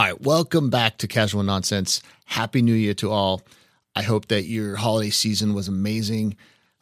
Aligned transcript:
All 0.00 0.06
right, 0.06 0.22
welcome 0.22 0.70
back 0.70 0.96
to 0.96 1.06
Casual 1.06 1.42
Nonsense. 1.42 2.00
Happy 2.24 2.62
New 2.62 2.72
Year 2.72 2.94
to 2.94 3.10
all. 3.10 3.42
I 3.94 4.00
hope 4.00 4.28
that 4.28 4.46
your 4.46 4.74
holiday 4.74 5.10
season 5.10 5.52
was 5.52 5.68
amazing. 5.68 6.38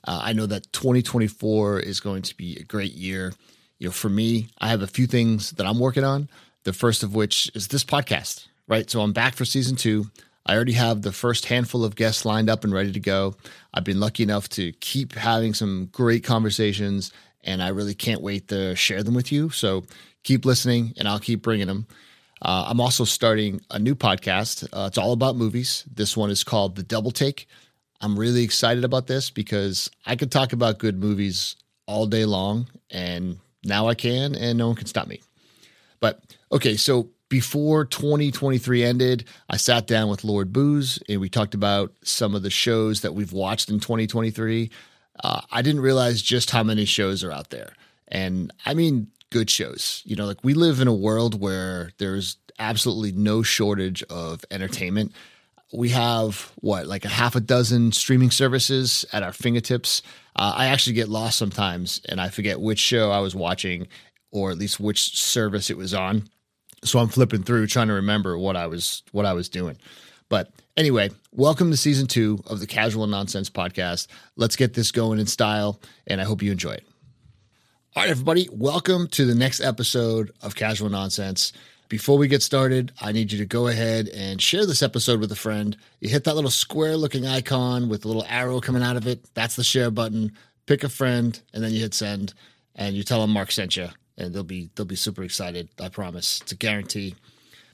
Uh, 0.06 0.20
I 0.22 0.34
know 0.34 0.46
that 0.46 0.72
2024 0.72 1.80
is 1.80 1.98
going 1.98 2.22
to 2.22 2.36
be 2.36 2.57
a 2.61 2.62
great 2.62 2.93
year. 2.93 3.32
You 3.80 3.89
know, 3.89 3.93
for 3.93 4.08
me, 4.08 4.46
I 4.61 4.68
have 4.68 4.82
a 4.82 4.86
few 4.86 5.08
things 5.08 5.50
that 5.50 5.66
I'm 5.66 5.80
working 5.80 6.04
on. 6.04 6.29
The 6.62 6.72
first 6.72 7.02
of 7.02 7.16
which 7.16 7.50
is 7.57 7.66
this 7.66 7.82
podcast, 7.82 8.46
right? 8.68 8.89
So 8.89 9.00
I'm 9.00 9.12
back 9.12 9.35
for 9.35 9.44
season 9.44 9.75
two. 9.75 10.07
I 10.46 10.54
already 10.54 10.75
have 10.75 11.03
the 11.03 11.11
first 11.11 11.46
handful 11.46 11.85
of 11.85 11.96
guests 11.96 12.25
lined 12.25 12.48
up 12.48 12.62
and 12.62 12.72
ready 12.72 12.93
to 12.93 13.00
go. 13.00 13.35
I've 13.75 13.82
been 13.82 13.98
lucky 13.98 14.22
enough 14.22 14.48
to 14.50 14.71
keep 14.75 15.14
having 15.14 15.54
some 15.54 15.89
great 15.90 16.22
conversations, 16.22 17.11
and 17.43 17.64
I 17.64 17.71
really 17.71 17.96
can't 17.96 18.22
wait 18.22 18.46
to 18.46 18.76
share 18.76 19.03
them 19.03 19.14
with 19.14 19.32
you. 19.32 19.50
So 19.50 19.82
keep 20.22 20.44
listening, 20.44 20.94
and 20.96 21.08
I'll 21.08 21.18
keep 21.18 21.43
bringing 21.43 21.66
them. 21.66 21.89
Uh, 22.40 22.66
I'm 22.68 22.80
also 22.80 23.04
starting 23.04 23.60
a 23.70 23.78
new 23.78 23.94
podcast. 23.94 24.68
Uh, 24.72 24.86
it's 24.86 24.98
all 24.98 25.12
about 25.12 25.36
movies. 25.36 25.84
This 25.92 26.16
one 26.16 26.30
is 26.30 26.44
called 26.44 26.76
The 26.76 26.82
Double 26.82 27.11
Take. 27.11 27.48
I'm 28.00 28.18
really 28.18 28.44
excited 28.44 28.84
about 28.84 29.06
this 29.06 29.30
because 29.30 29.90
I 30.06 30.16
could 30.16 30.30
talk 30.30 30.52
about 30.52 30.78
good 30.78 30.98
movies 30.98 31.56
all 31.86 32.06
day 32.06 32.24
long, 32.24 32.69
and 32.91 33.38
now 33.64 33.88
I 33.88 33.94
can, 33.94 34.34
and 34.34 34.58
no 34.58 34.69
one 34.69 34.77
can 34.77 34.86
stop 34.86 35.08
me. 35.08 35.20
But 36.00 36.22
okay, 36.52 36.77
so 36.77 37.08
before 37.28 37.84
2023 37.84 38.84
ended, 38.84 39.25
I 39.50 39.56
sat 39.56 39.86
down 39.86 40.08
with 40.08 40.25
Lord 40.25 40.52
Bouz 40.52 41.02
and 41.08 41.20
we 41.20 41.28
talked 41.28 41.55
about 41.55 41.92
some 42.02 42.34
of 42.34 42.42
the 42.42 42.50
shows 42.50 43.02
that 43.02 43.14
we've 43.14 43.33
watched 43.33 43.69
in 43.69 43.80
2023. 43.80 44.70
Uh, 45.22 45.41
I 45.50 45.62
didn't 45.62 45.83
realize 45.83 46.22
just 46.22 46.50
how 46.50 46.62
many 46.62 46.84
shows 46.84 47.22
are 47.25 47.33
out 47.33 47.50
there. 47.50 47.73
And 48.06 48.52
I 48.64 48.75
mean, 48.75 49.08
good 49.31 49.51
shows. 49.51 50.03
You 50.05 50.17
know, 50.17 50.27
like 50.27 50.43
we 50.43 50.55
live 50.55 50.81
in 50.81 50.89
a 50.89 50.95
world 50.95 51.41
where 51.41 51.91
there's 51.98 52.37
absolutely 52.59 53.12
no 53.12 53.43
shortage 53.43 54.03
of 54.05 54.45
entertainment. 54.51 55.12
We 55.73 55.91
have 55.91 56.53
what, 56.57 56.87
like 56.87 57.05
a 57.05 57.09
half 57.09 57.37
a 57.37 57.41
dozen 57.41 57.93
streaming 57.93 58.31
services 58.31 59.05
at 59.12 59.23
our 59.23 59.33
fingertips. 59.33 60.03
Uh, 60.35 60.55
I 60.57 60.67
actually 60.67 60.95
get 60.95 61.09
lost 61.09 61.39
sometimes 61.39 62.01
and 62.09 62.20
I 62.20 62.31
forget 62.31 62.61
which 62.61 62.79
show 62.79 63.11
I 63.11 63.20
was 63.20 63.35
watching 63.35 63.87
or 64.31 64.51
at 64.51 64.59
least 64.59 64.81
which 64.81 65.17
service 65.17 65.70
it 65.70 65.77
was 65.77 65.95
on. 65.95 66.29
So 66.85 66.98
I'm 66.98 67.09
flipping 67.09 67.42
through 67.42 67.67
trying 67.67 67.89
to 67.89 67.95
remember 67.95 68.39
what 68.39 68.57
I 68.57 68.67
was 68.67 69.03
what 69.13 69.27
I 69.27 69.33
was 69.33 69.48
doing. 69.48 69.77
But 70.29 70.53
anyway, 70.77 71.11
welcome 71.33 71.70
to 71.70 71.77
season 71.77 72.07
2 72.07 72.45
of 72.47 72.61
the 72.61 72.67
Casual 72.67 73.07
Nonsense 73.07 73.51
podcast. 73.51 74.07
Let's 74.37 74.57
get 74.57 74.75
this 74.75 74.92
going 74.92 75.19
in 75.19 75.27
style 75.27 75.81
and 76.07 76.20
I 76.20 76.25
hope 76.25 76.42
you 76.42 76.53
enjoy 76.53 76.73
it. 76.73 76.88
All 77.97 78.03
right, 78.03 78.11
everybody, 78.11 78.48
welcome 78.53 79.08
to 79.08 79.25
the 79.25 79.34
next 79.34 79.61
episode 79.61 80.31
of 80.42 80.55
Casual 80.55 80.91
Nonsense. 80.91 81.55
Before 81.89 82.19
we 82.19 82.28
get 82.28 82.42
started, 82.42 82.92
I 83.00 83.12
need 83.12 83.33
you 83.33 83.39
to 83.39 83.47
go 83.47 83.67
ahead 83.67 84.08
and 84.08 84.41
share 84.41 84.67
this 84.67 84.83
episode 84.83 85.20
with 85.20 85.33
a 85.33 85.36
friend. 85.36 85.75
You 85.98 86.11
hit 86.11 86.25
that 86.25 86.34
little 86.34 86.50
square 86.50 86.98
looking 86.98 87.27
icon 87.27 87.89
with 87.89 88.05
a 88.05 88.08
little 88.08 88.27
arrow 88.28 88.61
coming 88.61 88.83
out 88.83 88.97
of 88.97 89.06
it. 89.06 89.25
That's 89.33 89.56
the 89.56 89.64
share 89.64 89.91
button. 89.91 90.33
Pick 90.67 90.84
a 90.84 90.91
friend, 90.91 91.41
and 91.55 91.64
then 91.64 91.72
you 91.72 91.80
hit 91.80 91.95
send, 91.95 92.34
and 92.77 92.95
you 92.95 93.03
tell 93.03 93.22
them 93.22 93.30
Marc 93.30 93.50
sent 93.50 93.77
you, 93.77 93.89
and 94.19 94.34
they'll 94.34 94.45
be 94.45 94.69
they'll 94.77 94.86
be 94.86 94.95
super 94.95 95.23
excited. 95.23 95.70
I 95.80 95.89
promise. 95.89 96.42
It's 96.42 96.52
a 96.52 96.56
guarantee. 96.56 97.14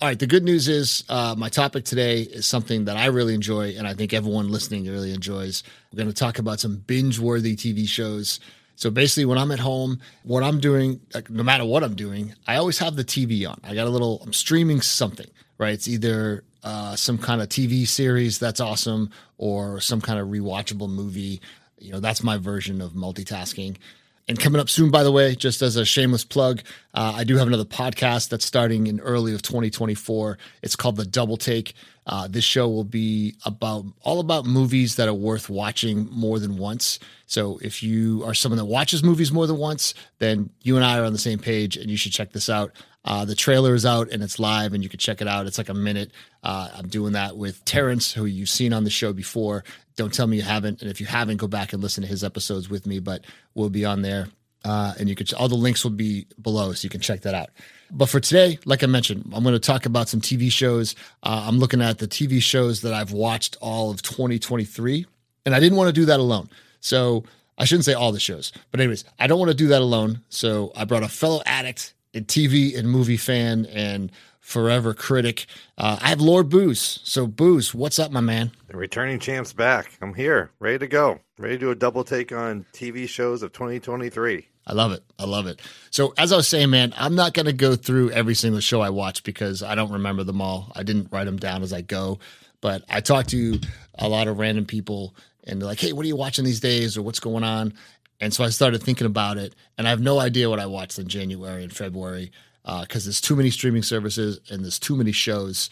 All 0.01 0.09
right. 0.09 0.19
The 0.19 0.29
good 0.29 0.45
news 0.45 0.69
is 0.69 1.03
uh, 1.09 1.35
my 1.37 1.49
topic 1.49 1.85
today 1.85 2.21
is 2.21 2.47
something 2.47 2.85
that 2.85 2.97
I 2.97 3.07
really 3.07 3.35
enjoy, 3.35 3.75
and 3.77 3.87
I 3.87 3.95
think 3.95 4.15
everyone 4.15 4.49
listening 4.49 4.85
really 4.87 5.13
enjoys. 5.13 5.65
We're 5.93 5.99
going 5.99 6.09
to 6.09 6.15
talk 6.15 6.39
about 6.39 6.61
some 6.61 6.77
binge 6.77 7.19
worthy 7.19 7.57
TV 7.57 7.87
shows 7.89 8.39
so 8.77 8.91
basically, 8.91 9.25
when 9.25 9.39
I'm 9.39 9.53
at 9.53 9.61
home, 9.61 10.01
what 10.25 10.43
I'm 10.43 10.61
doing, 10.61 11.01
like, 11.15 11.31
no 11.31 11.43
matter 11.43 11.65
what 11.65 11.85
I'm 11.85 11.95
doing, 11.95 12.35
I 12.47 12.57
always 12.57 12.79
have 12.79 12.97
the 12.97 13.05
TV 13.05 13.49
on. 13.49 13.61
I 13.63 13.75
got 13.75 13.87
a 13.87 13.91
little, 13.91 14.21
I'm 14.23 14.33
streaming 14.33 14.81
something, 14.81 15.29
right? 15.59 15.75
It's 15.75 15.89
either 15.89 16.45
uh, 16.63 16.97
some 16.97 17.19
kind 17.19 17.41
of 17.41 17.49
TV 17.49 17.87
series 17.87 18.39
that's 18.39 18.61
awesome 18.61 19.11
or 19.39 19.81
some 19.81 20.01
kind 20.01 20.19
of 20.19 20.29
rewatchable 20.29 20.91
movie. 20.91 21.41
You 21.79 21.93
know, 21.93 22.01
that's 22.01 22.23
my 22.23 22.37
version 22.37 22.81
of 22.81 22.93
multitasking. 22.93 23.77
And 24.27 24.41
coming 24.41 24.61
up 24.61 24.71
soon, 24.71 24.91
by 24.91 25.03
the 25.03 25.13
way, 25.13 25.35
just 25.35 25.61
as 25.61 25.77
a 25.77 25.85
shameless 25.85 26.25
plug, 26.25 26.63
uh, 26.95 27.13
I 27.15 27.25
do 27.25 27.37
have 27.37 27.47
another 27.47 27.67
podcast 27.67 28.31
that's 28.31 28.47
starting 28.47 28.87
in 28.87 28.99
early 29.01 29.35
of 29.35 29.43
2024. 29.43 30.39
It's 30.63 30.77
called 30.77 30.97
The 30.97 31.05
Double 31.05 31.37
Take. 31.37 31.75
Uh, 32.07 32.29
this 32.29 32.45
show 32.45 32.69
will 32.69 32.85
be 32.85 33.35
about 33.45 33.85
all 34.03 34.21
about 34.21 34.45
movies 34.45 34.97
that 34.97 35.09
are 35.09 35.15
worth 35.15 35.49
watching 35.49 36.09
more 36.11 36.39
than 36.39 36.59
once. 36.59 36.99
So 37.27 37.59
if 37.63 37.83
you 37.83 38.23
are 38.25 38.35
someone 38.35 38.59
that 38.59 38.67
watches 38.67 39.03
movies 39.03 39.33
more 39.33 39.47
than 39.47 39.57
once, 39.57 39.95
then 40.19 40.51
you 40.63 40.77
and 40.77 40.85
I 40.85 40.99
are 40.99 41.05
on 41.05 41.13
the 41.13 41.19
same 41.19 41.39
page, 41.39 41.77
and 41.77 41.91
you 41.91 41.97
should 41.97 42.13
check 42.13 42.33
this 42.33 42.49
out. 42.51 42.73
Uh, 43.07 43.25
the 43.25 43.35
trailer 43.35 43.75
is 43.75 43.85
out 43.85 44.11
and 44.11 44.23
it's 44.23 44.39
live, 44.39 44.73
and 44.73 44.83
you 44.83 44.89
can 44.89 44.99
check 44.99 45.21
it 45.21 45.29
out. 45.29 45.47
It's 45.47 45.59
like 45.59 45.69
a 45.69 45.75
minute. 45.75 46.11
Uh, 46.43 46.69
I'm 46.75 46.89
doing 46.89 47.13
that 47.13 47.37
with 47.37 47.65
Terrence, 47.65 48.13
who 48.13 48.25
you've 48.25 48.49
seen 48.49 48.73
on 48.73 48.85
the 48.85 48.91
show 48.91 49.13
before. 49.13 49.65
Don't 49.97 50.13
tell 50.13 50.27
me 50.27 50.37
you 50.37 50.43
haven't, 50.43 50.83
and 50.83 50.91
if 50.91 51.01
you 51.01 51.07
haven't, 51.07 51.37
go 51.37 51.47
back 51.47 51.73
and 51.73 51.83
listen 51.83 52.03
to 52.03 52.09
his 52.09 52.25
episodes 52.25 52.69
with 52.69 52.87
me. 52.87 52.99
But 52.99 53.25
we'll 53.55 53.71
be 53.71 53.85
on 53.85 54.03
there, 54.03 54.29
uh, 54.65 54.95
and 54.99 55.09
you 55.09 55.15
could 55.15 55.33
all 55.35 55.49
the 55.49 55.55
links 55.55 55.85
will 55.85 55.91
be 55.91 56.27
below, 56.41 56.73
so 56.73 56.85
you 56.85 56.91
can 56.91 57.01
check 57.01 57.23
that 57.23 57.35
out. 57.35 57.51
But 57.91 58.09
for 58.09 58.21
today, 58.21 58.59
like 58.65 58.83
I 58.83 58.87
mentioned, 58.87 59.31
I'm 59.35 59.43
going 59.43 59.55
to 59.55 59.59
talk 59.59 59.87
about 59.87 60.09
some 60.09 60.21
TV 60.21 60.51
shows. 60.51 60.95
Uh, 61.23 61.45
I'm 61.47 61.59
looking 61.59 61.83
at 61.83 61.99
the 61.99 62.09
TV 62.09 62.43
shows 62.43 62.81
that 62.83 62.95
I've 62.95 63.13
watched 63.13 63.57
all 63.61 63.91
of 63.91 64.03
2023, 64.03 65.07
and 65.47 65.55
I 65.55 65.61
didn't 65.61 65.77
want 65.77 65.89
to 65.89 65.93
do 65.93 66.07
that 66.07 66.21
alone. 66.21 66.49
So 66.81 67.25
I 67.59 67.65
shouldn't 67.65 67.85
say 67.85 67.93
all 67.93 68.13
the 68.13 68.21
shows, 68.21 68.53
but 68.71 68.81
anyways, 68.81 69.05
I 69.19 69.27
don't 69.27 69.39
want 69.39 69.51
to 69.51 69.57
do 69.57 69.69
that 69.69 69.83
alone. 69.83 70.21
So 70.29 70.73
I 70.75 70.85
brought 70.85 71.03
a 71.03 71.09
fellow 71.09 71.43
addict 71.47 71.95
and 72.15 72.27
TV 72.27 72.77
and 72.77 72.89
movie 72.89 73.17
fan 73.17 73.67
and 73.67 74.11
forever 74.41 74.93
critic. 74.93 75.47
Uh, 75.79 75.99
I 76.01 76.09
have 76.09 76.21
Lord 76.21 76.49
Bouz. 76.51 77.01
So 77.05 77.27
Bouz, 77.27 77.75
what's 77.75 77.99
up, 77.99 78.11
my 78.11 78.21
man? 78.21 78.53
The 78.69 78.77
returning 78.77 79.19
champ's 79.19 79.53
back. 79.53 79.93
I'm 80.01 80.15
here, 80.15 80.51
ready 80.59 80.79
to 80.79 80.87
go, 80.87 81.21
ready 81.39 81.55
to 81.55 81.59
do 81.59 81.71
a 81.71 81.75
double 81.75 82.05
take 82.05 82.31
on 82.33 82.67
TV 82.73 83.09
shows 83.09 83.43
of 83.43 83.53
2023. 83.53 84.47
I 84.67 84.73
love 84.73 84.93
it. 84.93 85.03
I 85.19 85.25
love 85.27 85.47
it. 85.47 85.61
So, 85.91 86.15
as 86.17 86.33
I 86.33 86.37
was 86.37 86.49
saying, 86.49 86.71
man, 86.71 86.95
I'm 86.97 87.15
not 87.15 87.35
going 87.35 87.47
to 87.47 87.53
go 87.53 87.77
through 87.77 88.11
every 88.11 88.35
single 88.35 88.61
show 88.61 88.81
I 88.81 88.91
watch 88.91 89.23
because 89.23 89.63
I 89.63 89.75
don't 89.75 89.93
remember 89.93 90.25
them 90.25 90.41
all. 90.41 90.73
I 90.75 90.83
didn't 90.83 91.09
write 91.13 91.25
them 91.25 91.37
down 91.37 91.63
as 91.63 91.73
I 91.73 91.83
go, 91.83 92.19
but 92.61 92.83
I 92.89 93.01
talked 93.01 93.29
to 93.31 93.61
a 93.99 94.09
lot 94.09 94.27
of 94.27 94.39
random 94.39 94.65
people 94.65 95.15
and 95.47 95.61
they're 95.61 95.69
like, 95.69 95.81
hey, 95.81 95.93
what 95.93 96.05
are 96.05 96.09
you 96.09 96.17
watching 96.17 96.45
these 96.45 96.61
days 96.61 96.97
or 96.97 97.03
what's 97.03 97.21
going 97.21 97.45
on? 97.45 97.75
And 98.21 98.33
so 98.33 98.45
I 98.45 98.49
started 98.49 98.83
thinking 98.83 99.07
about 99.07 99.37
it, 99.37 99.55
and 99.77 99.87
I 99.87 99.91
have 99.91 100.01
no 100.01 100.21
idea 100.21 100.49
what 100.49 100.61
I 100.61 100.67
watched 100.67 100.99
in 100.99 101.09
January 101.09 101.63
and 101.63 101.75
February 101.75 102.31
because 102.63 103.05
uh, 103.05 103.09
there's 103.09 103.21
too 103.21 103.37
many 103.37 103.51
streaming 103.51 103.83
services 103.83 104.41
and 104.51 104.65
there's 104.65 104.79
too 104.79 104.97
many 104.97 105.13
shows. 105.13 105.69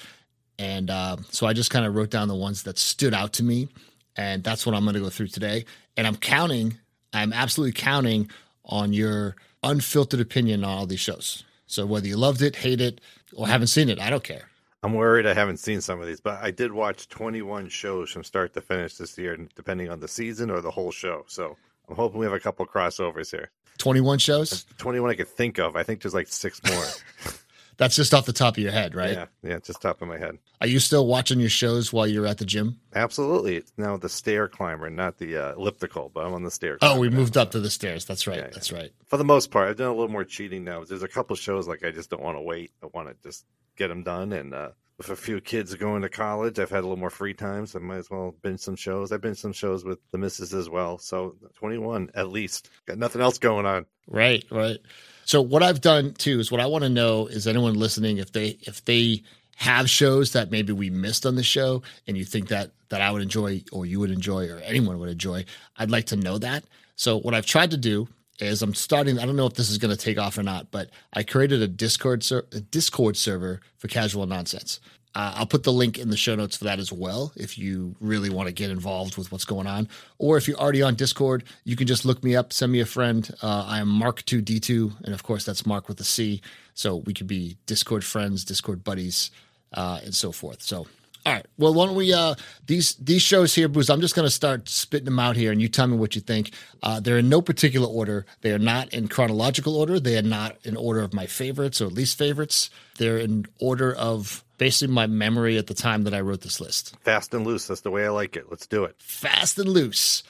And 0.59 0.91
uh, 0.91 1.17
so 1.31 1.47
I 1.47 1.55
just 1.55 1.71
kind 1.71 1.87
of 1.87 1.95
wrote 1.95 2.11
down 2.11 2.29
the 2.29 2.35
ones 2.35 2.65
that 2.65 2.79
stood 2.79 3.15
out 3.15 3.33
to 3.35 3.43
me, 3.43 3.69
and 4.17 4.45
that's 4.45 4.67
what 4.67 4.75
I'm 4.75 4.83
going 4.83 4.95
to 4.95 5.01
go 5.01 5.09
through 5.09 5.29
today. 5.29 5.65
And 5.97 6.07
I'm 6.07 6.17
counting, 6.17 6.77
I'm 7.13 7.33
absolutely 7.33 7.73
counting 7.73 8.31
on 8.65 8.93
your 8.93 9.37
unfiltered 9.63 10.21
opinion 10.21 10.65
on 10.65 10.79
all 10.79 10.87
these 10.87 11.01
shows. 11.01 11.45
So 11.67 11.87
whether 11.87 12.07
you 12.07 12.17
loved 12.17 12.43
it, 12.43 12.57
hate 12.57 12.81
it, 12.81 13.01
or 13.35 13.47
haven't 13.47 13.69
seen 13.69 13.89
it, 13.89 13.99
I 13.99 14.11
don't 14.11 14.25
care. 14.25 14.49
I'm 14.83 14.95
worried 14.95 15.27
I 15.27 15.35
haven't 15.35 15.59
seen 15.59 15.81
some 15.81 16.01
of 16.01 16.07
these, 16.07 16.21
but 16.21 16.43
I 16.43 16.51
did 16.51 16.73
watch 16.73 17.09
21 17.09 17.69
shows 17.69 18.11
from 18.11 18.25
start 18.25 18.53
to 18.55 18.61
finish 18.61 18.97
this 18.97 19.17
year, 19.17 19.37
depending 19.55 19.89
on 19.91 20.01
the 20.01 20.09
season 20.09 20.51
or 20.51 20.61
the 20.61 20.73
whole 20.73 20.91
show. 20.91 21.25
So 21.29 21.57
I'm 21.89 21.95
hoping 21.95 22.19
we 22.19 22.27
have 22.27 22.35
a 22.35 22.41
couple 22.41 22.67
crossovers 22.67 23.31
here. 23.31 23.51
21 23.79 24.19
shows? 24.19 24.67
21 24.79 25.11
I 25.11 25.15
could 25.15 25.29
think 25.29 25.59
of. 25.59 25.77
I 25.77 25.83
think 25.83 26.03
there's 26.03 26.15
like 26.15 26.29
six 26.29 26.61
more. 26.69 26.85
That's 27.83 27.97
just 27.97 28.15
off 28.15 28.27
the 28.27 28.33
top 28.33 28.57
of 28.57 28.63
your 28.63 28.71
head, 28.71 28.95
right? 28.95 29.13
Yeah, 29.13 29.27
yeah, 29.43 29.59
just 29.59 29.83
top 29.83 30.03
of 30.03 30.09
my 30.09 30.17
head. 30.17 30.39
Are 30.61 30.69
you 30.69 30.79
still 30.79 31.07
watching 31.07 31.41
your 31.41 31.51
shows 31.51 31.93
while 31.93 32.07
you're 32.07 32.27
at 32.27 32.39
the 32.39 32.45
gym? 32.45 32.79
Absolutely. 32.95 33.57
It's 33.57 33.73
now 33.77 33.97
the 33.97 34.09
stair 34.09 34.47
climber, 34.47 34.89
not 34.89 35.19
the 35.19 35.37
uh, 35.37 35.53
elliptical, 35.55 36.11
but 36.15 36.25
I'm 36.25 36.33
on 36.33 36.45
the 36.45 36.51
stair. 36.53 36.79
Oh, 36.81 37.01
we 37.01 37.11
moved 37.11 37.35
now, 37.35 37.43
up 37.43 37.51
to 37.53 37.61
the 37.61 37.71
stairs. 37.71 38.05
That's 38.05 38.29
right. 38.29 38.39
Yeah, 38.39 38.51
That's 38.53 38.71
yeah. 38.71 38.79
right. 38.79 38.91
For 39.07 39.17
the 39.17 39.25
most 39.25 39.51
part, 39.51 39.69
I've 39.69 39.77
done 39.77 39.89
a 39.89 39.95
little 39.95 40.09
more 40.09 40.25
cheating 40.25 40.63
now. 40.63 40.85
There's 40.85 41.03
a 41.03 41.09
couple 41.09 41.35
shows 41.35 41.67
like 41.67 41.85
I 41.85 41.91
just 41.91 42.09
don't 42.09 42.23
want 42.23 42.39
to 42.39 42.43
wait. 42.43 42.71
I 42.83 42.87
want 42.93 43.09
to 43.09 43.17
just 43.23 43.45
get 43.77 43.89
them 43.89 44.05
done. 44.05 44.33
And 44.33 44.55
uh, 44.55 44.71
with 44.99 45.11
a 45.11 45.17
few 45.17 45.41
kids 45.41 45.75
going 45.75 46.03
to 46.03 46.09
college, 46.09 46.61
I've 46.61 46.71
had 46.71 46.81
a 46.81 46.87
little 46.87 46.97
more 46.97 47.11
free 47.11 47.35
time, 47.35 47.67
so 47.67 47.81
I 47.81 47.83
might 47.83 47.97
as 47.97 48.11
well 48.11 48.37
binge 48.43 48.61
some 48.61 48.77
shows. 48.77 49.11
I've 49.11 49.21
been 49.21 49.35
some 49.35 49.53
shows 49.53 49.85
with 49.85 49.99
the 50.13 50.19
missus 50.19 50.55
as 50.55 50.71
well. 50.71 50.99
So 50.99 51.35
21 51.57 52.11
at 52.15 52.29
least. 52.29 52.71
Got 52.87 52.99
nothing 52.99 53.23
else 53.23 53.39
going 53.39 53.67
on. 53.67 53.87
Right, 54.07 54.45
right. 54.51 54.79
So 55.25 55.41
what 55.41 55.63
I've 55.63 55.81
done 55.81 56.15
too 56.15 56.41
is 56.41 56.51
what 56.51 56.61
I 56.61 56.67
want 56.67 56.85
to 56.85 56.91
know 56.91 57.27
is 57.27 57.47
anyone 57.47 57.75
listening 57.75 58.19
if 58.19 58.33
they 58.33 58.59
if 58.63 58.85
they 58.85 59.23
have 59.57 59.89
shows 59.89 60.33
that 60.33 60.51
maybe 60.51 60.73
we 60.73 60.91
missed 60.91 61.25
on 61.27 61.37
the 61.37 61.43
show 61.43 61.83
and 62.07 62.17
you 62.17 62.25
think 62.25 62.49
that 62.49 62.71
that 62.89 63.01
I 63.01 63.11
would 63.11 63.23
enjoy 63.23 63.63
or 63.73 63.87
you 63.87 64.01
would 64.01 64.11
enjoy 64.11 64.49
or 64.49 64.59
anyone 64.59 64.99
would 64.99 65.09
enjoy, 65.09 65.45
I'd 65.79 65.91
like 65.91 66.07
to 66.07 66.17
know 66.17 66.39
that. 66.39 66.65
So 66.97 67.19
what 67.19 67.35
I've 67.35 67.47
tried 67.47 67.71
to 67.71 67.77
do 67.77 68.09
is 68.39 68.63
I'm 68.63 68.75
starting. 68.75 69.19
I 69.19 69.27
don't 69.27 69.37
know 69.37 69.47
if 69.47 69.55
this 69.55 69.71
is 69.71 69.79
going 69.79 69.95
to 69.95 70.03
take 70.03 70.19
off 70.19 70.37
or 70.37 70.43
not, 70.43 70.71
but 70.71 70.91
I 71.13 71.23
created 71.23 71.63
a 71.63 71.69
Discord 71.69 72.23
ser- 72.23 72.47
a 72.53 72.61
Discord 72.61 73.17
server 73.17 73.61
for 73.79 73.89
casual 73.89 74.27
nonsense. 74.27 74.81
Uh, 75.15 75.35
I'll 75.37 75.47
put 75.47 75.63
the 75.63 75.73
link 75.73 75.99
in 75.99 76.09
the 76.11 76.17
show 76.17 76.35
notes 76.35 76.57
for 76.57 76.65
that 76.65 76.79
as 76.79 76.91
well 76.93 77.33
if 77.37 77.59
you 77.59 77.95
really 78.01 78.31
want 78.31 78.47
to 78.49 78.53
get 78.53 78.71
involved 78.71 79.17
with 79.19 79.31
what's 79.31 79.45
going 79.45 79.67
on. 79.67 79.89
Or 80.19 80.39
if 80.39 80.49
you're 80.49 80.59
already 80.59 80.83
on 80.83 80.95
Discord, 80.95 81.45
you 81.65 81.77
can 81.77 81.87
just 81.87 82.05
look 82.05 82.25
me 82.25 82.35
up, 82.35 82.53
send 82.53 82.73
me 82.73 82.81
a 82.81 82.87
friend. 82.87 83.31
Uh, 83.43 83.65
I 83.69 83.79
am 83.81 83.89
Marc2D2. 83.89 85.05
And 85.05 85.13
of 85.15 85.23
course, 85.23 85.45
that's 85.45 85.67
Mark 85.67 85.89
with 85.89 86.01
a 86.01 86.05
C. 86.05 86.41
So 86.75 86.97
we 86.97 87.13
could 87.13 87.27
be 87.27 87.57
Discord 87.67 88.05
friends, 88.05 88.45
Discord 88.45 88.83
buddies. 88.83 89.31
uh, 89.75 90.01
and 90.05 90.15
so 90.15 90.33
forth. 90.33 90.63
So 90.63 90.87
all 91.25 91.33
right. 91.33 91.47
Well, 91.57 91.73
why 91.73 91.87
don't 91.87 91.95
we 91.95 92.13
uh 92.13 92.35
these 92.67 92.95
these 92.97 93.23
shows 93.23 93.55
here, 93.55 93.69
Bruce? 93.69 93.91
I'm 93.91 94.01
just 94.01 94.15
going 94.15 94.27
to 94.27 94.31
start 94.31 94.69
spitting 94.69 95.05
them 95.05 95.19
out 95.19 95.37
here, 95.37 95.53
and 95.53 95.63
you 95.63 95.69
tell 95.69 95.87
me 95.87 95.97
what 95.97 96.15
you 96.15 96.21
think. 96.21 96.53
Uh, 96.83 96.99
they're 96.99 97.19
in 97.19 97.29
no 97.29 97.41
particular 97.41 97.87
order. 97.87 98.27
They 98.41 98.53
are 98.53 98.59
not 98.59 98.93
in 98.93 99.09
chronological 99.09 99.77
order. 99.77 100.01
They 100.01 100.19
are 100.19 100.23
not 100.23 100.57
in 100.65 100.77
order 100.77 101.01
of 101.01 101.15
my 101.15 101.27
favorites 101.27 101.81
or 101.81 101.87
least 101.87 102.19
favorites. 102.19 102.71
They're 102.99 103.19
in 103.19 103.47
order 103.61 103.95
of 103.95 104.45
basically 104.59 104.93
my 104.95 105.07
memory 105.07 105.59
at 105.59 105.69
the 105.69 105.75
time 105.75 106.03
that 106.05 106.15
I 106.15 106.21
wrote 106.21 106.41
this 106.41 106.61
list. 106.61 106.97
Fast 107.03 107.33
and 107.35 107.47
loose. 107.47 107.67
That's 107.69 107.83
the 107.83 107.91
way 107.91 108.05
I 108.05 108.11
like 108.11 108.37
it. 108.37 108.47
Let's 108.51 108.67
do 108.67 108.85
it. 108.85 108.97
Fast 108.99 109.59
and 109.59 109.69
loose. 109.69 110.25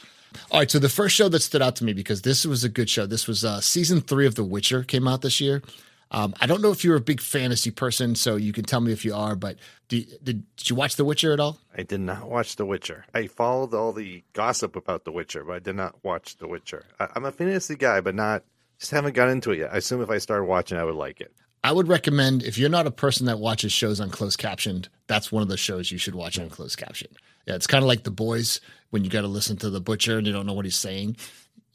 All 0.50 0.61
right. 0.61 0.71
So 0.71 0.79
the 0.79 0.89
first 0.89 1.15
show 1.15 1.29
that 1.31 1.41
stood 1.41 1.62
out 1.62 1.77
to 1.77 1.85
me 1.85 1.94
because 1.94 2.23
this 2.23 2.44
was 2.44 2.65
a 2.65 2.69
good 2.69 2.91
show. 2.91 3.06
This 3.06 3.27
was 3.27 3.44
uh, 3.44 3.61
season 3.61 4.00
three 4.03 4.27
of 4.27 4.35
The 4.35 4.44
Witcher 4.44 4.83
came 4.83 5.09
out 5.09 5.23
this 5.23 5.41
year. 5.41 5.62
Um, 6.12 6.35
I 6.41 6.47
don't 6.47 6.61
know 6.61 6.71
if 6.71 6.85
you're 6.85 6.97
a 6.97 7.00
big 7.00 7.21
fantasy 7.21 7.71
person, 7.71 8.15
so 8.15 8.37
you 8.37 8.53
can 8.53 8.65
tell 8.65 8.81
me 8.81 8.93
if 8.93 9.05
you 9.05 9.15
are. 9.15 9.35
But 9.35 9.56
did, 9.93 10.25
did, 10.25 10.71
you 10.71 10.75
watch 10.75 10.97
The 10.97 11.05
Witcher 11.05 11.33
at 11.35 11.41
all? 11.41 11.59
I 11.77 11.83
did 11.83 12.00
not 12.00 12.31
watch 12.31 12.56
The 12.56 12.65
Witcher. 12.65 13.05
I 13.12 13.27
followed 13.27 13.75
all 13.75 13.93
the 13.93 14.25
gossip 14.33 14.75
about 14.75 15.05
The 15.05 15.12
Witcher, 15.12 15.44
but 15.44 15.53
I 15.53 15.59
did 15.59 15.77
not 15.77 16.03
watch 16.03 16.39
The 16.39 16.49
Witcher. 16.49 16.87
I, 16.99 17.09
I'm 17.15 17.27
a 17.27 17.33
fantasy 17.33 17.77
guy, 17.77 18.00
but 18.00 18.15
not 18.15 18.43
just 18.79 18.93
haven't 18.93 19.15
got 19.15 19.29
into 19.29 19.50
it 19.50 19.59
yet. 19.59 19.75
I 19.75 19.77
assume 19.77 20.00
if 20.00 20.09
I 20.09 20.17
started 20.17 20.44
watching, 20.44 20.79
I 20.79 20.85
would 20.85 20.94
like 20.94 21.21
it. 21.21 21.35
I 21.62 21.73
would 21.73 21.89
recommend 21.89 22.43
if 22.43 22.56
you're 22.56 22.71
not 22.71 22.87
a 22.87 22.91
person 22.91 23.27
that 23.27 23.39
watches 23.39 23.71
shows 23.71 24.00
on 24.00 24.09
closed 24.09 24.39
captioned, 24.39 24.89
that's 25.09 25.31
one 25.31 25.43
of 25.43 25.49
the 25.49 25.59
shows 25.59 25.93
you 25.93 25.99
should 25.99 26.15
watch 26.15 26.39
on 26.39 26.49
closed 26.49 26.79
caption. 26.79 27.09
Yeah, 27.47 27.55
it's 27.55 27.67
kind 27.67 27.85
of 27.85 27.89
like 27.89 28.05
The 28.05 28.11
Boys 28.11 28.61
when 28.91 29.05
you 29.05 29.11
got 29.11 29.21
to 29.21 29.29
listen 29.29 29.59
to 29.59 29.71
the 29.71 29.81
butcher 29.81 30.17
and 30.17 30.27
you 30.27 30.33
don't 30.33 30.47
know 30.47 30.55
what 30.55 30.65
he's 30.65 30.77
saying 30.77 31.17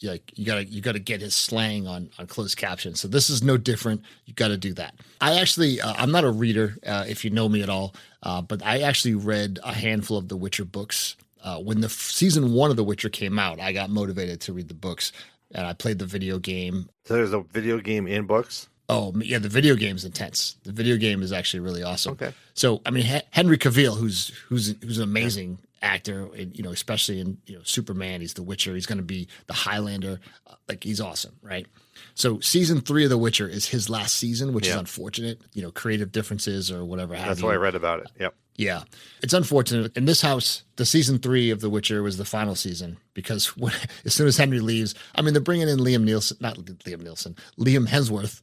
like 0.03 0.31
you 0.35 0.45
gotta 0.45 0.65
you 0.65 0.81
gotta 0.81 0.99
get 0.99 1.21
his 1.21 1.35
slang 1.35 1.87
on 1.87 2.09
on 2.19 2.27
closed 2.27 2.57
caption. 2.57 2.95
So 2.95 3.07
this 3.07 3.29
is 3.29 3.43
no 3.43 3.57
different. 3.57 4.01
You 4.25 4.33
got 4.33 4.49
to 4.49 4.57
do 4.57 4.73
that. 4.73 4.95
I 5.21 5.39
actually 5.39 5.81
uh, 5.81 5.93
I'm 5.97 6.11
not 6.11 6.23
a 6.23 6.31
reader 6.31 6.75
uh, 6.85 7.05
if 7.07 7.25
you 7.25 7.31
know 7.31 7.49
me 7.49 7.63
at 7.63 7.69
all, 7.69 7.95
uh, 8.23 8.41
but 8.41 8.63
I 8.63 8.81
actually 8.81 9.15
read 9.15 9.59
a 9.63 9.73
handful 9.73 10.17
of 10.17 10.27
the 10.27 10.37
Witcher 10.37 10.65
books. 10.65 11.15
Uh, 11.43 11.59
when 11.59 11.81
the 11.81 11.87
f- 11.87 11.91
season 11.93 12.53
one 12.53 12.71
of 12.71 12.77
The 12.77 12.83
Witcher 12.83 13.09
came 13.09 13.39
out, 13.39 13.59
I 13.59 13.71
got 13.71 13.89
motivated 13.89 14.41
to 14.41 14.53
read 14.53 14.67
the 14.67 14.73
books, 14.73 15.11
and 15.51 15.65
I 15.65 15.73
played 15.73 15.99
the 15.99 16.05
video 16.05 16.39
game. 16.39 16.89
So 17.05 17.13
there's 17.13 17.31
a 17.31 17.41
video 17.41 17.79
game 17.79 18.07
in 18.07 18.25
books. 18.25 18.67
Oh 18.89 19.13
yeah, 19.17 19.39
the 19.39 19.49
video 19.49 19.75
game's 19.75 20.05
intense. 20.05 20.55
The 20.63 20.71
video 20.71 20.97
game 20.97 21.21
is 21.21 21.31
actually 21.33 21.59
really 21.59 21.83
awesome. 21.83 22.13
Okay. 22.13 22.33
So 22.53 22.81
I 22.85 22.91
mean, 22.91 23.05
H- 23.05 23.23
Henry 23.31 23.57
Cavill, 23.57 23.97
who's 23.97 24.29
who's 24.47 24.75
who's 24.81 24.97
an 24.97 25.03
amazing 25.03 25.59
actor, 25.81 26.29
and 26.33 26.55
you 26.57 26.63
know, 26.63 26.71
especially 26.71 27.19
in 27.19 27.37
you 27.45 27.55
know 27.55 27.63
Superman. 27.63 28.21
He's 28.21 28.33
the 28.33 28.43
Witcher. 28.43 28.73
He's 28.75 28.85
going 28.85 28.97
to 28.97 29.03
be 29.03 29.27
the 29.47 29.53
Highlander. 29.53 30.19
Uh, 30.45 30.55
like 30.67 30.83
he's 30.83 31.01
awesome, 31.01 31.35
right? 31.41 31.67
So 32.15 32.39
season 32.39 32.81
three 32.81 33.03
of 33.03 33.09
The 33.09 33.17
Witcher 33.17 33.47
is 33.47 33.67
his 33.67 33.89
last 33.89 34.15
season, 34.15 34.53
which 34.53 34.67
yeah. 34.67 34.73
is 34.73 34.79
unfortunate. 34.79 35.41
You 35.53 35.61
know, 35.61 35.71
creative 35.71 36.11
differences 36.11 36.71
or 36.71 36.85
whatever. 36.85 37.15
That's 37.15 37.41
why 37.41 37.53
I 37.53 37.57
read 37.57 37.75
about 37.75 38.01
it. 38.01 38.11
Yep. 38.19 38.35
Yeah, 38.57 38.83
it's 39.21 39.33
unfortunate. 39.33 39.95
In 39.95 40.05
this 40.05 40.19
house, 40.19 40.63
the 40.77 40.85
season 40.85 41.19
three 41.19 41.51
of 41.51 41.61
The 41.61 41.69
Witcher 41.69 42.01
was 42.01 42.17
the 42.17 42.25
final 42.25 42.55
season 42.55 42.97
because 43.13 43.45
when, 43.57 43.73
as 44.03 44.15
soon 44.15 44.27
as 44.27 44.35
Henry 44.35 44.59
leaves, 44.59 44.95
I 45.13 45.21
mean, 45.21 45.33
they're 45.33 45.41
bringing 45.41 45.69
in 45.69 45.77
Liam 45.77 46.09
Neeson, 46.09 46.41
not 46.41 46.57
Liam 46.57 47.03
Neeson, 47.03 47.37
Liam 47.59 47.87
Hemsworth, 47.87 48.41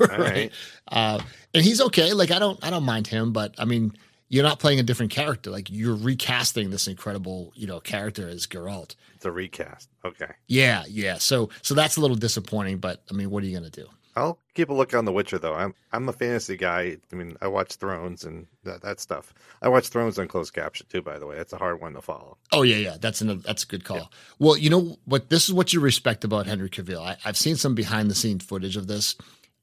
right? 0.08 0.18
right. 0.18 0.52
Uh, 0.86 1.20
and 1.52 1.64
he's 1.64 1.80
okay. 1.80 2.12
Like 2.12 2.30
I 2.30 2.38
don't, 2.38 2.62
I 2.64 2.70
don't 2.70 2.84
mind 2.84 3.08
him, 3.08 3.32
but 3.32 3.56
I 3.58 3.64
mean, 3.64 3.94
you're 4.28 4.44
not 4.44 4.58
playing 4.58 4.78
a 4.78 4.82
different 4.82 5.12
character. 5.12 5.50
Like 5.50 5.70
you're 5.70 5.96
recasting 5.96 6.70
this 6.70 6.86
incredible, 6.86 7.52
you 7.54 7.66
know, 7.66 7.80
character 7.80 8.28
as 8.28 8.46
Geralt. 8.46 8.94
It's 9.14 9.24
a 9.24 9.32
recast. 9.32 9.88
Okay. 10.04 10.30
Yeah, 10.46 10.84
yeah. 10.88 11.18
So 11.18 11.50
so 11.62 11.74
that's 11.74 11.96
a 11.96 12.00
little 12.00 12.16
disappointing, 12.16 12.78
but 12.78 13.02
I 13.10 13.14
mean, 13.14 13.30
what 13.30 13.42
are 13.42 13.46
you 13.46 13.56
gonna 13.56 13.70
do? 13.70 13.86
I'll 14.16 14.38
keep 14.54 14.68
a 14.68 14.74
look 14.74 14.94
on 14.94 15.04
The 15.04 15.12
Witcher 15.12 15.38
though. 15.38 15.54
I'm 15.54 15.74
I'm 15.92 16.08
a 16.08 16.12
fantasy 16.12 16.56
guy. 16.56 16.96
I 17.12 17.16
mean, 17.16 17.36
I 17.40 17.46
watch 17.46 17.76
Thrones 17.76 18.24
and 18.24 18.46
that, 18.64 18.82
that 18.82 19.00
stuff. 19.00 19.32
I 19.62 19.68
watch 19.68 19.88
Thrones 19.88 20.18
on 20.18 20.26
closed 20.26 20.52
caption 20.52 20.86
too. 20.90 21.02
By 21.02 21.18
the 21.18 21.26
way, 21.26 21.36
that's 21.36 21.52
a 21.52 21.58
hard 21.58 21.80
one 21.80 21.94
to 21.94 22.02
follow. 22.02 22.36
Oh 22.52 22.62
yeah, 22.62 22.76
yeah. 22.76 22.96
That's 23.00 23.20
an 23.20 23.40
that's 23.40 23.62
a 23.62 23.66
good 23.66 23.84
call. 23.84 23.98
Yeah. 23.98 24.06
Well, 24.38 24.56
you 24.56 24.70
know 24.70 24.98
what? 25.04 25.30
This 25.30 25.48
is 25.48 25.54
what 25.54 25.72
you 25.72 25.80
respect 25.80 26.24
about 26.24 26.46
Henry 26.46 26.68
Cavill. 26.68 27.00
I, 27.00 27.16
I've 27.24 27.36
seen 27.36 27.56
some 27.56 27.74
behind 27.74 28.10
the 28.10 28.14
scenes 28.14 28.44
footage 28.44 28.76
of 28.76 28.88
this, 28.88 29.14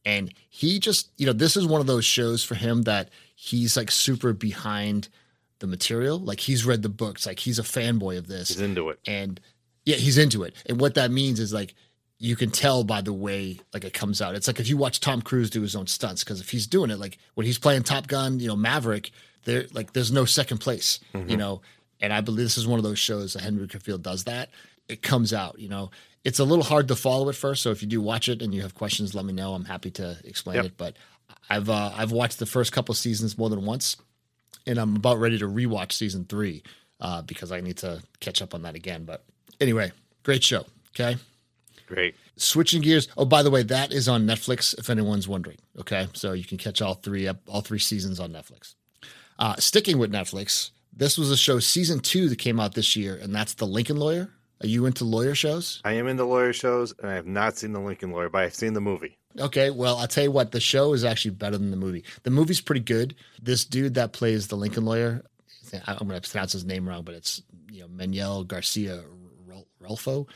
and 0.06 0.34
he 0.50 0.80
just 0.80 1.10
you 1.18 1.25
know 1.25 1.34
this 1.34 1.57
is 1.57 1.66
one 1.66 1.81
of 1.81 1.88
those 1.88 2.06
shows 2.06 2.44
for 2.44 2.56
him 2.56 2.84
that 2.84 3.10
he's 3.36 3.75
like 3.75 3.92
super 3.92 4.34
behind 4.34 5.10
the 5.60 5.68
material. 5.68 6.19
Like 6.19 6.40
he's 6.40 6.66
read 6.66 6.81
the 6.81 6.90
books. 6.90 7.25
Like 7.25 7.40
he's 7.40 7.60
a 7.60 7.63
fanboy 7.63 8.18
of 8.18 8.28
this. 8.28 8.50
He's 8.50 8.62
into 8.62 8.90
it. 8.90 9.00
And 9.07 9.40
yeah, 9.86 9.96
he's 9.96 10.18
into 10.18 10.44
it. 10.44 10.56
And 10.66 10.80
what 10.80 10.96
that 10.96 11.12
means 11.12 11.40
is 11.40 11.54
like 11.54 11.74
you 12.18 12.36
can 12.36 12.50
tell 12.50 12.84
by 12.84 13.02
the 13.02 13.13
way 13.13 13.60
like 13.74 13.84
it 13.84 13.94
comes 13.94 14.22
out. 14.22 14.36
It's 14.36 14.48
like 14.48 14.60
if 14.60 14.69
you 14.69 14.78
watch 14.78 15.00
Tom 15.00 15.22
Cruise 15.22 15.50
do 15.50 15.62
his 15.62 15.75
own 15.75 15.88
stunts, 15.88 16.24
because 16.24 16.42
if 16.42 16.50
he's 16.50 16.68
doing 16.68 16.90
it, 16.90 17.00
like 17.00 17.18
when 17.34 17.46
he's 17.46 17.60
playing 17.60 17.84
Top 17.84 18.07
Gun, 18.07 18.40
you 18.40 18.48
know, 18.48 18.56
Maverick, 18.56 19.12
there 19.44 19.66
like 19.74 19.94
there's 19.94 20.12
no 20.12 20.25
second 20.25 20.60
place, 20.60 21.00
mm-hmm. 21.13 21.30
you 21.30 21.38
know. 21.38 21.62
And 22.02 22.12
I 22.12 22.22
believe 22.22 22.46
this 22.46 22.57
is 22.57 22.68
one 22.68 22.78
of 22.80 22.84
those 22.84 23.00
shows 23.00 23.34
that 23.34 23.42
Henry 23.42 23.68
Cavill 23.68 24.02
does 24.02 24.25
that. 24.25 24.50
It 24.90 25.02
comes 25.02 25.34
out, 25.34 25.60
you 25.60 25.69
know. 25.69 25.92
It's 26.25 26.39
a 26.39 26.44
little 26.44 26.66
hard 26.66 26.88
to 26.88 26.95
follow 26.95 27.30
at 27.30 27.36
first. 27.36 27.62
So 27.62 27.69
if 27.69 27.83
you 27.83 27.88
do 27.88 28.01
watch 28.01 28.27
it 28.27 28.42
and 28.42 28.54
you 28.54 28.63
have 28.63 28.74
questions, 28.74 29.13
let 29.13 29.24
me 29.24 29.31
know. 29.31 29.54
I'm 29.54 29.66
happy 29.66 29.92
to 29.92 30.18
explain 30.24 30.56
yep. 30.57 30.66
it. 30.66 30.77
But 30.77 30.98
I've 31.50 31.69
uh, 31.69 31.92
I've 31.95 32.12
watched 32.12 32.39
the 32.39 32.48
first 32.48 32.72
couple 32.72 32.95
seasons 32.95 33.38
more 33.38 33.50
than 33.50 33.63
once, 33.63 33.95
and 34.66 34.80
I'm 34.80 34.95
about 34.95 35.19
ready 35.19 35.38
to 35.38 35.48
rewatch 35.48 35.92
season 35.92 36.25
three 36.25 36.63
uh, 37.00 37.22
because 37.22 37.51
I 37.51 37.62
need 37.62 37.77
to 37.77 38.01
catch 38.19 38.42
up 38.42 38.56
on 38.56 38.63
that 38.63 38.75
again. 38.75 39.06
But 39.06 39.24
anyway, 39.62 39.92
great 40.24 40.44
show. 40.44 40.66
Okay, 40.95 41.18
great. 41.86 42.16
Switching 42.38 42.81
gears. 42.81 43.07
Oh, 43.16 43.25
by 43.25 43.44
the 43.44 43.51
way, 43.51 43.62
that 43.63 43.94
is 43.94 44.10
on 44.10 44.25
Netflix. 44.25 44.78
If 44.78 44.89
anyone's 44.89 45.28
wondering, 45.28 45.57
okay, 45.80 46.07
so 46.13 46.33
you 46.33 46.44
can 46.44 46.57
catch 46.57 46.81
all 46.81 46.95
three 46.95 47.28
up 47.28 47.38
all 47.48 47.62
three 47.62 47.80
seasons 47.80 48.19
on 48.19 48.31
Netflix. 48.31 48.74
Uh, 49.38 49.56
sticking 49.57 50.00
with 50.00 50.12
Netflix, 50.12 50.71
this 50.92 51.18
was 51.18 51.30
a 51.30 51.38
show 51.38 51.60
season 51.60 52.00
two 52.00 52.30
that 52.30 52.39
came 52.39 52.60
out 52.60 52.74
this 52.74 52.95
year, 52.95 53.16
and 53.21 53.36
that's 53.36 53.54
The 53.54 53.68
Lincoln 53.68 53.98
Lawyer. 53.98 54.30
Are 54.62 54.68
you 54.68 54.86
into 54.86 55.04
lawyer 55.04 55.36
shows? 55.36 55.81
I 55.84 55.94
am 55.94 56.07
into 56.07 56.25
lawyer 56.25 56.54
shows, 56.54 56.94
and 57.00 57.10
I 57.10 57.16
have 57.16 57.28
not 57.28 57.57
seen 57.57 57.74
The 57.74 57.80
Lincoln 57.80 58.12
Lawyer, 58.12 58.30
but 58.30 58.44
I've 58.44 58.56
seen 58.56 58.74
the 58.74 58.81
movie. 58.81 59.18
Okay, 59.38 59.69
well, 59.69 59.98
I'll 59.98 60.07
tell 60.07 60.24
you 60.24 60.31
what, 60.31 60.52
the 60.52 60.62
show 60.62 60.94
is 60.94 61.04
actually 61.04 61.31
better 61.31 61.57
than 61.57 61.72
the 61.72 61.78
movie. 61.78 62.06
The 62.24 62.31
movie's 62.31 62.62
pretty 62.62 62.81
good. 62.81 63.16
This 63.42 63.66
dude 63.66 63.96
that 63.96 64.13
plays 64.13 64.48
the 64.48 64.56
Lincoln 64.56 64.86
lawyer, 64.86 65.25
I'm 65.86 66.07
going 66.07 66.22
to 66.22 66.30
pronounce 66.30 66.54
his 66.54 66.66
name 66.66 66.88
wrong, 66.88 67.04
but 67.04 67.16
it's 67.16 67.42
you 67.72 67.81
know 67.81 67.88
Manuel 67.88 68.44
Garcia 68.44 69.04
Rulfo. 69.81 70.28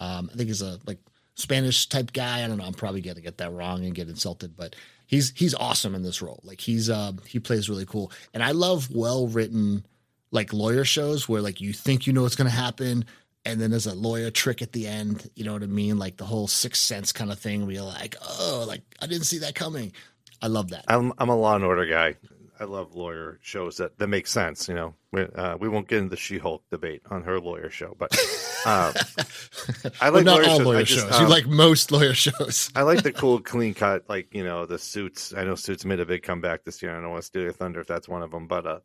Um, 0.00 0.30
I 0.32 0.36
think 0.36 0.48
he's 0.48 0.62
a 0.62 0.78
like 0.86 0.98
Spanish 1.34 1.88
type 1.88 2.12
guy. 2.12 2.44
I 2.44 2.46
don't 2.46 2.58
know. 2.58 2.64
I'm 2.64 2.74
probably 2.74 3.00
going 3.00 3.16
to 3.16 3.22
get 3.22 3.38
that 3.38 3.52
wrong 3.52 3.84
and 3.84 3.94
get 3.94 4.08
insulted, 4.08 4.56
but 4.56 4.76
he's 5.06 5.32
he's 5.36 5.54
awesome 5.54 5.94
in 5.94 6.02
this 6.02 6.22
role. 6.22 6.40
Like 6.44 6.60
he's 6.60 6.90
uh, 6.90 7.12
he 7.26 7.40
plays 7.40 7.68
really 7.68 7.86
cool, 7.86 8.12
and 8.32 8.42
I 8.42 8.52
love 8.52 8.90
well 8.90 9.26
written 9.26 9.84
like 10.30 10.52
lawyer 10.52 10.84
shows 10.84 11.28
where 11.28 11.40
like 11.40 11.60
you 11.60 11.72
think 11.72 12.06
you 12.06 12.12
know 12.12 12.22
what's 12.22 12.36
going 12.36 12.50
to 12.50 12.56
happen 12.56 13.04
and 13.44 13.60
then 13.60 13.70
there's 13.70 13.86
a 13.86 13.94
lawyer 13.94 14.30
trick 14.30 14.62
at 14.62 14.72
the 14.72 14.86
end. 14.86 15.30
You 15.34 15.44
know 15.44 15.52
what 15.52 15.62
I 15.62 15.66
mean? 15.66 15.98
Like 15.98 16.16
the 16.16 16.24
whole 16.24 16.48
sixth 16.48 16.82
sense 16.82 17.12
kind 17.12 17.30
of 17.30 17.38
thing 17.38 17.66
where 17.66 17.74
you're 17.74 17.84
like, 17.84 18.16
oh, 18.22 18.64
like 18.66 18.82
I 19.00 19.06
didn't 19.06 19.26
see 19.26 19.38
that 19.38 19.54
coming. 19.54 19.92
I 20.40 20.48
love 20.48 20.70
that. 20.70 20.84
I'm 20.88 21.12
I'm 21.18 21.28
a 21.28 21.36
Law 21.36 21.54
and 21.56 21.64
Order 21.64 21.86
guy. 21.86 22.16
I 22.58 22.64
love 22.64 22.94
lawyer 22.94 23.40
shows 23.42 23.78
that, 23.78 23.98
that 23.98 24.06
make 24.06 24.28
sense. 24.28 24.68
You 24.68 24.74
know, 24.74 24.94
we, 25.10 25.22
uh, 25.22 25.56
we 25.56 25.68
won't 25.68 25.88
get 25.88 25.98
into 25.98 26.10
the 26.10 26.16
She-Hulk 26.16 26.62
debate 26.70 27.02
on 27.10 27.24
her 27.24 27.40
lawyer 27.40 27.68
show, 27.68 27.96
but 27.98 28.16
uh, 28.64 28.92
I 30.00 30.10
like 30.10 30.24
well, 30.24 30.24
not 30.24 30.36
lawyer 30.36 30.48
all 30.48 30.56
shows. 30.58 30.66
lawyer 30.66 30.82
just, 30.84 31.00
shows. 31.00 31.14
Um, 31.14 31.22
you 31.24 31.28
like 31.28 31.46
most 31.46 31.90
lawyer 31.90 32.14
shows. 32.14 32.70
I 32.76 32.82
like 32.82 33.02
the 33.02 33.12
cool, 33.20 33.40
clean 33.40 33.74
cut, 33.74 34.08
like 34.08 34.32
you 34.32 34.44
know, 34.44 34.66
the 34.66 34.78
suits. 34.78 35.34
I 35.36 35.42
know 35.44 35.56
Suits 35.56 35.84
made 35.84 36.00
a 36.00 36.06
big 36.06 36.22
comeback 36.22 36.64
this 36.64 36.80
year. 36.80 36.96
I 36.96 37.00
don't 37.00 37.10
want 37.10 37.22
to 37.22 37.26
steal 37.26 37.42
your 37.42 37.52
thunder 37.52 37.80
if 37.80 37.88
that's 37.88 38.08
one 38.08 38.22
of 38.22 38.30
them, 38.30 38.46
but 38.46 38.66
uh, 38.66 38.78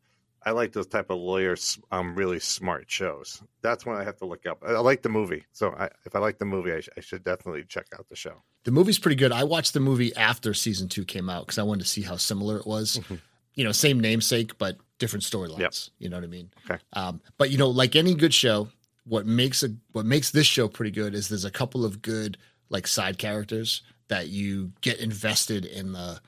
I 0.44 0.52
like 0.52 0.72
those 0.72 0.86
type 0.86 1.10
of 1.10 1.18
lawyers, 1.18 1.78
um, 1.92 2.14
really 2.14 2.40
smart 2.40 2.90
shows. 2.90 3.42
That's 3.60 3.84
when 3.84 3.96
I 3.96 4.04
have 4.04 4.16
to 4.18 4.24
look 4.24 4.46
up. 4.46 4.62
I, 4.66 4.72
I 4.72 4.78
like 4.78 5.02
the 5.02 5.08
movie, 5.08 5.44
so 5.52 5.74
I, 5.78 5.90
if 6.06 6.14
I 6.14 6.18
like 6.18 6.38
the 6.38 6.46
movie, 6.46 6.72
I, 6.72 6.80
sh- 6.80 6.88
I, 6.96 7.00
should 7.00 7.24
definitely 7.24 7.64
check 7.68 7.86
out 7.98 8.08
the 8.08 8.16
show. 8.16 8.42
The 8.64 8.70
movie's 8.70 8.98
pretty 8.98 9.16
good. 9.16 9.32
I 9.32 9.44
watched 9.44 9.74
the 9.74 9.80
movie 9.80 10.14
after 10.16 10.54
season 10.54 10.88
two 10.88 11.04
came 11.04 11.28
out 11.28 11.46
because 11.46 11.58
I 11.58 11.62
wanted 11.62 11.82
to 11.82 11.88
see 11.88 12.02
how 12.02 12.16
similar 12.16 12.56
it 12.56 12.66
was. 12.66 12.98
Mm-hmm. 12.98 13.16
You 13.54 13.64
know, 13.64 13.72
same 13.72 14.00
namesake 14.00 14.56
but 14.56 14.78
different 14.98 15.24
storylines. 15.24 15.58
Yep. 15.58 15.72
You 15.98 16.08
know 16.08 16.16
what 16.16 16.24
I 16.24 16.28
mean? 16.28 16.50
Okay. 16.64 16.80
Um, 16.94 17.20
but 17.36 17.50
you 17.50 17.58
know, 17.58 17.68
like 17.68 17.96
any 17.96 18.14
good 18.14 18.32
show, 18.32 18.68
what 19.04 19.26
makes 19.26 19.62
a 19.62 19.70
what 19.92 20.06
makes 20.06 20.30
this 20.30 20.46
show 20.46 20.68
pretty 20.68 20.92
good 20.92 21.14
is 21.14 21.28
there's 21.28 21.44
a 21.44 21.50
couple 21.50 21.84
of 21.84 22.00
good 22.00 22.38
like 22.68 22.86
side 22.86 23.18
characters 23.18 23.82
that 24.08 24.28
you 24.28 24.72
get 24.80 25.00
invested 25.00 25.64
in 25.64 25.92
the 25.92 26.20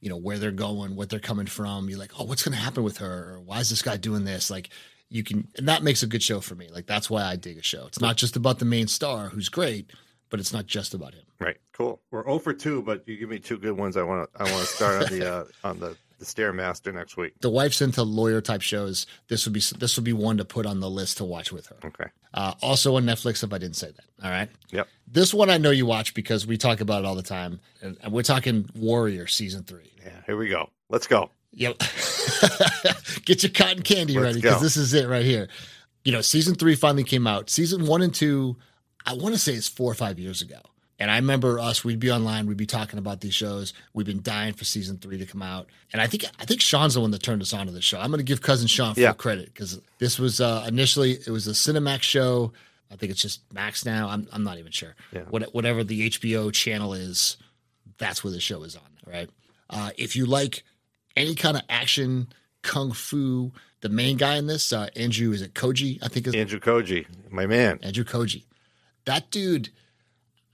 you 0.00 0.08
know 0.08 0.16
where 0.16 0.38
they're 0.38 0.50
going, 0.50 0.96
what 0.96 1.08
they're 1.08 1.18
coming 1.18 1.46
from. 1.46 1.88
You're 1.88 1.98
like, 1.98 2.12
oh, 2.18 2.24
what's 2.24 2.42
going 2.42 2.56
to 2.56 2.62
happen 2.62 2.82
with 2.82 2.98
her? 2.98 3.34
Or 3.34 3.40
why 3.40 3.60
is 3.60 3.70
this 3.70 3.82
guy 3.82 3.96
doing 3.96 4.24
this? 4.24 4.50
Like 4.50 4.70
you 5.08 5.22
can, 5.22 5.48
and 5.56 5.68
that 5.68 5.82
makes 5.82 6.02
a 6.02 6.06
good 6.06 6.22
show 6.22 6.40
for 6.40 6.54
me. 6.54 6.68
Like 6.72 6.86
that's 6.86 7.08
why 7.08 7.24
I 7.24 7.36
dig 7.36 7.58
a 7.58 7.62
show. 7.62 7.86
It's 7.86 8.00
not 8.00 8.16
just 8.16 8.36
about 8.36 8.58
the 8.58 8.64
main 8.64 8.88
star 8.88 9.28
who's 9.28 9.48
great, 9.48 9.92
but 10.30 10.40
it's 10.40 10.52
not 10.52 10.66
just 10.66 10.94
about 10.94 11.14
him. 11.14 11.24
Right. 11.38 11.56
Cool. 11.72 12.00
We're 12.10 12.24
0 12.24 12.38
for 12.38 12.52
two, 12.52 12.82
but 12.82 13.06
you 13.06 13.16
give 13.16 13.28
me 13.28 13.38
two 13.38 13.58
good 13.58 13.76
ones. 13.76 13.96
I 13.96 14.02
want 14.02 14.32
to 14.32 14.40
I 14.40 14.50
want 14.50 14.66
to 14.66 14.72
start 14.72 15.02
on 15.02 15.18
the 15.18 15.34
uh, 15.34 15.44
on 15.64 15.80
the 15.80 15.96
the 16.18 16.24
Stairmaster 16.24 16.92
next 16.92 17.16
week. 17.16 17.34
The 17.40 17.50
wife's 17.50 17.80
into 17.80 18.02
lawyer 18.02 18.40
type 18.40 18.62
shows. 18.62 19.06
This 19.28 19.44
would 19.46 19.52
be 19.52 19.60
this 19.78 19.96
would 19.96 20.04
be 20.04 20.12
one 20.12 20.38
to 20.38 20.44
put 20.44 20.66
on 20.66 20.80
the 20.80 20.90
list 20.90 21.18
to 21.18 21.24
watch 21.24 21.52
with 21.52 21.66
her. 21.66 21.76
Okay. 21.84 22.06
Uh, 22.32 22.54
also 22.62 22.96
on 22.96 23.04
Netflix, 23.04 23.42
if 23.42 23.52
I 23.52 23.58
didn't 23.58 23.76
say 23.76 23.90
that. 23.90 24.24
All 24.24 24.30
right. 24.30 24.48
Yep. 24.70 24.88
This 25.06 25.32
one 25.32 25.50
I 25.50 25.58
know 25.58 25.70
you 25.70 25.86
watch 25.86 26.14
because 26.14 26.46
we 26.46 26.56
talk 26.56 26.80
about 26.80 27.04
it 27.04 27.06
all 27.06 27.14
the 27.14 27.22
time, 27.22 27.60
and 27.82 27.96
we're 28.10 28.22
talking 28.22 28.68
Warrior 28.74 29.26
season 29.26 29.62
three. 29.64 29.92
Yeah. 30.04 30.20
Here 30.26 30.36
we 30.36 30.48
go. 30.48 30.70
Let's 30.88 31.06
go. 31.06 31.30
Yep. 31.52 31.78
Get 33.24 33.42
your 33.42 33.52
cotton 33.52 33.82
candy 33.82 34.14
Let's 34.14 34.24
ready 34.24 34.40
because 34.40 34.60
this 34.60 34.76
is 34.76 34.94
it 34.94 35.08
right 35.08 35.24
here. 35.24 35.48
You 36.04 36.12
know, 36.12 36.20
season 36.20 36.54
three 36.54 36.76
finally 36.76 37.04
came 37.04 37.26
out. 37.26 37.50
Season 37.50 37.86
one 37.86 38.02
and 38.02 38.14
two, 38.14 38.56
I 39.04 39.14
want 39.14 39.34
to 39.34 39.38
say 39.38 39.54
it's 39.54 39.68
four 39.68 39.90
or 39.90 39.94
five 39.94 40.18
years 40.18 40.42
ago. 40.42 40.60
And 40.98 41.10
I 41.10 41.16
remember 41.16 41.58
us, 41.58 41.84
we'd 41.84 42.00
be 42.00 42.10
online, 42.10 42.46
we'd 42.46 42.56
be 42.56 42.64
talking 42.66 42.98
about 42.98 43.20
these 43.20 43.34
shows. 43.34 43.74
We've 43.92 44.06
been 44.06 44.22
dying 44.22 44.54
for 44.54 44.64
season 44.64 44.96
three 44.96 45.18
to 45.18 45.26
come 45.26 45.42
out. 45.42 45.68
And 45.92 46.00
I 46.00 46.06
think 46.06 46.24
I 46.40 46.44
think 46.46 46.60
Sean's 46.62 46.94
the 46.94 47.00
one 47.02 47.10
that 47.10 47.22
turned 47.22 47.42
us 47.42 47.52
on 47.52 47.66
to 47.66 47.72
the 47.72 47.82
show. 47.82 47.98
I'm 48.00 48.08
going 48.10 48.18
to 48.18 48.24
give 48.24 48.40
cousin 48.40 48.66
Sean 48.66 48.94
full 48.94 49.02
Yeah. 49.02 49.12
credit 49.12 49.46
because 49.52 49.78
this 49.98 50.18
was 50.18 50.40
uh, 50.40 50.64
initially 50.66 51.12
it 51.12 51.28
was 51.28 51.46
a 51.46 51.50
Cinemax 51.52 52.02
show. 52.02 52.52
I 52.90 52.96
think 52.96 53.10
it's 53.12 53.20
just 53.20 53.40
Max 53.52 53.84
now. 53.84 54.08
I'm 54.08 54.26
I'm 54.32 54.42
not 54.44 54.58
even 54.58 54.72
sure. 54.72 54.94
Yeah. 55.12 55.22
What, 55.28 55.52
whatever 55.54 55.84
the 55.84 56.08
HBO 56.08 56.50
channel 56.52 56.94
is, 56.94 57.36
that's 57.98 58.24
where 58.24 58.32
the 58.32 58.40
show 58.40 58.62
is 58.62 58.74
on. 58.76 58.82
Right. 59.06 59.28
Uh, 59.68 59.90
if 59.98 60.16
you 60.16 60.24
like 60.24 60.62
any 61.16 61.34
kind 61.34 61.56
of 61.56 61.62
action, 61.68 62.28
kung 62.62 62.92
fu, 62.92 63.52
the 63.80 63.88
main 63.90 64.16
guy 64.16 64.36
in 64.36 64.46
this, 64.46 64.72
uh, 64.72 64.88
Andrew, 64.96 65.32
is 65.32 65.42
it 65.42 65.52
Koji? 65.54 65.98
I 66.02 66.08
think 66.08 66.26
is 66.26 66.34
Andrew 66.34 66.58
Koji, 66.60 67.04
my 67.30 67.44
man. 67.46 67.80
Andrew 67.82 68.04
Koji. 68.04 68.44
That 69.04 69.30
dude, 69.30 69.70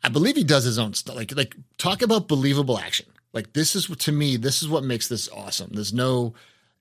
I 0.02 0.08
believe 0.08 0.36
he 0.36 0.44
does 0.44 0.64
his 0.64 0.78
own 0.78 0.94
stuff. 0.94 1.16
Like, 1.16 1.34
like 1.36 1.56
talk 1.78 2.02
about 2.02 2.28
believable 2.28 2.78
action. 2.78 3.06
Like 3.32 3.52
this 3.52 3.74
is 3.74 3.86
to 3.86 4.12
me, 4.12 4.36
this 4.36 4.62
is 4.62 4.68
what 4.68 4.84
makes 4.84 5.08
this 5.08 5.28
awesome. 5.30 5.70
There's 5.72 5.92
no, 5.92 6.34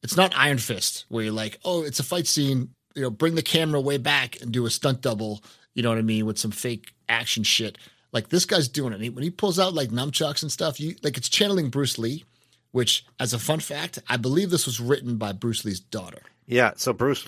it's 0.03 0.17
not 0.17 0.35
Iron 0.35 0.57
Fist 0.57 1.05
where 1.09 1.23
you're 1.23 1.33
like, 1.33 1.59
oh, 1.63 1.83
it's 1.83 1.99
a 1.99 2.03
fight 2.03 2.27
scene. 2.27 2.69
You 2.95 3.03
know, 3.03 3.09
bring 3.09 3.35
the 3.35 3.41
camera 3.41 3.79
way 3.79 3.97
back 3.97 4.41
and 4.41 4.51
do 4.51 4.65
a 4.65 4.69
stunt 4.69 5.01
double. 5.01 5.43
You 5.73 5.83
know 5.83 5.89
what 5.89 5.97
I 5.97 6.01
mean 6.01 6.25
with 6.25 6.37
some 6.37 6.51
fake 6.51 6.93
action 7.07 7.43
shit. 7.43 7.77
Like 8.11 8.29
this 8.29 8.45
guy's 8.45 8.67
doing 8.67 8.91
it. 8.93 8.99
He, 8.99 9.09
when 9.09 9.23
he 9.23 9.29
pulls 9.29 9.59
out 9.59 9.73
like 9.73 9.89
nunchucks 9.89 10.41
and 10.41 10.51
stuff, 10.51 10.79
you 10.79 10.95
like 11.03 11.17
it's 11.17 11.29
channeling 11.29 11.69
Bruce 11.69 11.97
Lee. 11.97 12.25
Which, 12.73 13.05
as 13.19 13.33
a 13.33 13.39
fun 13.39 13.59
fact, 13.59 13.99
I 14.07 14.15
believe 14.15 14.49
this 14.49 14.65
was 14.65 14.79
written 14.79 15.17
by 15.17 15.33
Bruce 15.33 15.65
Lee's 15.65 15.81
daughter. 15.81 16.21
Yeah, 16.47 16.71
so 16.77 16.93
Bruce 16.93 17.27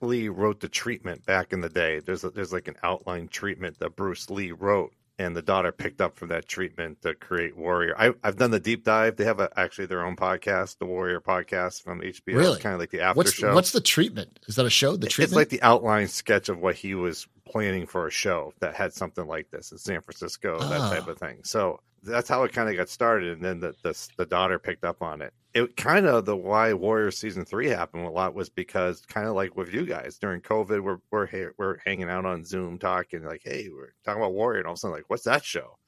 Lee 0.00 0.28
wrote 0.28 0.60
the 0.60 0.68
treatment 0.68 1.26
back 1.26 1.52
in 1.52 1.60
the 1.60 1.68
day. 1.68 1.98
There's 1.98 2.22
a, 2.22 2.30
there's 2.30 2.52
like 2.52 2.68
an 2.68 2.76
outline 2.84 3.26
treatment 3.26 3.80
that 3.80 3.96
Bruce 3.96 4.30
Lee 4.30 4.52
wrote, 4.52 4.92
and 5.18 5.36
the 5.36 5.42
daughter 5.42 5.70
picked 5.72 6.00
up 6.00 6.16
from 6.16 6.28
that 6.28 6.46
treatment 6.48 7.00
to 7.02 7.14
create 7.14 7.56
Warrior. 7.56 7.94
I, 7.96 8.12
I've 8.24 8.36
done 8.36 8.50
the 8.50 8.58
deep 8.60 8.84
dive. 8.84 9.16
They 9.16 9.24
have 9.24 9.38
a, 9.40 9.48
actually 9.56 9.86
their 9.86 10.04
own 10.04 10.16
podcast, 10.16 10.78
the 10.78 10.86
Warrior 10.86 11.20
podcast 11.20 11.82
from 11.82 12.00
HBO. 12.00 12.34
Really? 12.34 12.58
kind 12.60 12.74
of 12.74 12.80
like 12.80 12.90
the 12.90 13.00
after 13.00 13.18
What's 13.18 13.32
show. 13.34 13.54
what's 13.54 13.70
the 13.72 13.80
treatment? 13.80 14.40
Is 14.46 14.56
that 14.56 14.66
a 14.66 14.70
show? 14.70 14.96
The 14.96 15.06
treatment. 15.06 15.30
It's 15.30 15.36
like 15.36 15.48
the 15.50 15.62
outline 15.62 16.08
sketch 16.08 16.48
of 16.48 16.58
what 16.58 16.74
he 16.74 16.94
was 16.94 17.28
planning 17.48 17.86
for 17.86 18.06
a 18.06 18.10
show 18.10 18.52
that 18.60 18.74
had 18.74 18.92
something 18.92 19.26
like 19.26 19.50
this 19.50 19.70
in 19.70 19.78
San 19.78 20.00
Francisco, 20.00 20.58
that 20.58 20.80
Ah. 20.80 20.90
type 20.90 21.06
of 21.06 21.18
thing. 21.18 21.38
So 21.44 21.80
that's 22.04 22.28
how 22.28 22.44
it 22.44 22.52
kind 22.52 22.68
of 22.68 22.76
got 22.76 22.88
started, 22.88 23.32
and 23.32 23.44
then 23.44 23.60
the, 23.60 23.74
the 23.82 24.08
the 24.16 24.26
daughter 24.26 24.58
picked 24.58 24.84
up 24.84 25.02
on 25.02 25.22
it. 25.22 25.32
It 25.54 25.76
kind 25.76 26.06
of 26.06 26.24
the 26.24 26.36
why 26.36 26.72
Warrior 26.72 27.10
season 27.10 27.44
three 27.44 27.68
happened 27.68 28.06
a 28.06 28.10
lot 28.10 28.34
was 28.34 28.48
because 28.50 29.00
kind 29.02 29.26
of 29.26 29.34
like 29.34 29.56
with 29.56 29.72
you 29.72 29.86
guys 29.86 30.18
during 30.18 30.40
COVID, 30.40 30.82
we're 30.82 30.98
we're 31.10 31.52
we're 31.56 31.78
hanging 31.78 32.08
out 32.10 32.26
on 32.26 32.44
Zoom 32.44 32.78
talking 32.78 33.24
like, 33.24 33.42
hey, 33.44 33.68
we're 33.72 33.94
talking 34.04 34.20
about 34.20 34.32
Warrior, 34.34 34.58
and 34.58 34.66
all 34.66 34.72
of 34.72 34.78
a 34.78 34.80
sudden 34.80 34.96
like, 34.96 35.08
what's 35.08 35.24
that 35.24 35.44
show? 35.44 35.78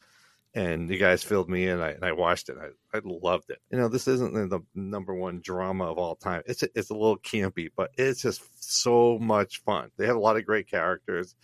And 0.55 0.89
you 0.89 0.99
guys 0.99 1.23
filled 1.23 1.51
me 1.51 1.69
in, 1.69 1.83
I, 1.83 1.91
and 1.91 2.03
I 2.03 2.13
watched 2.13 2.49
it. 2.49 2.57
I, 2.59 2.97
I 2.97 3.03
loved 3.05 3.51
it. 3.51 3.59
You 3.71 3.77
know, 3.77 3.89
this 3.89 4.09
isn't 4.09 4.33
the 4.33 4.61
number 4.75 5.15
one 5.15 5.41
drama 5.43 5.85
of 5.85 5.99
all 5.99 6.17
time. 6.17 6.43
It's 6.47 6.63
a, 6.63 6.69
it's 6.75 6.89
a 6.89 6.95
little 6.95 7.19
campy, 7.19 7.69
but 7.77 7.91
it's 7.99 8.23
just 8.23 8.41
so 8.59 9.19
much 9.19 9.63
fun. 9.65 9.91
They 9.99 10.07
have 10.07 10.17
a 10.17 10.21
lot 10.21 10.39
of 10.39 10.47
great 10.47 10.67
characters. 10.67 11.35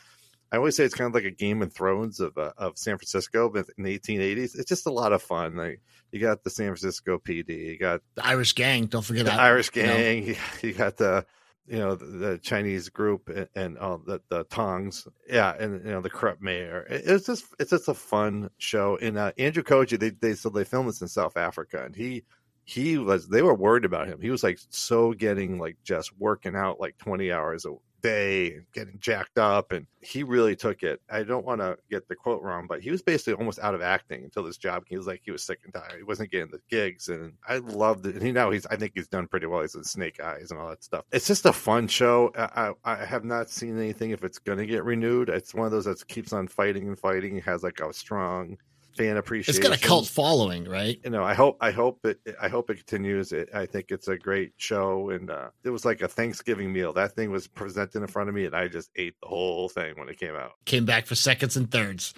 I 0.53 0.57
always 0.59 0.77
say 0.77 0.85
it's 0.85 0.95
kind 0.95 1.09
of 1.09 1.15
like 1.15 1.25
a 1.25 1.31
Game 1.31 1.63
of 1.63 1.73
Thrones 1.73 2.21
of 2.21 2.37
uh, 2.37 2.53
of 2.59 2.77
San 2.79 2.99
Francisco 2.99 3.49
but 3.49 3.67
in 3.79 3.85
the 3.85 3.99
1880s. 3.99 4.55
It's 4.59 4.69
just 4.69 4.87
a 4.87 4.93
lot 4.93 5.13
of 5.13 5.23
fun. 5.23 5.57
Like 5.57 5.81
you 6.13 6.21
got 6.21 6.45
the 6.45 6.51
San 6.51 6.67
Francisco 6.67 7.19
PD, 7.19 7.49
you 7.71 7.79
got 7.79 8.03
the 8.15 8.27
Irish 8.27 8.55
gang. 8.55 8.87
Don't 8.87 9.03
forget 9.05 9.25
the 9.25 9.31
that. 9.31 9.41
Irish 9.41 9.71
you 9.75 9.83
know. 9.85 9.97
gang, 9.97 10.37
you 10.63 10.73
got 10.75 10.99
the 10.99 11.25
you 11.67 11.79
know 11.79 11.95
the, 11.95 12.05
the 12.05 12.39
Chinese 12.39 12.89
group 12.91 13.29
and, 13.29 13.49
and 13.55 13.79
uh, 13.79 13.97
the 14.05 14.21
the 14.29 14.45
Tongs, 14.45 15.09
yeah, 15.29 15.55
and 15.59 15.85
you 15.85 15.91
know 15.93 16.01
the 16.03 16.11
corrupt 16.11 16.43
mayor. 16.43 16.87
It- 16.91 17.03
It's 17.07 17.27
just 17.27 17.45
it's 17.59 17.71
just 17.71 17.89
a 17.89 17.95
fun 17.95 18.51
show. 18.59 18.99
And 19.01 19.17
uh, 19.17 19.33
Andrew 19.39 19.63
Koji, 19.63 19.99
they 19.99 20.11
they 20.11 20.35
so 20.35 20.51
they 20.51 20.65
filmed 20.65 20.89
this 20.91 21.01
in 21.01 21.09
South 21.09 21.37
Africa, 21.37 21.83
and 21.85 21.97
he 21.97 22.25
he 22.65 22.99
was 22.99 23.29
they 23.29 23.43
were 23.43 23.55
worried 23.55 23.85
about 23.87 24.07
him. 24.09 24.21
He 24.21 24.29
was 24.31 24.43
like 24.43 24.59
so 24.71 25.13
getting 25.15 25.59
like 25.59 25.77
just 25.83 26.13
working 26.19 26.57
out 26.57 26.79
like 26.81 26.99
twenty 26.99 27.33
hours 27.33 27.65
a 27.65 27.75
day 28.03 28.55
and 28.55 28.65
getting 28.73 28.99
jacked 29.01 29.39
up 29.39 29.73
and 29.73 29.87
he 30.01 30.23
really 30.23 30.57
took 30.57 30.83
it. 30.83 31.01
I 31.11 31.23
don't 31.23 31.47
want 31.47 31.61
to 31.61 31.79
get 31.91 32.09
the 32.09 32.17
quote 32.17 32.43
wrong 32.43 32.67
but 32.69 32.81
he 32.81 32.91
was 32.91 33.03
basically 33.03 33.35
almost 33.35 33.59
out 33.61 33.75
of 33.75 33.83
acting 33.83 34.25
until 34.25 34.43
this 34.43 34.57
job 34.57 34.85
he 34.87 34.97
was 34.97 35.07
like 35.07 35.23
he 35.25 35.31
was 35.31 35.43
sick 35.43 35.61
and 35.65 35.73
tired. 35.73 35.95
He 35.97 36.03
wasn't 36.03 36.31
getting 36.31 36.51
the 36.51 36.61
gigs 36.69 37.09
and 37.09 37.33
i 37.49 37.59
loved 37.59 38.07
it. 38.07 38.15
And 38.15 38.23
he 38.23 38.33
now 38.33 38.51
he's 38.51 38.67
i 38.67 38.77
think 38.77 38.93
he's 38.95 39.09
done 39.09 39.27
pretty 39.27 39.47
well. 39.47 39.63
He's 39.63 39.75
in 39.75 39.85
snake 39.85 40.21
eyes 40.21 40.51
and 40.51 40.61
all 40.61 40.69
that 40.69 40.85
stuff. 40.85 41.05
It's 41.13 41.27
just 41.27 41.47
a 41.47 41.53
fun 41.53 41.89
show. 41.89 42.33
I 42.37 42.73
i, 42.85 42.93
I 43.03 43.05
have 43.05 43.25
not 43.25 43.51
seen 43.51 43.79
anything 43.79 44.11
if 44.11 44.25
it's 44.25 44.39
going 44.39 44.59
to 44.59 44.67
get 44.67 44.85
renewed. 44.85 45.29
It's 45.29 45.55
one 45.55 45.67
of 45.67 45.73
those 45.73 45.85
that 45.85 46.07
keeps 46.09 46.33
on 46.33 46.49
fighting 46.49 46.89
and 46.89 46.99
fighting. 46.99 47.37
It 47.37 47.45
has 47.45 47.63
like 47.63 47.81
a 47.81 47.93
strong 47.93 48.59
fan 48.97 49.17
It's 49.17 49.27
appreciation 49.27 49.63
got 49.63 49.77
a 49.77 49.81
cult 49.81 50.07
following, 50.07 50.65
right? 50.65 51.01
you 51.03 51.11
know, 51.11 51.25
I 51.25 51.35
hope 51.35 51.57
I 51.61 51.71
hope 51.71 52.05
it 52.05 52.19
I 52.41 52.49
hope 52.49 52.71
it 52.71 52.77
continues. 52.77 53.33
It, 53.33 53.51
I 53.55 53.67
think 53.67 53.91
it's 53.91 54.09
a 54.09 54.17
great 54.17 54.53
show, 54.57 55.11
and 55.11 55.31
uh, 55.31 55.51
it 55.65 55.71
was 55.71 55.85
like 55.85 56.03
a 56.03 56.09
Thanksgiving 56.09 56.73
meal. 56.73 56.93
That 56.93 57.13
thing 57.13 57.31
was 57.31 57.47
presented 57.47 58.01
in 58.01 58.07
front 58.07 58.29
of 58.29 58.35
me, 58.35 58.47
and 58.47 58.55
I 58.55 58.69
just 58.69 58.91
ate 58.97 59.15
the 59.21 59.29
whole 59.29 59.69
thing 59.69 59.95
when 59.99 60.09
it 60.09 60.19
came 60.19 60.35
out. 60.35 60.53
Came 60.65 60.85
back 60.85 61.07
for 61.07 61.15
seconds 61.15 61.57
and 61.57 61.71
thirds. 61.71 62.15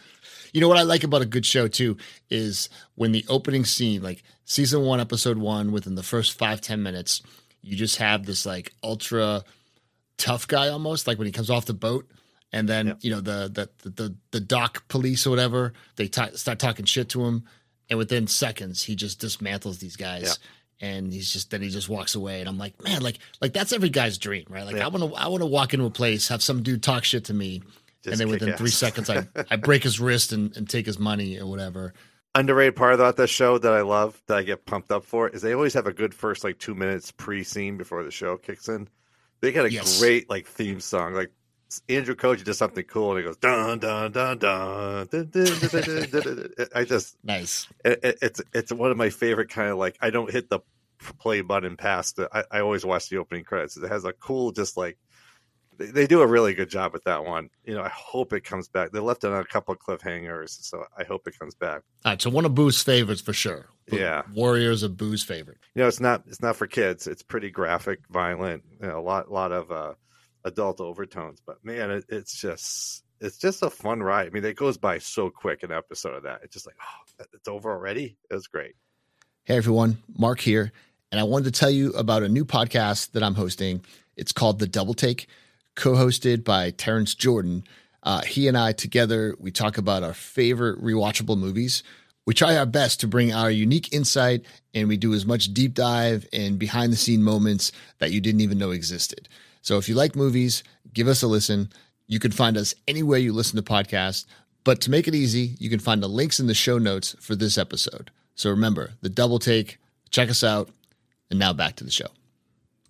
You 0.52 0.60
know 0.60 0.68
what 0.68 0.78
I 0.78 0.82
like 0.82 1.04
about 1.04 1.22
a 1.22 1.26
good 1.26 1.46
show 1.46 1.68
too 1.68 1.96
is 2.30 2.68
when 2.94 3.12
the 3.12 3.24
opening 3.28 3.64
scene, 3.64 4.02
like 4.02 4.22
season 4.44 4.82
one, 4.82 5.00
episode 5.00 5.38
one, 5.38 5.72
within 5.72 5.94
the 5.94 6.02
first 6.02 6.38
five 6.38 6.60
ten 6.60 6.82
minutes, 6.82 7.22
you 7.62 7.76
just 7.76 7.96
have 7.96 8.26
this 8.26 8.44
like 8.44 8.72
ultra 8.82 9.44
tough 10.16 10.46
guy 10.46 10.68
almost, 10.68 11.06
like 11.06 11.18
when 11.18 11.26
he 11.26 11.32
comes 11.32 11.50
off 11.50 11.66
the 11.66 11.74
boat. 11.74 12.08
And 12.54 12.68
then 12.68 12.86
Yep. 12.86 12.98
you 13.02 13.10
know 13.10 13.20
the 13.20 13.68
the 13.82 13.90
the 13.90 14.14
the 14.30 14.38
dock 14.40 14.86
police 14.86 15.26
or 15.26 15.30
whatever 15.30 15.72
they 15.96 16.06
ta 16.06 16.28
start 16.34 16.60
talking 16.60 16.84
shit 16.84 17.08
to 17.10 17.24
him, 17.24 17.42
and 17.90 17.98
within 17.98 18.28
seconds 18.28 18.84
he 18.84 18.94
just 18.94 19.20
dismantles 19.20 19.80
these 19.80 19.96
guys, 19.96 20.38
and 20.80 21.12
he's 21.12 21.32
just 21.32 21.50
then 21.50 21.62
he 21.62 21.68
just 21.68 21.88
walks 21.88 22.14
away. 22.14 22.38
And 22.38 22.48
I'm 22.48 22.56
like, 22.56 22.80
man, 22.84 23.02
like 23.02 23.18
like 23.40 23.52
that's 23.52 23.72
every 23.72 23.88
guy's 23.88 24.18
dream, 24.18 24.46
right? 24.48 24.64
Like. 24.64 24.76
I 24.76 24.86
want 24.86 25.02
to 25.02 25.18
I 25.18 25.26
want 25.26 25.42
to 25.42 25.46
walk 25.46 25.74
into 25.74 25.84
a 25.86 25.90
place, 25.90 26.28
have 26.28 26.44
some 26.44 26.62
dude 26.62 26.82
talk 26.84 27.02
shit 27.02 27.24
to 27.24 27.34
me, 27.34 27.60
Just 28.04 28.12
and 28.12 28.20
then 28.20 28.28
within 28.28 28.56
three 28.56 28.70
seconds 28.70 29.10
I 29.10 29.26
I 29.50 29.56
break 29.56 29.82
his 29.82 29.98
wrist 29.98 30.32
and, 30.32 30.56
and 30.56 30.70
take 30.70 30.86
his 30.86 30.98
money 30.98 31.40
or 31.40 31.46
whatever. 31.46 31.92
Underrated 32.36 32.76
part 32.76 32.94
about 32.94 33.16
this 33.16 33.30
show 33.30 33.58
that 33.58 33.72
I 33.72 33.80
love 33.82 34.22
that 34.28 34.38
I 34.38 34.42
get 34.44 34.64
pumped 34.64 34.92
up 34.92 35.04
for 35.04 35.28
is 35.28 35.42
they 35.42 35.54
always 35.54 35.74
have 35.74 35.88
a 35.88 35.92
good 35.92 36.14
first 36.14 36.44
like 36.44 36.58
two 36.60 36.76
minutes 36.76 37.10
pre 37.10 37.42
scene 37.42 37.76
before 37.76 38.04
the 38.04 38.12
show 38.12 38.36
kicks 38.36 38.68
in. 38.68 38.86
They 39.40 39.50
got 39.50 39.66
a 39.66 39.72
Yes. 39.72 39.98
great 40.00 40.30
like 40.30 40.46
theme 40.46 40.78
song. 40.80 41.14
Like 41.14 41.32
Andrew 41.88 42.14
Koji 42.14 42.44
does 42.44 42.58
something 42.58 42.84
cool, 42.84 43.10
and 43.10 43.18
he 43.20 43.24
goes 43.24 43.36
dun 43.36 43.78
dun 43.78 44.12
dun 44.12 44.38
dun. 44.38 45.06
dun, 45.06 45.26
dun, 45.30 45.30
dun, 45.30 45.60
dun, 45.60 45.82
dun, 45.82 46.10
dun, 46.10 46.22
dun. 46.56 46.66
I 46.74 46.84
just 46.84 47.16
Nice. 47.24 47.66
it, 47.84 48.00
it- 48.02 48.18
it's 48.22 48.40
it's 48.52 48.72
one 48.72 48.90
of 48.90 48.96
my 48.96 49.10
favorite 49.10 49.48
kind 49.50 49.70
of 49.70 49.78
like 49.78 49.96
I 50.00 50.10
don't 50.10 50.30
hit 50.30 50.48
the 50.50 50.60
play 51.18 51.40
button 51.42 51.76
past 51.76 52.18
it. 52.18 52.28
I, 52.32 52.44
I 52.50 52.60
always 52.60 52.84
watch 52.84 53.08
the 53.08 53.18
opening 53.18 53.44
credits. 53.44 53.76
It 53.76 53.88
has 53.88 54.04
a 54.04 54.12
cool 54.12 54.52
just 54.52 54.76
like 54.76 54.96
they, 55.76 55.86
they 55.86 56.06
do 56.06 56.20
a 56.22 56.26
really 56.26 56.54
good 56.54 56.70
job 56.70 56.92
with 56.92 57.02
that 57.04 57.24
one. 57.24 57.50
You 57.64 57.74
know, 57.74 57.82
I 57.82 57.88
hope 57.88 58.32
it 58.32 58.42
comes 58.44 58.68
back. 58.68 58.92
They 58.92 59.00
left 59.00 59.24
it 59.24 59.32
on 59.32 59.40
a 59.40 59.44
couple 59.44 59.74
of 59.74 59.80
cliffhangers, 59.80 60.50
so 60.62 60.84
I 60.96 61.02
hope 61.04 61.26
it 61.26 61.36
comes 61.38 61.54
back. 61.56 61.82
All 62.04 62.12
right, 62.12 62.22
so 62.22 62.30
one 62.30 62.44
of 62.44 62.54
Boo's 62.54 62.80
favorites 62.80 63.20
for 63.20 63.32
sure. 63.32 63.66
Yeah. 63.90 64.22
Warriors 64.32 64.82
a 64.84 64.88
Boo's 64.88 65.24
favorite. 65.24 65.58
You 65.74 65.82
know, 65.82 65.88
it's 65.88 66.00
not 66.00 66.22
it's 66.28 66.40
not 66.40 66.54
for 66.56 66.66
kids. 66.68 67.06
It's 67.08 67.22
pretty 67.22 67.50
graphic, 67.50 68.00
violent, 68.08 68.62
you 68.80 68.86
know, 68.86 68.98
a 68.98 69.02
lot 69.02 69.30
lot 69.32 69.50
of 69.52 69.70
uh, 69.72 69.94
adult 70.44 70.80
overtones. 70.80 71.40
But 71.44 71.64
man, 71.64 71.90
it, 71.90 72.04
it's 72.08 72.40
just 72.40 73.04
it's 73.20 73.38
just 73.38 73.62
a 73.62 73.70
fun 73.70 74.02
ride. 74.02 74.26
I 74.26 74.30
mean, 74.30 74.44
it 74.44 74.56
goes 74.56 74.76
by 74.76 74.98
so 74.98 75.30
quick 75.30 75.62
an 75.62 75.72
episode 75.72 76.14
of 76.14 76.24
that. 76.24 76.40
It's 76.42 76.52
just 76.52 76.66
like, 76.66 76.76
oh, 76.80 77.24
it's 77.32 77.48
over 77.48 77.72
already. 77.72 78.16
It 78.30 78.34
was 78.34 78.46
great. 78.46 78.74
Hey 79.44 79.56
everyone, 79.56 79.98
Marc 80.16 80.40
here, 80.40 80.72
and 81.12 81.20
I 81.20 81.24
wanted 81.24 81.52
to 81.52 81.60
tell 81.60 81.70
you 81.70 81.90
about 81.90 82.22
a 82.22 82.28
new 82.28 82.44
podcast 82.44 83.12
that 83.12 83.22
I'm 83.22 83.34
hosting. 83.34 83.84
It's 84.16 84.32
called 84.32 84.58
The 84.58 84.66
Double 84.66 84.94
Take, 84.94 85.26
co-hosted 85.74 86.44
by 86.44 86.70
Terrence 86.70 87.14
Jordan. 87.14 87.64
Uh, 88.02 88.22
he 88.22 88.48
and 88.48 88.56
I 88.56 88.72
together 88.72 89.34
we 89.38 89.50
talk 89.50 89.76
about 89.76 90.02
our 90.02 90.14
favorite 90.14 90.82
rewatchable 90.82 91.38
movies. 91.38 91.82
We 92.26 92.32
try 92.32 92.56
our 92.56 92.64
best 92.64 93.00
to 93.00 93.06
bring 93.06 93.34
our 93.34 93.50
unique 93.50 93.92
insight, 93.92 94.46
and 94.72 94.88
we 94.88 94.96
do 94.96 95.12
as 95.12 95.26
much 95.26 95.52
deep 95.52 95.74
dive 95.74 96.26
and 96.32 96.58
behind 96.58 96.90
the 96.90 96.96
scene 96.96 97.22
moments 97.22 97.70
that 97.98 98.12
you 98.12 98.20
didn't 98.22 98.40
even 98.40 98.56
know 98.56 98.70
existed. 98.70 99.28
So 99.64 99.78
if 99.78 99.88
you 99.88 99.94
like 99.94 100.14
movies, 100.14 100.62
give 100.92 101.08
us 101.08 101.22
a 101.22 101.26
listen. 101.26 101.70
You 102.06 102.18
can 102.20 102.30
find 102.32 102.58
us 102.58 102.74
anywhere 102.86 103.18
you 103.18 103.32
listen 103.32 103.56
to 103.56 103.62
podcasts. 103.62 104.26
But 104.62 104.82
to 104.82 104.90
make 104.90 105.08
it 105.08 105.14
easy, 105.14 105.56
you 105.58 105.70
can 105.70 105.78
find 105.80 106.02
the 106.02 106.08
links 106.08 106.38
in 106.38 106.46
the 106.48 106.54
show 106.54 106.76
notes 106.76 107.16
for 107.18 107.34
this 107.34 107.56
episode. 107.56 108.10
So 108.34 108.50
remember, 108.50 108.90
the 109.00 109.08
double 109.08 109.38
take, 109.38 109.78
check 110.10 110.28
us 110.28 110.44
out. 110.44 110.68
And 111.30 111.38
now 111.38 111.54
back 111.54 111.76
to 111.76 111.84
the 111.84 111.90
show. 111.90 112.08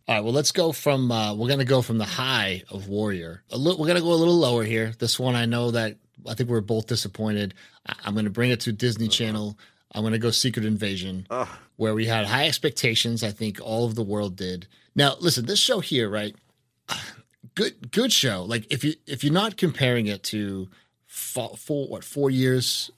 All 0.09 0.17
right, 0.17 0.25
well, 0.25 0.33
let's 0.33 0.51
go 0.51 0.73
from, 0.73 1.13
uh, 1.13 1.33
we're 1.35 1.47
going 1.47 1.61
to 1.61 1.65
go 1.65 1.81
from 1.81 1.99
the 1.99 2.05
high 2.05 2.65
of 2.71 2.89
Warrior. 2.89 3.45
A 3.53 3.57
little, 3.57 3.79
we're 3.81 3.87
going 3.87 3.97
to 3.99 4.03
go 4.03 4.13
a 4.13 4.17
little 4.17 4.35
lower 4.37 4.65
here. 4.65 4.93
This 4.99 5.19
one, 5.19 5.37
I 5.37 5.47
know 5.47 5.71
that 5.71 5.97
I 6.29 6.35
think 6.35 6.51
we're 6.51 6.61
both 6.61 6.89
disappointed. 6.89 7.55
I- 7.87 7.95
I'm 8.05 8.15
going 8.15 8.25
to 8.25 8.31
bring 8.33 8.51
it 8.51 8.61
to 8.63 8.73
Disney 8.73 9.07
Channel. 9.07 9.57
I'm 9.95 10.03
going 10.03 10.13
to 10.13 10.19
go 10.19 10.31
Secret 10.33 10.65
Invasion, 10.67 11.27
Ugh. 11.31 11.49
where 11.77 11.95
we 11.95 12.07
had 12.07 12.27
high 12.27 12.47
expectations. 12.49 13.23
I 13.23 13.31
think 13.31 13.61
all 13.63 13.87
of 13.87 13.95
the 13.95 14.03
world 14.03 14.35
did. 14.35 14.67
Now, 14.97 15.15
listen, 15.21 15.47
this 15.47 15.61
show 15.61 15.79
here, 15.79 16.11
right? 16.11 16.35
Good, 17.55 17.93
good 17.93 18.13
show. 18.13 18.45
Like 18.45 18.67
if 18.71 18.83
you 18.83 18.95
if 19.07 19.23
you're 19.23 19.33
not 19.33 19.57
comparing 19.57 20.07
it 20.07 20.23
to 20.25 20.69
four, 21.07 21.57
four 21.57 21.87
what 21.87 22.03
four 22.03 22.31
years? 22.31 22.91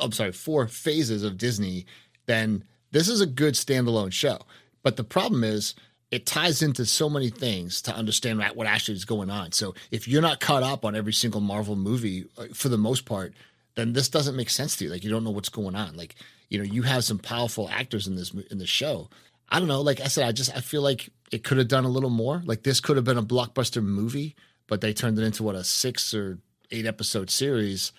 I'm 0.00 0.12
sorry, 0.12 0.30
four 0.30 0.68
phases 0.68 1.24
of 1.24 1.36
Disney, 1.36 1.86
then 2.26 2.64
this 2.92 3.08
is 3.08 3.20
a 3.20 3.26
good 3.26 3.54
standalone 3.54 4.12
show. 4.12 4.38
But 4.84 4.96
the 4.96 5.02
problem 5.02 5.42
is 5.42 5.74
it 6.12 6.26
ties 6.26 6.62
into 6.62 6.86
so 6.86 7.10
many 7.10 7.28
things 7.28 7.82
to 7.82 7.94
understand 7.94 8.40
what 8.54 8.68
actually 8.68 8.94
is 8.94 9.04
going 9.04 9.30
on. 9.30 9.50
So 9.50 9.74
if 9.90 10.06
you're 10.06 10.22
not 10.22 10.38
caught 10.38 10.62
up 10.62 10.84
on 10.84 10.94
every 10.94 11.12
single 11.12 11.40
Marvel 11.40 11.74
movie 11.74 12.26
uh, 12.38 12.46
for 12.52 12.68
the 12.68 12.78
most 12.78 13.04
part, 13.04 13.32
then 13.74 13.94
this 13.94 14.08
doesn't 14.08 14.36
make 14.36 14.50
sense 14.50 14.76
to 14.76 14.84
you. 14.84 14.90
Like 14.90 15.02
you 15.02 15.10
don't 15.10 15.24
know 15.24 15.30
what's 15.30 15.48
going 15.48 15.74
on. 15.74 15.96
Like 15.96 16.14
you 16.50 16.58
know 16.58 16.64
you 16.64 16.82
have 16.82 17.02
some 17.02 17.18
powerful 17.18 17.68
actors 17.68 18.06
in 18.06 18.14
this 18.14 18.32
in 18.50 18.58
the 18.58 18.66
show. 18.66 19.08
I 19.48 19.58
don't 19.58 19.68
know. 19.68 19.80
Like 19.82 20.00
I 20.00 20.08
said, 20.08 20.26
I 20.26 20.32
just 20.32 20.54
I 20.56 20.60
feel 20.60 20.82
like 20.82 21.10
it 21.30 21.44
could 21.44 21.58
have 21.58 21.68
done 21.68 21.84
a 21.84 21.88
little 21.88 22.10
more. 22.10 22.42
Like 22.44 22.62
this 22.62 22.80
could 22.80 22.96
have 22.96 23.04
been 23.04 23.18
a 23.18 23.22
blockbuster 23.22 23.82
movie, 23.82 24.36
but 24.66 24.80
they 24.80 24.92
turned 24.92 25.18
it 25.18 25.22
into 25.22 25.42
what 25.42 25.54
a 25.54 25.64
six 25.64 26.14
or 26.14 26.38
eight 26.70 26.86
episode 26.86 27.30
series 27.30 27.92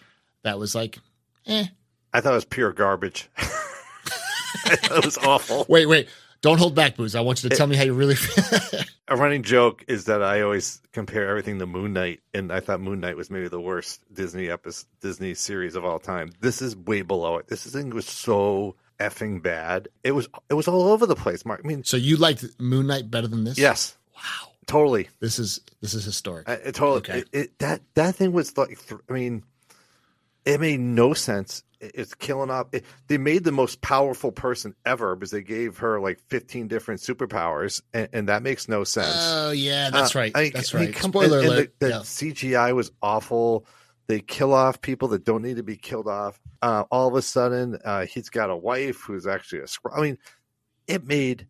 that 0.43 0.59
was 0.59 0.75
like, 0.75 0.99
eh. 1.47 1.65
I 2.13 2.21
thought 2.21 2.31
it 2.31 2.35
was 2.35 2.45
pure 2.45 2.71
garbage. 2.71 3.29
it 4.65 5.05
was 5.05 5.17
awful. 5.17 5.65
Wait, 5.69 5.85
wait. 5.85 6.07
Don't 6.41 6.59
hold 6.59 6.75
back, 6.75 6.95
Bouz. 6.95 7.15
I 7.15 7.21
want 7.21 7.43
you 7.43 7.49
to 7.49 7.55
tell 7.55 7.65
me 7.65 7.75
how 7.75 7.83
you 7.83 7.93
really 7.93 8.13
feel. 8.13 8.81
a 9.07 9.15
running 9.15 9.41
joke 9.41 9.83
is 9.87 10.05
that 10.05 10.21
I 10.21 10.41
always 10.41 10.79
compare 10.93 11.27
everything 11.27 11.57
to 11.57 11.65
Moon 11.65 11.93
Knight, 11.93 12.19
and 12.35 12.51
I 12.51 12.59
thought 12.59 12.81
Moon 12.81 12.99
Knight 12.99 13.17
was 13.17 13.31
maybe 13.31 13.47
the 13.47 13.59
worst 13.59 14.01
Disney 14.13 14.49
episode, 14.49 14.85
Disney 15.01 15.33
series 15.33 15.75
of 15.75 15.85
all 15.85 15.97
time. 15.97 16.31
This 16.41 16.61
is 16.61 16.75
way 16.75 17.01
below 17.01 17.37
it. 17.37 17.47
This 17.47 17.65
thing 17.65 17.89
was 17.89 18.05
so 18.05 18.75
effing 18.99 19.41
bad. 19.41 19.87
It 20.03 20.11
was 20.11 20.27
it 20.49 20.53
was 20.53 20.67
all 20.67 20.83
over 20.89 21.05
the 21.05 21.15
place, 21.15 21.45
Marc. 21.45 21.61
I 21.63 21.67
mean, 21.67 21.83
so 21.83 21.97
you 21.97 22.17
liked 22.17 22.43
Moon 22.59 22.87
Knight 22.87 23.09
better 23.11 23.27
than 23.27 23.43
this? 23.43 23.57
Yes. 23.57 23.97
Wow. 24.15 24.51
Totally. 24.67 25.09
This 25.19 25.37
is 25.39 25.59
this 25.81 25.93
is 25.93 26.03
historic. 26.05 26.49
I, 26.49 26.53
it 26.53 26.75
totally. 26.75 26.97
Okay. 26.97 27.19
It, 27.19 27.29
it, 27.33 27.59
that 27.59 27.81
that 27.95 28.15
thing 28.15 28.31
was 28.31 28.57
like. 28.57 28.77
I 29.09 29.13
mean, 29.13 29.43
it 30.45 30.59
made 30.59 30.79
no 30.79 31.13
sense 31.13 31.63
it's 31.81 32.13
killing 32.15 32.49
off. 32.49 32.67
It, 32.71 32.85
they 33.07 33.17
made 33.17 33.43
the 33.43 33.51
most 33.51 33.81
powerful 33.81 34.31
person 34.31 34.73
ever 34.85 35.15
because 35.15 35.31
they 35.31 35.43
gave 35.43 35.77
her 35.79 35.99
like 35.99 36.19
15 36.29 36.67
different 36.67 37.01
superpowers, 37.01 37.81
and, 37.93 38.07
and 38.13 38.29
that 38.29 38.41
makes 38.43 38.67
no 38.67 38.83
sense. 38.83 39.13
Oh 39.15 39.51
yeah, 39.51 39.89
that's 39.89 40.15
Uh, 40.15 40.19
right. 40.19 40.31
I- 40.35 40.49
that's 40.49 40.73
I 40.73 40.79
mean, 40.79 40.91
right. 40.91 40.97
Spoiler 41.03 41.39
and- 41.39 41.47
and 41.47 41.53
alert. 41.57 41.73
The, 41.79 41.85
the 41.87 41.91
yeah. 41.93 41.99
CGI 41.99 42.73
was 42.75 42.91
awful. 43.01 43.65
They 44.07 44.19
kill 44.19 44.53
off 44.53 44.81
people 44.81 45.07
that 45.09 45.25
don't 45.25 45.41
need 45.41 45.57
to 45.57 45.63
be 45.63 45.77
killed 45.77 46.07
off. 46.07 46.39
Uh, 46.61 46.83
all 46.91 47.07
of 47.07 47.15
a 47.15 47.21
sudden, 47.21 47.79
uh, 47.83 48.05
he's 48.05 48.29
got 48.29 48.49
a 48.49 48.55
wife 48.55 49.01
who's 49.01 49.25
actually 49.25 49.59
a. 49.59 49.63
Skrull. 49.63 49.97
I 49.97 50.01
mean, 50.01 50.17
it 50.87 51.05
made 51.05 51.47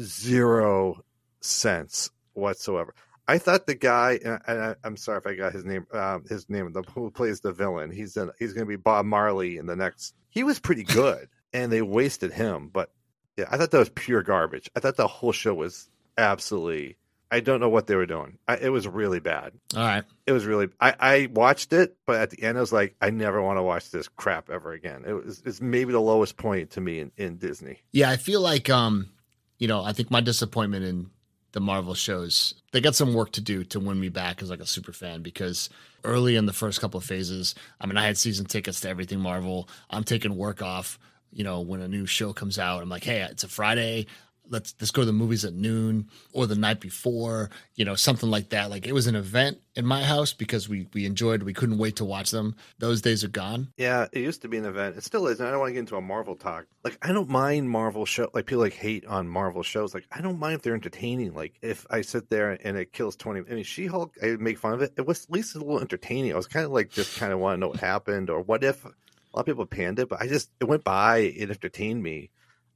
zero 0.00 1.02
sense 1.40 2.10
whatsoever. 2.34 2.94
I 3.26 3.38
thought 3.38 3.66
the 3.66 3.74
guy, 3.74 4.18
and 4.22 4.40
I, 4.46 4.74
I'm 4.84 4.96
sorry 4.96 5.18
if 5.18 5.26
I 5.26 5.34
got 5.34 5.52
his 5.52 5.64
name, 5.64 5.86
um, 5.92 6.24
his 6.28 6.48
name, 6.50 6.70
the 6.72 6.82
who 6.94 7.10
plays 7.10 7.40
the 7.40 7.52
villain. 7.52 7.90
He's 7.90 8.16
in, 8.16 8.30
he's 8.38 8.52
going 8.52 8.66
to 8.66 8.68
be 8.68 8.76
Bob 8.76 9.06
Marley 9.06 9.56
in 9.56 9.66
the 9.66 9.76
next. 9.76 10.14
He 10.28 10.44
was 10.44 10.58
pretty 10.60 10.82
good, 10.82 11.28
and 11.52 11.72
they 11.72 11.80
wasted 11.80 12.32
him. 12.32 12.68
But 12.68 12.90
yeah, 13.38 13.46
I 13.50 13.56
thought 13.56 13.70
that 13.70 13.78
was 13.78 13.88
pure 13.88 14.22
garbage. 14.22 14.70
I 14.76 14.80
thought 14.80 14.96
the 14.96 15.06
whole 15.06 15.32
show 15.32 15.54
was 15.54 15.88
absolutely. 16.18 16.98
I 17.34 17.40
don't 17.40 17.58
know 17.58 17.68
what 17.68 17.88
they 17.88 17.96
were 17.96 18.06
doing. 18.06 18.38
I, 18.46 18.56
it 18.58 18.68
was 18.68 18.86
really 18.86 19.18
bad. 19.18 19.52
All 19.76 19.82
right. 19.82 20.04
It 20.24 20.30
was 20.30 20.46
really. 20.46 20.68
I, 20.80 20.94
I 21.00 21.28
watched 21.32 21.72
it, 21.72 21.96
but 22.06 22.20
at 22.20 22.30
the 22.30 22.44
end, 22.44 22.56
I 22.56 22.60
was 22.60 22.72
like, 22.72 22.94
I 23.00 23.10
never 23.10 23.42
want 23.42 23.58
to 23.58 23.62
watch 23.62 23.90
this 23.90 24.06
crap 24.06 24.50
ever 24.50 24.72
again. 24.72 25.02
It 25.04 25.12
was. 25.12 25.42
It's 25.44 25.60
maybe 25.60 25.92
the 25.92 26.00
lowest 26.00 26.36
point 26.36 26.70
to 26.72 26.80
me 26.80 27.00
in, 27.00 27.10
in 27.16 27.36
Disney. 27.38 27.80
Yeah, 27.90 28.10
I 28.10 28.16
feel 28.16 28.40
like 28.40 28.70
um, 28.70 29.10
you 29.58 29.66
know, 29.66 29.82
I 29.82 29.92
think 29.92 30.12
my 30.12 30.20
disappointment 30.20 30.84
in 30.84 31.10
the 31.50 31.60
Marvel 31.60 31.94
shows, 31.94 32.54
they 32.72 32.80
got 32.80 32.94
some 32.94 33.14
work 33.14 33.32
to 33.32 33.40
do 33.40 33.64
to 33.64 33.80
win 33.80 33.98
me 33.98 34.10
back 34.10 34.40
as 34.40 34.50
like 34.50 34.60
a 34.60 34.66
super 34.66 34.92
fan 34.92 35.22
because 35.22 35.70
early 36.04 36.36
in 36.36 36.46
the 36.46 36.52
first 36.52 36.80
couple 36.80 36.98
of 36.98 37.04
phases, 37.04 37.56
I 37.80 37.86
mean, 37.86 37.96
I 37.96 38.06
had 38.06 38.16
season 38.16 38.46
tickets 38.46 38.80
to 38.82 38.88
everything 38.88 39.18
Marvel. 39.18 39.68
I'm 39.90 40.04
taking 40.04 40.36
work 40.36 40.62
off, 40.62 40.98
you 41.32 41.42
know, 41.42 41.60
when 41.60 41.80
a 41.80 41.88
new 41.88 42.06
show 42.06 42.32
comes 42.32 42.60
out. 42.60 42.82
I'm 42.82 42.88
like, 42.88 43.04
hey, 43.04 43.22
it's 43.22 43.42
a 43.42 43.48
Friday. 43.48 44.06
Let's 44.48 44.74
let's 44.80 44.90
go 44.90 45.02
to 45.02 45.06
the 45.06 45.12
movies 45.12 45.44
at 45.44 45.54
noon 45.54 46.08
or 46.32 46.46
the 46.46 46.54
night 46.54 46.80
before, 46.80 47.50
you 47.76 47.84
know, 47.84 47.94
something 47.94 48.30
like 48.30 48.50
that. 48.50 48.70
Like 48.70 48.86
it 48.86 48.92
was 48.92 49.06
an 49.06 49.16
event 49.16 49.58
in 49.74 49.86
my 49.86 50.02
house 50.02 50.32
because 50.32 50.68
we 50.68 50.86
we 50.92 51.06
enjoyed. 51.06 51.42
We 51.42 51.54
couldn't 51.54 51.78
wait 51.78 51.96
to 51.96 52.04
watch 52.04 52.30
them. 52.30 52.54
Those 52.78 53.00
days 53.00 53.24
are 53.24 53.28
gone. 53.28 53.72
Yeah, 53.76 54.06
it 54.12 54.20
used 54.20 54.42
to 54.42 54.48
be 54.48 54.58
an 54.58 54.64
event. 54.64 54.96
It 54.96 55.04
still 55.04 55.26
is. 55.26 55.40
And 55.40 55.48
I 55.48 55.50
don't 55.50 55.60
want 55.60 55.70
to 55.70 55.74
get 55.74 55.80
into 55.80 55.96
a 55.96 56.00
Marvel 56.00 56.36
talk. 56.36 56.66
Like, 56.82 56.98
I 57.02 57.12
don't 57.12 57.28
mind 57.28 57.70
Marvel 57.70 58.04
show. 58.04 58.28
Like 58.34 58.46
people 58.46 58.62
like 58.62 58.74
hate 58.74 59.06
on 59.06 59.28
Marvel 59.28 59.62
shows. 59.62 59.94
Like, 59.94 60.06
I 60.12 60.20
don't 60.20 60.38
mind 60.38 60.56
if 60.56 60.62
they're 60.62 60.74
entertaining. 60.74 61.34
Like, 61.34 61.54
if 61.62 61.86
I 61.90 62.02
sit 62.02 62.28
there 62.28 62.58
and 62.62 62.76
it 62.76 62.92
kills 62.92 63.16
twenty. 63.16 63.40
I 63.40 63.54
mean, 63.54 63.64
She 63.64 63.86
Hulk. 63.86 64.14
I 64.22 64.36
make 64.38 64.58
fun 64.58 64.74
of 64.74 64.82
it. 64.82 64.92
It 64.96 65.06
was 65.06 65.24
at 65.24 65.30
least 65.30 65.54
a 65.54 65.58
little 65.58 65.80
entertaining. 65.80 66.32
I 66.32 66.36
was 66.36 66.46
kind 66.46 66.66
of 66.66 66.72
like 66.72 66.90
just 66.90 67.18
kind 67.18 67.32
of 67.32 67.38
want 67.38 67.56
to 67.56 67.60
know 67.60 67.68
what 67.68 67.80
happened 67.80 68.30
or 68.30 68.40
what 68.42 68.62
if. 68.62 68.84
A 68.84 68.88
lot 69.34 69.40
of 69.40 69.46
people 69.46 69.66
panned 69.66 69.98
it, 69.98 70.08
but 70.08 70.20
I 70.22 70.28
just 70.28 70.50
it 70.60 70.64
went 70.66 70.84
by. 70.84 71.18
It 71.18 71.50
entertained 71.50 72.02
me. 72.02 72.30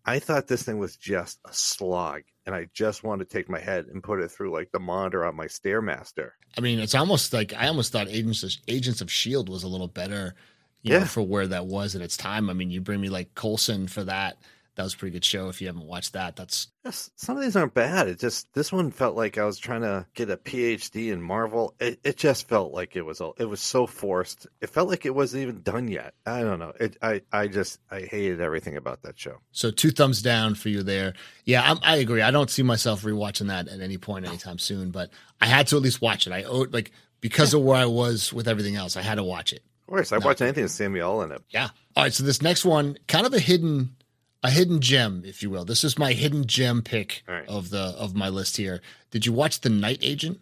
I 0.09 0.21
thought 0.21 0.47
this 0.47 0.63
thing 0.63 0.79
was 0.79 0.97
just 0.97 1.39
a 1.45 1.53
slog, 1.53 2.23
and 2.47 2.55
I 2.55 2.69
just 2.73 3.05
wanted 3.05 3.29
to 3.29 3.37
take 3.37 3.51
my 3.51 3.61
head 3.61 3.89
and 3.93 4.03
put 4.03 4.23
it 4.23 4.31
through 4.31 4.51
like 4.55 4.73
the 4.73 4.81
monitor 4.81 5.23
on 5.23 5.37
my 5.37 5.45
Stairmaster. 5.45 6.31
I 6.57 6.63
mean, 6.63 6.79
it's 6.79 6.95
almost 6.95 7.35
like 7.35 7.53
I 7.53 7.69
almost 7.69 7.93
thought 7.93 8.09
Agents 8.09 8.43
of, 8.43 8.53
Agents 8.69 9.03
of 9.03 9.13
Shield 9.13 9.51
was 9.51 9.65
a 9.65 9.69
little 9.69 9.87
better, 9.87 10.35
you 10.81 10.99
know, 10.99 11.05
for 11.05 11.21
where 11.21 11.47
that 11.49 11.67
was 11.67 11.95
at 11.95 12.01
its 12.01 12.17
time. 12.17 12.49
I 12.49 12.55
mean, 12.55 12.71
you 12.71 12.81
bring 12.81 13.03
me 13.03 13.11
like 13.11 13.35
Coulson 13.35 13.87
for 13.87 14.03
that. 14.05 14.39
That 14.79 14.85
was 14.85 14.95
a 14.95 14.97
pretty 14.97 15.15
good 15.15 15.25
show. 15.25 15.49
If 15.49 15.61
you 15.61 15.67
haven't 15.67 15.87
watched 15.89 16.13
that, 16.13 16.37
that's 16.37 16.69
Yes, 16.85 17.11
some 17.17 17.37
of 17.37 17.43
these 17.43 17.57
aren't 17.57 17.75
bad. 17.75 18.07
It 18.07 18.21
just 18.21 18.47
this 18.55 18.71
one 18.71 18.93
felt 18.93 19.17
like 19.17 19.37
I 19.37 19.45
was 19.45 19.59
trying 19.59 19.81
to 19.81 20.07
get 20.15 20.31
a 20.31 20.37
PhD 20.37 21.13
in 21.13 21.21
Marvel. 21.21 21.75
It, 21.81 21.99
it 22.05 22.17
just 22.17 22.47
felt 22.47 22.73
like 22.73 22.95
it 22.95 23.03
was 23.03 23.21
all 23.21 23.35
it 23.39 23.47
was 23.47 23.61
so 23.61 23.89
forced. 23.89 24.47
It 24.61 24.71
felt 24.71 24.89
like 24.89 25.05
it 25.05 25.13
wasn't 25.17 25.43
even 25.43 25.63
done 25.63 25.89
yet. 25.89 26.15
I 26.25 26.43
don't 26.43 26.61
know. 26.61 26.73
It 26.79 26.97
I 27.03 27.23
I 27.33 27.49
just 27.49 27.81
I 27.91 28.03
hated 28.03 28.41
everything 28.41 28.77
about 28.77 29.03
that 29.03 29.19
show. 29.19 29.39
so 29.51 29.73
two 29.73 29.91
thumbs 29.91 30.23
down 30.23 30.55
for 30.55 30.69
you 30.69 30.85
there. 30.85 31.15
Yeah, 31.45 31.69
I'm, 31.69 31.79
I 31.83 31.97
agree. 31.97 32.23
I 32.23 32.31
don't 32.31 32.49
see 32.49 32.63
myself 32.63 33.03
rewatching 33.03 33.49
that 33.49 33.67
at 33.67 33.81
any 33.81 33.99
point 33.99 34.27
anytime 34.29 34.61
soon, 34.61 34.93
but 34.93 35.11
I 35.41 35.47
had 35.47 35.67
to 35.67 35.77
at 35.77 35.83
least 35.83 36.01
watch 36.01 36.29
it. 36.29 36.33
I 36.33 36.45
owed 36.45 36.73
like 36.73 36.93
because 37.21 37.53
of 37.53 37.63
where 37.63 37.77
I 37.77 37.87
was 37.87 38.33
with 38.33 38.47
everything 38.47 38.77
else, 38.77 38.97
I 38.97 39.03
had 39.03 39.17
to 39.17 39.25
watch 39.25 39.53
it. 39.53 39.65
Of 39.89 39.93
course, 39.93 40.13
I 40.13 40.19
watch 40.19 40.41
anything 40.41 40.63
with 40.63 40.71
Samuel 40.73 41.23
in 41.23 41.33
it. 41.33 41.43
Yeah. 41.49 41.71
All 41.97 42.05
right. 42.05 42.13
So 42.13 42.23
this 42.23 42.43
next 42.43 42.65
one, 42.65 42.99
kind 43.09 43.25
of 43.27 43.33
a 43.33 43.39
hidden, 43.41 43.97
a 44.43 44.51
hidden 44.51 44.81
gem, 44.81 45.23
if 45.25 45.43
you 45.43 45.51
will. 45.51 45.65
This 45.65 45.85
is 45.85 45.99
my 45.99 46.13
hidden 46.13 46.47
gem 46.47 46.83
pick 46.83 47.23
right. 47.27 47.47
of 47.49 47.71
the 47.71 47.95
of 47.99 48.15
my 48.15 48.29
list 48.29 48.57
here. 48.57 48.81
Did 49.11 49.27
you 49.27 49.33
watch 49.33 49.61
The 49.61 49.71
Night 49.71 49.99
Agent 50.03 50.41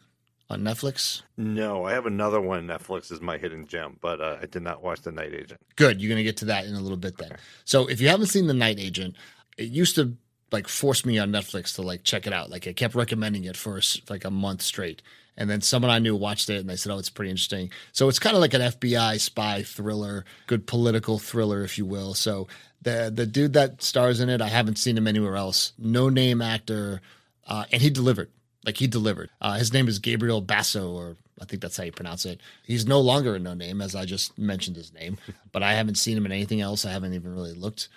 on 0.50 0.62
Netflix? 0.62 1.22
No, 1.36 1.84
I 1.84 1.92
have 1.92 2.06
another 2.06 2.40
one. 2.40 2.66
Netflix 2.66 3.10
is 3.10 3.20
my 3.20 3.38
hidden 3.38 3.66
gem, 3.66 3.96
but 4.00 4.20
uh, 4.20 4.38
I 4.40 4.46
did 4.46 4.62
not 4.62 4.82
watch 4.82 5.02
The 5.02 5.12
Night 5.12 5.32
Agent. 5.32 5.60
Good. 5.76 6.00
You're 6.00 6.10
gonna 6.10 6.22
get 6.22 6.36
to 6.38 6.44
that 6.46 6.66
in 6.66 6.74
a 6.74 6.80
little 6.80 6.96
bit 6.96 7.16
then. 7.18 7.36
So 7.64 7.86
if 7.86 8.00
you 8.00 8.08
haven't 8.08 8.26
seen 8.26 8.46
The 8.46 8.54
Night 8.54 8.78
Agent, 8.78 9.16
it 9.56 9.70
used 9.70 9.94
to 9.96 10.16
like 10.52 10.68
force 10.68 11.04
me 11.04 11.18
on 11.18 11.30
Netflix 11.30 11.74
to 11.76 11.82
like 11.82 12.04
check 12.04 12.26
it 12.26 12.32
out. 12.32 12.50
Like 12.50 12.66
I 12.66 12.72
kept 12.72 12.94
recommending 12.94 13.44
it 13.44 13.56
for 13.56 13.80
like 14.08 14.24
a 14.24 14.30
month 14.30 14.62
straight. 14.62 15.02
And 15.38 15.50
then 15.50 15.60
someone 15.60 15.90
I 15.90 15.98
knew 15.98 16.16
watched 16.16 16.48
it 16.48 16.60
and 16.60 16.68
they 16.68 16.76
said, 16.76 16.92
Oh, 16.92 16.98
it's 16.98 17.10
pretty 17.10 17.30
interesting. 17.30 17.70
So 17.92 18.08
it's 18.08 18.18
kind 18.18 18.34
of 18.34 18.40
like 18.40 18.54
an 18.54 18.62
FBI 18.62 19.20
spy 19.20 19.62
thriller, 19.62 20.24
good 20.46 20.66
political 20.66 21.18
thriller, 21.18 21.62
if 21.62 21.76
you 21.76 21.84
will. 21.84 22.14
So 22.14 22.48
the 22.82 23.12
the 23.14 23.26
dude 23.26 23.54
that 23.54 23.82
stars 23.82 24.20
in 24.20 24.28
it, 24.28 24.40
I 24.40 24.48
haven't 24.48 24.76
seen 24.76 24.96
him 24.96 25.06
anywhere 25.06 25.36
else. 25.36 25.72
No 25.78 26.08
name 26.08 26.40
actor, 26.42 27.00
uh, 27.46 27.64
and 27.72 27.82
he 27.82 27.90
delivered. 27.90 28.30
Like 28.64 28.76
he 28.78 28.86
delivered. 28.86 29.30
Uh, 29.40 29.54
his 29.54 29.72
name 29.72 29.88
is 29.88 29.98
Gabriel 29.98 30.40
Basso, 30.40 30.90
or 30.90 31.16
I 31.40 31.44
think 31.44 31.62
that's 31.62 31.76
how 31.76 31.84
you 31.84 31.92
pronounce 31.92 32.24
it. 32.24 32.40
He's 32.64 32.86
no 32.86 33.00
longer 33.00 33.36
a 33.36 33.38
no 33.38 33.54
name, 33.54 33.80
as 33.80 33.94
I 33.94 34.04
just 34.04 34.36
mentioned 34.38 34.76
his 34.76 34.92
name, 34.92 35.18
but 35.52 35.62
I 35.62 35.74
haven't 35.74 35.96
seen 35.96 36.16
him 36.16 36.26
in 36.26 36.32
anything 36.32 36.60
else. 36.60 36.84
I 36.84 36.90
haven't 36.90 37.14
even 37.14 37.32
really 37.34 37.52
looked. 37.52 37.88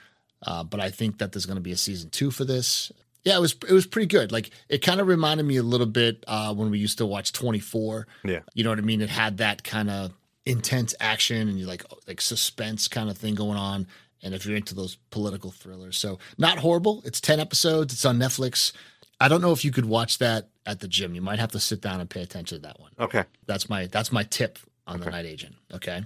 Uh, 0.45 0.63
but 0.63 0.79
I 0.79 0.89
think 0.89 1.17
that 1.17 1.33
there's 1.33 1.45
going 1.45 1.57
to 1.57 1.61
be 1.61 1.71
a 1.71 1.77
season 1.77 2.09
two 2.09 2.31
for 2.31 2.45
this. 2.45 2.91
Yeah, 3.25 3.37
it 3.37 3.41
was 3.41 3.55
it 3.67 3.73
was 3.73 3.85
pretty 3.85 4.07
good. 4.07 4.31
Like 4.31 4.51
it 4.69 4.79
kind 4.79 5.01
of 5.01 5.07
reminded 5.07 5.45
me 5.45 5.57
a 5.57 5.63
little 5.63 5.85
bit 5.85 6.23
uh, 6.27 6.53
when 6.53 6.71
we 6.71 6.79
used 6.79 6.97
to 6.99 7.05
watch 7.05 7.33
24. 7.33 8.07
Yeah. 8.23 8.39
You 8.53 8.63
know 8.63 8.69
what 8.69 8.79
I 8.79 8.83
mean? 8.83 9.01
It 9.01 9.09
had 9.09 9.37
that 9.37 9.63
kind 9.63 9.89
of 9.89 10.13
intense 10.45 10.95
action 10.99 11.47
and 11.49 11.59
you 11.59 11.65
like 11.65 11.83
like 12.07 12.21
suspense 12.21 12.87
kind 12.87 13.09
of 13.09 13.17
thing 13.17 13.35
going 13.35 13.57
on. 13.57 13.87
And 14.21 14.33
if 14.33 14.45
you're 14.45 14.57
into 14.57 14.75
those 14.75 14.97
political 15.11 15.51
thrillers, 15.51 15.97
so 15.97 16.19
not 16.37 16.57
horrible. 16.57 17.01
It's 17.05 17.21
10 17.21 17.39
episodes. 17.39 17.93
It's 17.93 18.05
on 18.05 18.17
Netflix. 18.19 18.73
I 19.19 19.27
don't 19.27 19.41
know 19.41 19.51
if 19.51 19.63
you 19.63 19.71
could 19.71 19.85
watch 19.85 20.17
that 20.19 20.49
at 20.65 20.79
the 20.79 20.87
gym. 20.87 21.15
You 21.15 21.21
might 21.21 21.39
have 21.39 21.51
to 21.51 21.59
sit 21.59 21.81
down 21.81 21.99
and 21.99 22.09
pay 22.09 22.21
attention 22.21 22.57
to 22.57 22.67
that 22.67 22.79
one. 22.79 22.91
Okay. 22.99 23.23
That's 23.45 23.69
my 23.69 23.87
that's 23.87 24.11
my 24.11 24.23
tip 24.23 24.59
on 24.87 24.99
the 24.99 25.09
night 25.09 25.25
agent. 25.25 25.55
Okay. 25.73 26.03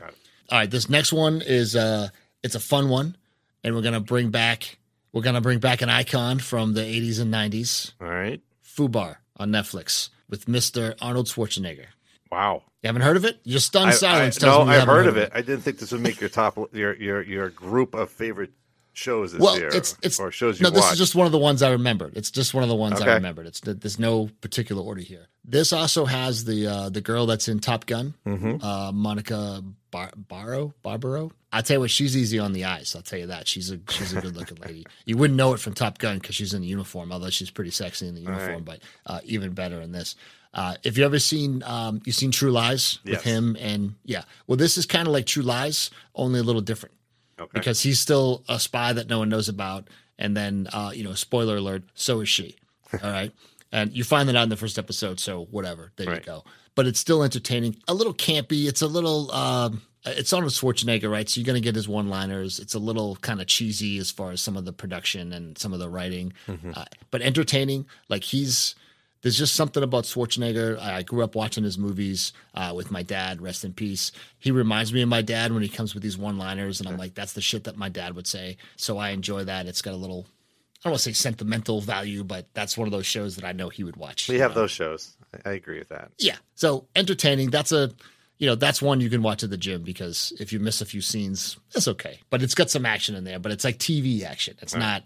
All 0.50 0.58
right. 0.60 0.70
This 0.70 0.90
next 0.90 1.14
one 1.14 1.42
is 1.46 1.76
uh 1.76 2.10
it's 2.44 2.56
a 2.56 2.60
fun 2.60 2.90
one, 2.90 3.16
and 3.64 3.76
we're 3.76 3.82
gonna 3.82 4.00
bring 4.00 4.30
back 4.30 4.78
we're 5.12 5.22
gonna 5.22 5.42
bring 5.42 5.60
back 5.60 5.82
an 5.82 5.90
icon 5.90 6.40
from 6.40 6.74
the 6.74 6.82
80s 6.82 7.20
and 7.22 7.34
90s, 7.34 7.94
All 8.02 8.08
right. 8.08 8.42
Fubar 8.66 9.18
on 9.38 9.52
Netflix 9.52 10.10
with 10.30 10.46
Mr. 10.46 10.96
Arnold 11.02 11.28
Schwarzenegger. 11.28 11.88
Wow. 12.34 12.64
You 12.82 12.88
haven't 12.88 13.04
heard 13.04 13.16
of 13.18 13.26
it? 13.26 13.40
Your 13.44 13.60
stunned 13.60 13.92
I- 13.92 13.94
silence 13.94 14.44
I, 14.44 14.48
no, 14.48 14.62
I've 14.64 14.80
haven't 14.80 14.96
heard 14.96 15.08
of 15.08 15.18
it. 15.18 15.32
I 15.34 15.42
didn't 15.42 15.62
think 15.62 15.78
this 15.80 15.92
would 15.92 16.02
make 16.02 16.20
your 16.20 16.30
top 16.30 16.58
your 16.74 16.94
your 16.96 17.22
your 17.22 17.50
group 17.50 17.94
of 17.94 18.10
favorite 18.10 18.52
shows 18.96 19.32
this 19.32 19.42
Well, 19.42 19.58
year, 19.58 19.70
it's- 19.70 19.94
it's- 20.04 20.20
or 20.20 20.32
shows 20.32 20.60
you 20.60 20.66
No, 20.66 20.70
this 20.70 20.82
watched. 20.82 20.94
is 20.94 21.00
just 21.00 21.16
one 21.16 21.26
of 21.26 21.32
the 21.32 21.40
ones 21.40 21.64
I 21.64 21.72
remembered. 21.72 22.14
It's 22.16 22.30
just 22.30 22.54
one 22.54 22.62
of 22.64 22.70
the 22.70 22.76
ones 22.76 23.02
Okay. 23.02 23.10
I 23.10 23.16
remembered. 23.16 23.48
It's 23.48 23.60
there's 23.62 23.98
no 24.00 24.30
particular 24.42 24.84
order 24.84 25.02
here. 25.02 25.28
This 25.46 25.74
also 25.74 26.06
has 26.06 26.46
the 26.46 26.68
uh, 26.68 26.90
the 26.90 27.02
girl 27.02 27.26
that's 27.26 27.48
in 27.48 27.60
Top 27.60 27.86
Gun, 27.88 28.14
Mhm. 28.28 28.64
uh, 28.64 28.92
Monica 28.92 29.64
Bar- 29.92 30.12
Barrow. 30.16 30.74
Barbaro. 30.84 31.32
I'll 31.52 31.62
tell 31.64 31.76
you 31.78 31.82
what, 31.82 31.92
she's 31.92 32.16
easy 32.18 32.38
on 32.40 32.54
the 32.54 32.66
eyes. 32.66 32.96
I'll 32.96 33.02
tell 33.04 33.20
you 33.20 33.28
that 33.28 33.48
she's 33.48 33.72
a 33.72 33.80
she's 33.90 34.14
a 34.14 34.22
good 34.22 34.36
looking 34.36 34.58
lady. 34.58 34.86
You 35.06 35.18
wouldn't 35.18 35.38
know 35.38 35.54
it 35.54 35.60
from 35.60 35.74
Top 35.74 35.98
Gun 35.98 36.18
because 36.20 36.36
she's 36.36 36.54
in 36.54 36.62
the 36.62 36.68
uniform, 36.68 37.12
although 37.12 37.30
she's 37.32 37.50
pretty 37.52 37.72
sexy 37.72 38.08
in 38.08 38.16
the 38.16 38.22
uniform. 38.22 38.52
right. 38.52 38.66
But 38.66 38.80
uh, 39.06 39.20
even 39.26 39.54
better 39.54 39.80
in 39.82 39.92
this. 39.92 40.16
Uh, 40.54 40.76
if 40.84 40.98
you 40.98 41.04
ever 41.06 41.18
seen 41.20 41.64
um, 41.64 42.02
you 42.06 42.12
seen 42.12 42.32
True 42.32 42.52
Lies 42.52 43.00
with 43.04 43.14
Yes. 43.14 43.24
him 43.24 43.58
and 43.60 43.96
yeah, 44.06 44.24
well, 44.48 44.56
this 44.58 44.78
is 44.78 44.86
kind 44.86 45.08
of 45.08 45.14
like 45.14 45.26
True 45.26 45.44
Lies, 45.44 45.90
only 46.16 46.40
a 46.40 46.44
little 46.44 46.62
different 46.62 46.94
Okay. 47.40 47.50
because 47.54 47.82
he's 47.82 48.00
still 48.00 48.44
a 48.48 48.60
spy 48.60 48.94
that 48.94 49.10
no 49.10 49.20
one 49.20 49.30
knows 49.30 49.50
about. 49.50 49.88
And 50.20 50.38
then, 50.38 50.68
uh, 50.72 50.92
you 50.94 51.04
know, 51.04 51.16
spoiler 51.16 51.58
alert, 51.58 51.84
so 51.96 52.22
is 52.22 52.30
she. 52.30 52.56
All 53.04 53.10
right. 53.10 53.32
And 53.72 53.92
you 53.94 54.04
find 54.04 54.30
that 54.30 54.36
out 54.36 54.44
in 54.44 54.50
the 54.50 54.56
first 54.56 54.78
episode. 54.78 55.20
So 55.20 55.46
whatever, 55.50 55.92
there 55.96 56.08
Right. 56.08 56.20
you 56.20 56.26
go. 56.26 56.44
But 56.76 56.86
it's 56.86 57.00
still 57.00 57.24
entertaining, 57.24 57.78
a 57.88 57.94
little 57.96 58.14
campy. 58.14 58.68
It's 58.68 58.84
a 58.84 58.88
little, 58.88 59.32
um, 59.32 59.82
it's 60.06 60.32
on 60.34 60.44
with 60.44 60.54
Schwarzenegger, 60.54 61.10
right? 61.10 61.28
So 61.28 61.40
you're 61.40 61.46
going 61.48 61.60
to 61.62 61.66
get 61.66 61.74
his 61.76 61.88
one 61.88 62.10
liners. 62.10 62.60
It's 62.60 62.76
a 62.76 62.80
little 62.80 63.16
kind 63.18 63.42
of 63.42 63.48
cheesy 63.48 63.98
as 63.98 64.12
far 64.12 64.30
as 64.32 64.42
some 64.42 64.56
of 64.56 64.66
the 64.66 64.74
production 64.74 65.34
and 65.34 65.58
some 65.58 65.74
of 65.74 65.80
the 65.80 65.90
writing, 65.90 66.34
Mm-hmm. 66.48 66.72
uh, 66.76 66.86
but 67.10 67.24
entertaining. 67.24 67.88
Like 68.10 68.24
he's, 68.24 68.76
there's 69.24 69.38
just 69.38 69.56
something 69.56 69.82
about 69.82 70.04
Schwarzenegger. 70.04 70.78
I 70.80 70.98
I 70.98 71.02
grew 71.02 71.24
up 71.24 71.34
watching 71.34 71.64
his 71.64 71.78
movies 71.80 72.32
uh, 72.54 72.74
with 72.76 72.92
my 72.92 73.02
dad. 73.02 73.42
Rest 73.42 73.64
in 73.66 73.74
peace. 73.74 74.12
He 74.38 74.52
reminds 74.52 74.94
me 74.94 75.02
of 75.02 75.10
my 75.10 75.22
dad 75.24 75.52
when 75.52 75.64
he 75.64 75.70
comes 75.70 75.96
with 75.96 76.04
these 76.04 76.18
one-liners, 76.18 76.80
and 76.80 76.88
I'm 76.88 76.98
like, 76.98 77.16
that's 77.16 77.34
the 77.34 77.42
shit 77.42 77.64
that 77.64 77.76
my 77.78 77.90
dad 77.90 78.16
would 78.16 78.28
say. 78.28 78.58
So 78.76 78.98
I 79.00 79.10
enjoy 79.10 79.46
that. 79.46 79.66
It's 79.66 79.82
got 79.82 79.94
a 79.94 79.98
little, 79.98 80.28
I 80.28 80.80
don't 80.84 80.92
want 80.92 81.00
to 81.00 81.04
say 81.10 81.14
sentimental 81.14 81.82
value, 81.82 82.24
but 82.24 82.48
that's 82.54 82.78
one 82.78 82.88
of 82.88 82.92
those 82.92 83.06
shows 83.06 83.36
that 83.38 83.46
I 83.46 83.54
know 83.54 83.70
he 83.70 83.84
would 83.84 83.96
watch. 83.96 84.28
we 84.30 84.40
have 84.40 84.52
know? 84.54 84.62
those 84.62 84.72
shows. 84.72 85.16
I, 85.46 85.50
I 85.52 85.54
agree 85.54 85.80
with 85.80 85.90
that. 85.90 86.12
Yeah. 86.20 86.36
So 86.56 86.86
entertaining. 86.96 87.50
That's 87.50 87.72
a, 87.72 87.92
you 88.38 88.48
know, 88.48 88.56
that's 88.56 88.82
one 88.82 89.00
you 89.00 89.10
can 89.10 89.22
watch 89.24 89.44
at 89.44 89.50
the 89.50 89.58
gym 89.58 89.84
because 89.84 90.34
if 90.40 90.52
you 90.52 90.60
miss 90.60 90.82
a 90.82 90.86
few 90.86 91.00
scenes, 91.02 91.58
it's 91.74 91.88
okay. 91.88 92.20
But 92.30 92.44
it's 92.44 92.56
got 92.56 92.70
some 92.70 92.86
action 92.86 93.16
in 93.16 93.24
there. 93.24 93.40
But 93.40 93.54
it's 93.54 93.64
like 93.64 93.78
TV 93.78 94.24
action. 94.24 94.58
It's 94.62 94.74
Right. 94.74 94.82
not, 94.82 95.06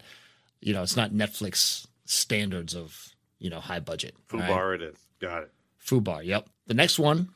you 0.60 0.72
know, 0.74 0.82
it's 0.82 0.96
not 0.96 1.12
Netflix 1.12 1.86
standards 2.04 2.74
of 2.74 3.14
you 3.38 3.50
know 3.50 3.60
high 3.60 3.80
budget. 3.80 4.14
All 4.32 4.40
right? 4.40 4.80
it 4.80 4.82
is. 4.82 4.98
Got 5.20 5.44
it. 5.44 5.52
Fubar. 5.84 6.24
Yep. 6.24 6.48
The 6.66 6.74
next 6.74 6.98
one, 6.98 7.30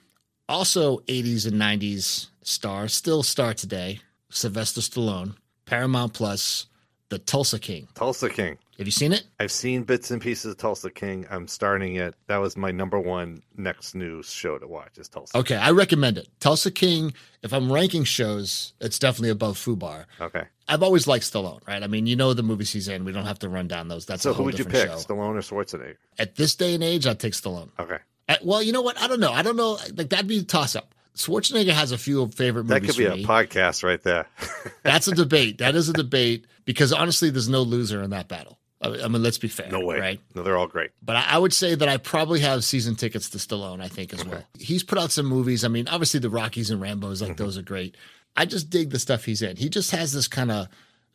also 0.48 0.98
80s 0.98 1.46
and 1.46 1.60
90s 1.60 2.28
star, 2.42 2.88
still 2.88 3.22
star 3.22 3.54
today, 3.54 4.00
Sylvester 4.30 4.80
Stallone, 4.80 5.36
Paramount 5.64 6.12
Plus, 6.12 6.66
The 7.08 7.18
Tulsa 7.18 7.58
King. 7.58 7.88
Tulsa 7.94 8.28
King. 8.28 8.58
Have 8.82 8.88
you 8.88 8.90
seen 8.90 9.12
it? 9.12 9.22
I've 9.38 9.52
seen 9.52 9.84
bits 9.84 10.10
and 10.10 10.20
pieces 10.20 10.50
of 10.50 10.58
Tulsa 10.58 10.90
King. 10.90 11.24
I'm 11.30 11.46
starting 11.46 11.94
it. 11.94 12.16
That 12.26 12.38
was 12.38 12.56
my 12.56 12.72
number 12.72 12.98
one 12.98 13.40
next 13.56 13.94
news 13.94 14.28
show 14.28 14.58
to 14.58 14.66
watch. 14.66 14.98
Is 14.98 15.08
Tulsa. 15.08 15.38
Okay, 15.38 15.54
I 15.54 15.70
recommend 15.70 16.18
it. 16.18 16.26
Tulsa 16.40 16.72
King. 16.72 17.14
If 17.44 17.52
I'm 17.52 17.70
ranking 17.72 18.02
shows, 18.02 18.72
it's 18.80 18.98
definitely 18.98 19.28
above 19.30 19.56
Fubar. 19.56 20.06
Okay. 20.20 20.42
I've 20.66 20.82
always 20.82 21.06
liked 21.06 21.24
Stallone, 21.32 21.64
right? 21.68 21.80
I 21.80 21.86
mean, 21.86 22.06
you 22.08 22.16
know 22.16 22.34
the 22.34 22.42
movies 22.42 22.72
he's 22.72 22.88
in. 22.88 23.04
We 23.04 23.12
don't 23.12 23.24
have 23.24 23.38
to 23.38 23.48
run 23.48 23.68
down 23.68 23.86
those. 23.86 24.04
That's 24.04 24.24
So 24.24 24.32
a 24.32 24.34
who 24.34 24.42
would 24.42 24.58
you 24.58 24.64
pick, 24.64 24.88
show. 24.88 24.96
Stallone 24.96 25.36
or 25.36 25.42
Schwarzenegger? 25.42 25.94
At 26.18 26.34
this 26.34 26.56
day 26.56 26.74
and 26.74 26.82
age, 26.82 27.06
I'd 27.06 27.20
take 27.20 27.34
Stallone. 27.34 27.68
Okay. 27.78 27.98
Uh, 28.28 28.34
well, 28.42 28.64
you 28.64 28.72
know 28.72 28.82
what? 28.82 29.00
I 29.00 29.06
don't 29.06 29.20
know. 29.20 29.30
I 29.30 29.42
don't 29.42 29.56
know. 29.56 29.78
Like 29.94 30.08
that'd 30.08 30.26
be 30.26 30.38
a 30.40 30.42
toss 30.42 30.74
up. 30.74 30.92
Schwarzenegger 31.16 31.70
has 31.70 31.92
a 31.92 31.98
few 31.98 32.26
favorite 32.28 32.64
movies. 32.64 32.80
That 32.80 32.86
could 32.88 32.98
be 32.98 33.06
a 33.06 33.14
me. 33.14 33.24
podcast 33.24 33.84
right 33.84 34.02
there. 34.02 34.26
That's 34.82 35.06
a 35.06 35.14
debate. 35.14 35.58
That 35.58 35.76
is 35.76 35.88
a 35.88 35.92
debate 35.92 36.46
because 36.64 36.92
honestly, 36.92 37.30
there's 37.30 37.48
no 37.48 37.62
loser 37.62 38.02
in 38.02 38.10
that 38.10 38.26
battle. 38.26 38.58
I 38.82 39.08
mean, 39.08 39.22
let's 39.22 39.38
be 39.38 39.48
fair. 39.48 39.68
no 39.70 39.80
way. 39.80 39.98
right? 40.00 40.20
No, 40.34 40.42
they're 40.42 40.56
all 40.56 40.66
great. 40.66 40.90
But 41.02 41.16
I 41.16 41.24
I 41.30 41.38
would 41.38 41.52
say 41.52 41.74
that 41.74 41.88
I 41.88 41.96
probably 41.98 42.40
have 42.40 42.64
season 42.64 42.96
tickets 42.96 43.30
to 43.30 43.38
Stallone. 43.38 43.80
I 43.82 43.88
think 43.88 44.12
as 44.12 44.24
well. 44.24 44.42
He's 44.58 44.82
put 44.82 44.98
out 44.98 45.12
some 45.12 45.26
movies. 45.26 45.64
I 45.64 45.68
mean, 45.68 45.86
obviously 45.88 46.20
the 46.20 46.30
Rockies 46.30 46.70
and 46.70 46.80
Rambo's, 46.80 47.20
like 47.22 47.32
Mm-hmm. 47.32 47.42
those 47.44 47.56
are 47.58 47.62
great. 47.62 47.96
I 48.36 48.44
just 48.46 48.70
dig 48.70 48.90
the 48.90 48.98
stuff 48.98 49.24
he's 49.24 49.42
in. 49.42 49.56
He 49.56 49.68
just 49.68 49.90
has 49.92 50.12
this 50.12 50.26
kind 50.26 50.50
of 50.50 50.66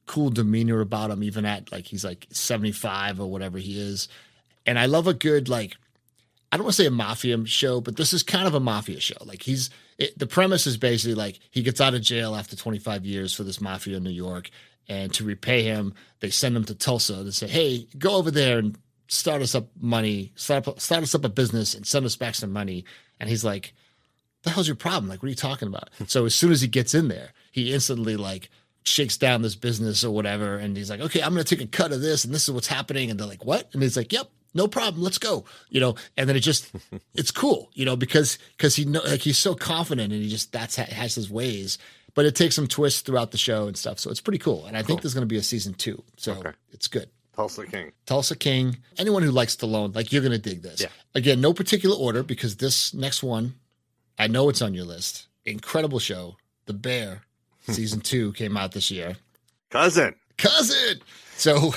cool 0.06 0.30
demeanor 0.30 0.80
about 0.82 1.12
him, 1.12 1.24
even 1.24 1.46
at 1.46 1.72
like 1.72 1.86
he's 1.88 2.06
like 2.06 2.28
75 2.30 3.20
or 3.20 3.30
whatever 3.30 3.58
he 3.58 3.80
is. 3.80 4.08
And 4.66 4.78
I 4.80 4.86
love 4.86 5.08
a 5.08 5.14
good 5.14 5.50
like 5.50 5.76
I 6.52 6.56
don't 6.56 6.64
want 6.64 6.76
to 6.78 6.82
say 6.84 6.88
a 6.88 6.92
mafia 6.92 7.46
show, 7.46 7.82
but 7.82 7.98
this 7.98 8.14
is 8.14 8.24
kind 8.24 8.48
of 8.48 8.54
a 8.54 8.60
mafia 8.62 9.02
show. 9.02 9.18
Like 9.26 9.42
he's 9.44 9.70
it, 9.98 10.18
the 10.18 10.28
premise 10.28 10.66
is 10.68 10.78
basically 10.78 11.16
like 11.16 11.40
he 11.52 11.62
gets 11.64 11.82
out 11.82 11.94
of 11.94 12.02
jail 12.02 12.36
after 12.36 12.56
25 12.56 13.06
years 13.06 13.34
for 13.34 13.44
this 13.44 13.60
mafia 13.60 13.98
in 13.98 14.04
New 14.04 14.12
York, 14.12 14.50
and 14.90 15.14
to 15.14 15.24
repay 15.24 15.64
him, 15.64 15.94
they 16.20 16.30
send 16.30 16.56
him 16.56 16.64
to 16.66 16.76
Tulsa 16.76 17.24
to 17.24 17.32
say, 17.32 17.48
"Hey, 17.48 17.88
go 17.98 18.16
over 18.16 18.32
there 18.32 18.60
and 18.60 18.78
start 19.08 19.42
us 19.42 19.56
up 19.56 19.68
money, 19.80 20.32
start 20.36 20.68
up, 20.68 20.80
start 20.80 21.04
us 21.04 21.16
up 21.16 21.26
a 21.26 21.30
business, 21.30 21.74
and 21.74 21.86
send 21.86 22.06
us 22.06 22.16
back 22.16 22.36
some 22.36 22.52
money." 22.52 22.86
And 23.20 23.30
he's 23.30 23.44
like, 23.44 23.74
"The 24.44 24.52
hell's 24.52 24.68
your 24.68 24.76
problem? 24.76 25.10
Like, 25.10 25.22
what 25.22 25.28
are 25.28 25.30
you 25.30 25.36
talking 25.36 25.68
about?" 25.68 25.90
Hmm. 25.98 26.06
so 26.08 26.26
as 26.26 26.36
soon 26.36 26.52
as 26.52 26.62
he 26.62 26.68
gets 26.68 26.94
in 26.94 27.08
there, 27.08 27.34
he 27.52 27.74
instantly 27.74 28.16
like 28.16 28.50
shakes 28.84 29.18
down 29.18 29.42
this 29.42 29.56
business 29.56 30.04
or 30.04 30.12
whatever, 30.12 30.58
and 30.58 30.78
he's 30.78 30.90
like, 30.90 31.02
"Okay, 31.02 31.22
I'm 31.22 31.34
going 31.34 31.44
to 31.44 31.56
take 31.56 31.66
a 31.66 31.70
cut 31.70 31.92
of 31.92 32.02
this, 32.02 32.24
and 32.24 32.34
this 32.34 32.44
is 32.44 32.52
what's 32.52 32.68
happening." 32.68 33.10
And 33.12 33.20
they're 33.20 33.28
like, 33.28 33.46
"What?" 33.46 33.70
And 33.74 33.84
he's 33.84 33.98
like, 33.98 34.14
"Yep." 34.14 34.30
No 34.54 34.68
problem. 34.68 35.04
Let's 35.04 35.20
go. 35.20 35.46
You 35.70 35.80
know, 35.82 35.96
and 36.16 36.28
then 36.28 36.36
it 36.36 36.40
just, 36.40 36.72
it's 37.14 37.30
cool. 37.32 37.70
You 37.74 37.86
know, 37.86 37.96
because 37.96 38.40
because 38.56 38.76
he 38.76 38.86
know 38.86 39.02
like 39.06 39.20
he's 39.22 39.38
so 39.38 39.54
confident 39.54 40.12
and 40.12 40.24
he 40.24 40.30
just 40.30 40.52
that's 40.52 40.78
has 40.78 41.14
his 41.16 41.30
ways. 41.30 41.78
But 42.18 42.26
it 42.26 42.34
takes 42.36 42.56
some 42.56 42.66
twists 42.66 43.02
throughout 43.02 43.30
the 43.30 43.38
show 43.38 43.68
and 43.68 43.78
stuff, 43.78 44.00
so 44.00 44.10
it's 44.10 44.20
pretty 44.22 44.40
cool. 44.40 44.66
And 44.66 44.76
I 44.76 44.82
think 44.82 45.02
there's 45.04 45.14
going 45.14 45.22
to 45.22 45.28
be 45.32 45.38
a 45.38 45.44
season 45.44 45.76
two, 45.76 46.04
so 46.18 46.34
Okay. 46.34 46.50
it's 46.72 46.88
good. 46.88 47.10
Tulsa 47.36 47.68
King. 47.68 47.92
Tulsa 48.08 48.36
King. 48.36 48.78
Anyone 48.98 49.22
who 49.22 49.30
likes 49.30 49.56
Stallone, 49.56 49.94
like 49.96 50.12
you're 50.12 50.24
gonna 50.24 50.40
dig 50.40 50.64
this. 50.64 50.82
Yeah. 50.82 50.88
Again, 51.14 51.40
no 51.42 51.54
particular 51.54 51.96
order 51.96 52.24
because 52.24 52.56
this 52.56 52.92
next 52.96 53.22
one, 53.22 53.54
I 54.18 54.26
know 54.26 54.50
it's 54.50 54.64
on 54.64 54.74
your 54.74 54.86
list. 54.86 55.28
Incredible 55.46 56.00
show, 56.00 56.38
The 56.66 56.74
Bear, 56.74 57.22
season 57.70 58.02
two 58.02 58.34
came 58.34 58.58
out 58.58 58.72
this 58.72 58.90
year. 58.90 59.18
Cousin. 59.70 60.16
Cousin. 60.40 61.00
So 61.36 61.72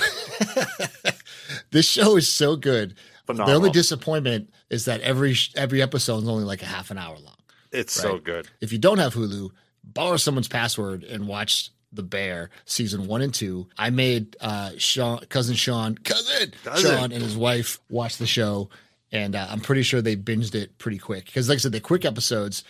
this 1.71 1.85
show 1.85 2.17
is 2.17 2.27
so 2.27 2.55
good. 2.55 2.95
Phenomenal. 3.27 3.47
The 3.47 3.55
only 3.57 3.69
disappointment 3.69 4.51
is 4.71 4.85
that 4.85 5.01
every 5.01 5.35
every 5.55 5.81
episode 5.83 6.23
is 6.23 6.27
only 6.29 6.43
like 6.45 6.63
a 6.63 6.65
half 6.65 6.89
an 6.89 6.97
hour 6.97 7.17
long. 7.19 7.35
it's 7.71 7.93
so 7.93 8.17
good. 8.17 8.47
If 8.61 8.71
you 8.73 8.79
don't 8.79 8.97
have 8.97 9.13
Hulu, 9.13 9.51
borrow 9.93 10.17
someone's 10.17 10.47
password 10.47 11.03
and 11.03 11.27
watch 11.27 11.69
The 11.93 12.03
Bear 12.03 12.49
season 12.65 13.07
one 13.07 13.21
and 13.21 13.33
two. 13.33 13.67
I 13.77 13.89
made 13.89 14.35
uh, 14.41 14.71
Sean, 14.77 15.19
cousin 15.29 15.55
Sean, 15.55 15.95
cousin, 15.97 16.53
Cousin. 16.63 16.91
Sean, 16.91 17.11
and 17.11 17.21
his 17.23 17.37
wife 17.37 17.79
watch 17.89 18.17
the 18.17 18.27
show, 18.27 18.69
and 19.11 19.35
uh, 19.35 19.47
I'm 19.49 19.59
pretty 19.59 19.83
sure 19.83 20.01
they 20.01 20.15
binged 20.15 20.55
it 20.55 20.77
pretty 20.77 20.97
quick 20.97 21.25
because, 21.25 21.49
like 21.49 21.57
I 21.57 21.59
said, 21.59 21.71
they're 21.71 21.81
quick 21.81 22.05
episodes. 22.05 22.63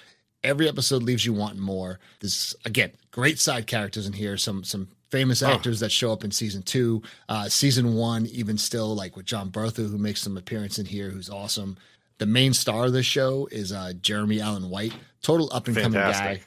Every 0.44 0.68
episode 0.68 1.04
leaves 1.04 1.26
you 1.26 1.34
wanting 1.34 1.62
more. 1.62 2.00
This 2.20 2.56
again, 2.66 2.92
great 3.12 3.38
side 3.38 3.68
characters 3.68 4.08
in 4.08 4.14
here. 4.14 4.38
Some 4.38 4.64
some 4.64 4.88
famous 5.12 5.44
actors 5.44 5.82
that 5.82 5.92
show 5.92 6.12
up 6.12 6.24
in 6.24 6.32
season 6.32 6.64
two. 6.64 7.04
Uh, 7.30 7.48
season 7.48 7.94
one, 7.94 8.26
even 8.28 8.58
still, 8.58 8.96
like 8.96 9.16
with 9.16 9.26
John 9.26 9.50
Bertha, 9.50 9.84
who 9.84 9.98
makes 9.98 10.22
some 10.22 10.38
appearance 10.38 10.80
in 10.80 10.86
here, 10.88 11.10
who's 11.10 11.30
awesome. 11.30 11.78
The 12.18 12.26
main 12.26 12.54
star 12.54 12.86
of 12.86 12.94
the 12.94 13.04
show 13.04 13.48
is 13.52 13.72
uh, 13.72 13.94
Jeremy 14.02 14.42
Allen 14.42 14.70
White, 14.70 14.94
total 15.22 15.50
up 15.54 15.68
and 15.68 15.76
coming 15.76 15.94
guy. 15.94 16.42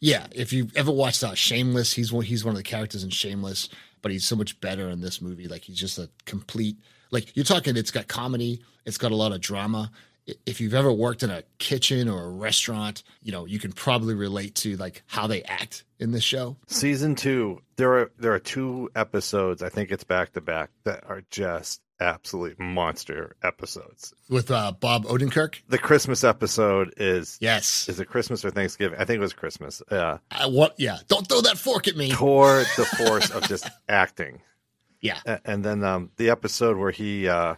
Yeah, 0.00 0.26
if 0.32 0.52
you've 0.52 0.76
ever 0.76 0.92
watched 0.92 1.24
uh, 1.24 1.34
Shameless, 1.34 1.92
he's 1.92 2.12
one 2.12 2.24
he's 2.24 2.44
one 2.44 2.52
of 2.52 2.56
the 2.56 2.62
characters 2.62 3.04
in 3.04 3.10
Shameless, 3.10 3.68
but 4.02 4.12
he's 4.12 4.24
so 4.24 4.36
much 4.36 4.60
better 4.60 4.88
in 4.88 5.00
this 5.00 5.20
movie. 5.20 5.48
Like 5.48 5.64
he's 5.64 5.78
just 5.78 5.98
a 5.98 6.08
complete 6.24 6.76
like 7.10 7.36
you're 7.36 7.44
talking. 7.44 7.76
It's 7.76 7.90
got 7.90 8.08
comedy, 8.08 8.62
it's 8.84 8.98
got 8.98 9.12
a 9.12 9.16
lot 9.16 9.32
of 9.32 9.40
drama. 9.40 9.90
If 10.44 10.60
you've 10.60 10.74
ever 10.74 10.92
worked 10.92 11.22
in 11.22 11.30
a 11.30 11.42
kitchen 11.56 12.06
or 12.06 12.24
a 12.24 12.28
restaurant, 12.28 13.02
you 13.22 13.32
know 13.32 13.46
you 13.46 13.58
can 13.58 13.72
probably 13.72 14.14
relate 14.14 14.54
to 14.56 14.76
like 14.76 15.02
how 15.06 15.26
they 15.26 15.42
act 15.44 15.84
in 15.98 16.12
this 16.12 16.22
show. 16.22 16.56
Season 16.66 17.14
two, 17.14 17.60
there 17.76 17.98
are 17.98 18.10
there 18.18 18.32
are 18.34 18.38
two 18.38 18.90
episodes. 18.94 19.62
I 19.62 19.68
think 19.68 19.90
it's 19.90 20.04
back 20.04 20.32
to 20.34 20.40
back 20.40 20.70
that 20.84 21.04
are 21.08 21.22
just 21.30 21.80
absolute 22.00 22.58
monster 22.60 23.36
episodes. 23.42 24.14
with 24.28 24.50
uh, 24.50 24.72
Bob 24.72 25.04
Odenkirk. 25.04 25.60
The 25.68 25.78
Christmas 25.78 26.24
episode 26.24 26.94
is 26.96 27.38
Yes, 27.40 27.88
is 27.88 27.98
it 28.00 28.06
Christmas 28.06 28.44
or 28.44 28.50
Thanksgiving? 28.50 28.98
I 29.00 29.04
think 29.04 29.18
it 29.18 29.20
was 29.20 29.32
Christmas. 29.32 29.82
Yeah, 29.90 30.18
I 30.30 30.46
want. 30.46 30.74
Yeah, 30.78 30.98
don't 31.08 31.26
throw 31.28 31.40
that 31.42 31.58
fork 31.58 31.88
at 31.88 31.96
me. 31.96 32.10
toward 32.12 32.66
the 32.76 32.84
force 32.84 33.30
of 33.30 33.46
just 33.48 33.68
acting. 33.88 34.40
Yeah, 35.00 35.18
A- 35.26 35.40
And 35.44 35.64
then 35.64 35.84
um, 35.84 36.10
the 36.16 36.30
episode 36.30 36.76
where 36.76 36.90
he 36.90 37.28
uh, 37.28 37.54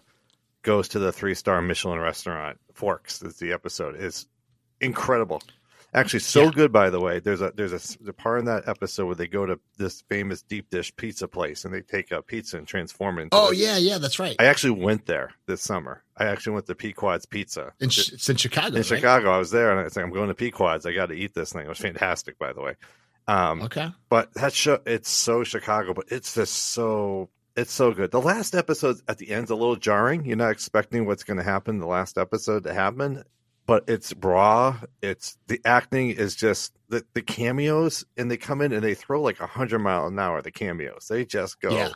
goes 0.62 0.88
to 0.88 0.98
the 0.98 1.12
three 1.12 1.34
star 1.34 1.60
Michelin 1.62 1.98
restaurant, 1.98 2.58
Forks 2.74 3.22
is 3.22 3.36
the 3.36 3.52
episode, 3.52 3.96
is 3.96 4.26
incredible. 4.80 5.42
Actually, 5.92 6.20
so 6.20 6.44
Yeah. 6.44 6.50
good. 6.52 6.72
By 6.72 6.88
the 6.90 7.00
way, 7.00 7.18
there's 7.18 7.40
a 7.40 7.52
there's 7.56 7.72
a, 7.72 8.08
a 8.08 8.12
part 8.12 8.38
in 8.38 8.44
that 8.44 8.68
episode 8.68 9.06
where 9.06 9.14
they 9.16 9.26
go 9.26 9.44
to 9.44 9.58
this 9.76 10.02
famous 10.02 10.40
deep 10.42 10.70
dish 10.70 10.94
pizza 10.94 11.26
place 11.26 11.64
and 11.64 11.74
they 11.74 11.80
take 11.82 12.12
a 12.12 12.22
pizza 12.22 12.58
and 12.58 12.66
transform 12.68 13.18
it. 13.18 13.22
Into 13.22 13.36
Oh 13.36 13.50
yeah, 13.50 13.76
yeah, 13.76 13.98
that's 13.98 14.18
right. 14.20 14.36
I 14.38 14.44
actually 14.44 14.80
went 14.82 15.06
there 15.06 15.32
this 15.46 15.62
summer. 15.62 16.04
I 16.16 16.26
actually 16.26 16.52
went 16.54 16.66
to 16.66 16.74
Pequod's 16.76 17.26
Pizza 17.26 17.72
In, 17.80 17.88
it's 17.88 18.28
in 18.28 18.36
Chicago. 18.36 18.68
in 18.68 18.74
right? 18.74 18.86
Chicago. 18.86 19.30
I 19.32 19.38
was 19.38 19.50
there, 19.50 19.70
and 19.72 19.80
I 19.80 19.84
was 19.84 19.96
like 19.96 20.04
I'm 20.04 20.12
going 20.12 20.28
to 20.28 20.34
Pequod's. 20.34 20.86
I 20.86 20.92
got 20.92 21.06
to 21.06 21.14
eat 21.14 21.34
this 21.34 21.52
thing. 21.52 21.64
It 21.66 21.68
was 21.68 21.78
fantastic, 21.78 22.38
by 22.38 22.52
the 22.52 22.60
way. 22.60 22.74
Um, 23.26 23.62
Okay. 23.62 23.88
but 24.08 24.32
that 24.34 24.52
show 24.52 24.80
it's 24.86 25.08
so 25.10 25.42
Chicago, 25.44 25.92
but 25.94 26.06
it's 26.08 26.34
just 26.34 26.54
so 26.54 27.30
it's 27.56 27.72
so 27.72 27.92
good. 27.92 28.12
The 28.12 28.20
last 28.20 28.54
episode 28.54 29.00
at 29.08 29.18
the 29.18 29.30
end's 29.32 29.50
a 29.50 29.56
little 29.56 29.76
jarring. 29.76 30.24
You're 30.24 30.36
not 30.36 30.52
expecting 30.52 31.04
what's 31.04 31.24
going 31.24 31.36
to 31.38 31.42
happen 31.42 31.78
the 31.80 31.86
last 31.86 32.16
episode 32.16 32.62
to 32.64 32.72
happen, 32.72 33.24
but 33.70 33.84
it's 33.86 34.12
raw. 34.20 34.76
It's 35.00 35.38
the 35.46 35.60
acting 35.64 36.10
is 36.10 36.34
just 36.34 36.76
the 36.88 37.04
the 37.14 37.22
cameos, 37.22 38.04
and 38.16 38.28
they 38.28 38.36
come 38.36 38.62
in 38.62 38.72
and 38.72 38.82
they 38.82 38.94
throw 38.94 39.22
like 39.22 39.38
a 39.38 39.46
hundred 39.46 39.78
mile 39.78 40.08
an 40.08 40.18
hour. 40.18 40.42
The 40.42 40.50
cameos, 40.50 41.06
they 41.08 41.24
just 41.24 41.60
go. 41.60 41.70
Yeah. 41.70 41.90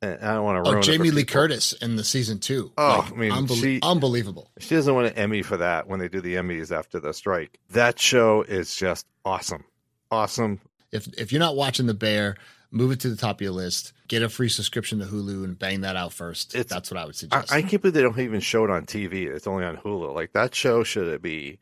And 0.00 0.18
I 0.24 0.34
don't 0.36 0.44
want 0.44 0.64
to 0.64 0.70
Oh, 0.70 0.80
Jamie 0.80 1.10
Lee 1.10 1.20
people. 1.24 1.34
Curtis 1.34 1.74
in 1.74 1.96
the 1.96 2.04
season 2.04 2.38
two. 2.38 2.72
Oh, 2.78 3.06
I 3.12 3.14
mean, 3.14 3.30
unbelie- 3.30 3.60
she- 3.60 3.80
unbelievable. 3.82 4.50
She 4.58 4.74
doesn't 4.74 4.94
want 4.94 5.08
an 5.08 5.12
Emmy 5.18 5.42
for 5.42 5.58
that 5.58 5.86
when 5.86 6.00
they 6.00 6.08
do 6.08 6.22
the 6.22 6.36
Emmys 6.36 6.74
after 6.74 6.98
the 6.98 7.12
strike. 7.12 7.58
That 7.70 7.98
show 7.98 8.40
is 8.40 8.74
just 8.74 9.04
awesome, 9.22 9.64
awesome. 10.10 10.60
If 10.92 11.08
if 11.18 11.30
you're 11.30 11.40
not 11.40 11.56
watching 11.56 11.84
The 11.84 11.92
Bear, 11.94 12.36
move 12.70 12.90
it 12.92 13.00
to 13.00 13.08
the 13.08 13.16
top 13.16 13.36
of 13.36 13.40
your 13.42 13.52
list. 13.52 13.92
Get 14.08 14.22
a 14.22 14.28
free 14.28 14.48
subscription 14.48 14.98
to 15.00 15.04
Hulu 15.06 15.44
and 15.44 15.58
bang 15.58 15.80
that 15.82 15.96
out 15.96 16.12
first. 16.12 16.54
It's- 16.54 16.66
That's 16.72 16.90
what 16.90 16.98
I 17.00 17.04
would 17.06 17.16
suggest. 17.16 17.52
I 17.52 17.62
can't 17.62 17.82
believe 17.82 17.94
they 17.94 18.02
don't 18.02 18.18
even 18.18 18.40
show 18.40 18.64
it 18.64 18.70
on 18.70 18.86
TV. 18.86 19.26
It's 19.26 19.46
only 19.46 19.64
on 19.64 19.76
Hulu. 19.76 20.14
Like 20.14 20.32
that 20.32 20.54
show 20.54 20.82
should 20.84 21.20
be 21.22 21.58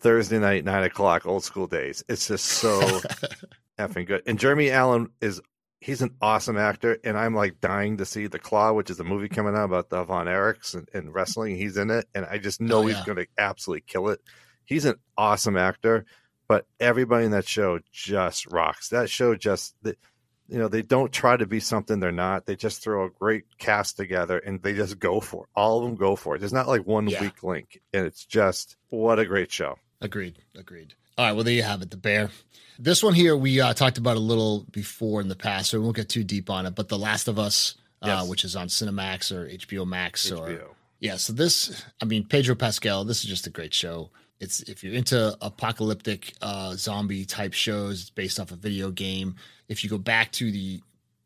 Thursday 0.00 0.38
night, 0.38 0.64
nine 0.64 0.84
o'clock, 0.84 1.26
old 1.26 1.44
school 1.44 1.66
days. 1.66 2.04
It's 2.08 2.28
just 2.28 2.44
so 2.44 2.80
effing 3.78 4.06
good. 4.06 4.22
And 4.26 4.38
Jeremy 4.38 4.70
Allen 4.70 5.10
is 5.20 5.40
he's 5.80 6.02
an 6.02 6.14
awesome 6.20 6.56
actor, 6.56 6.98
and 7.04 7.16
I'm 7.18 7.34
like 7.34 7.60
dying 7.60 7.98
to 7.98 8.04
see 8.06 8.26
The 8.26 8.38
Claw, 8.38 8.72
which 8.72 8.90
is 8.90 8.98
a 9.00 9.04
movie 9.04 9.28
coming 9.28 9.54
out 9.54 9.64
about 9.64 9.88
the 9.90 10.02
Von 10.04 10.26
Erichs 10.26 10.74
and, 10.74 10.88
and 10.92 11.14
wrestling. 11.14 11.56
He's 11.56 11.76
in 11.76 11.90
it, 11.90 12.06
and 12.14 12.24
I 12.26 12.38
just 12.38 12.60
know 12.60 12.78
Oh, 12.82 12.86
he's 12.86 13.00
going 13.02 13.16
to 13.18 13.26
absolutely 13.38 13.84
kill 13.86 14.08
it. 14.08 14.20
He's 14.64 14.84
an 14.84 14.96
awesome 15.16 15.56
actor, 15.56 16.04
but 16.48 16.66
everybody 16.80 17.24
in 17.26 17.30
that 17.32 17.46
show 17.46 17.78
just 17.92 18.46
rocks. 18.46 18.88
That 18.88 19.08
show 19.10 19.34
just. 19.34 19.74
The, 19.82 19.96
you 20.48 20.58
know, 20.58 20.68
they 20.68 20.82
don't 20.82 21.12
try 21.12 21.36
to 21.36 21.46
be 21.46 21.60
something 21.60 21.98
they're 22.00 22.12
not. 22.12 22.46
They 22.46 22.56
just 22.56 22.82
throw 22.82 23.06
a 23.06 23.10
great 23.10 23.44
cast 23.58 23.96
together 23.96 24.38
and 24.38 24.62
they 24.62 24.74
just 24.74 24.98
go 24.98 25.20
for 25.20 25.44
it. 25.44 25.48
All 25.56 25.78
of 25.78 25.84
them 25.84 25.96
go 25.96 26.16
for 26.16 26.36
it. 26.36 26.38
There's 26.38 26.52
not 26.52 26.68
like 26.68 26.86
one 26.86 27.08
Yeah. 27.08 27.20
weak 27.20 27.42
link. 27.42 27.80
And 27.92 28.06
it's 28.06 28.24
just 28.24 28.76
what 28.90 29.18
a 29.18 29.24
great 29.26 29.50
show. 29.50 29.78
Agreed. 30.00 30.38
Agreed. 30.54 30.94
All 31.18 31.24
right. 31.26 31.32
Well, 31.32 31.44
there 31.44 31.54
you 31.54 31.62
have 31.62 31.82
it. 31.82 31.90
The 31.90 31.96
Bear. 31.96 32.30
This 32.78 33.02
one 33.02 33.14
here 33.14 33.34
we 33.36 33.60
uh, 33.60 33.72
talked 33.74 33.96
about 33.98 34.16
a 34.16 34.20
little 34.20 34.66
before 34.70 35.20
in 35.22 35.28
the 35.28 35.34
past, 35.36 35.70
so 35.70 35.78
we 35.78 35.84
won't 35.84 35.96
get 35.96 36.08
too 36.10 36.22
deep 36.24 36.50
on 36.50 36.66
it. 36.66 36.74
But 36.74 36.88
The 36.88 36.98
Last 36.98 37.26
of 37.26 37.38
Us, 37.38 37.74
uh, 38.02 38.26
which 38.26 38.44
is 38.44 38.54
on 38.54 38.68
Cinemax 38.68 39.32
or 39.32 39.48
HBO 39.48 39.86
Max, 39.86 40.30
or 40.30 40.60
yeah. 41.00 41.16
So 41.16 41.32
this, 41.32 41.82
I 42.02 42.04
mean, 42.04 42.24
Pedro 42.26 42.54
Pascal. 42.54 43.04
This 43.04 43.24
is 43.24 43.30
just 43.30 43.46
a 43.46 43.50
great 43.50 43.72
show. 43.72 44.10
It's 44.40 44.60
if 44.60 44.84
you're 44.84 44.92
into 44.92 45.34
apocalyptic 45.40 46.34
uh, 46.42 46.74
zombie 46.74 47.24
type 47.24 47.54
shows, 47.54 48.02
it's 48.02 48.10
based 48.10 48.38
off 48.38 48.52
a 48.52 48.56
video 48.56 48.90
game. 48.90 49.36
If 49.68 49.82
you 49.84 49.90
go 49.90 49.98
back 49.98 50.32
to 50.32 50.50
the 50.50 50.80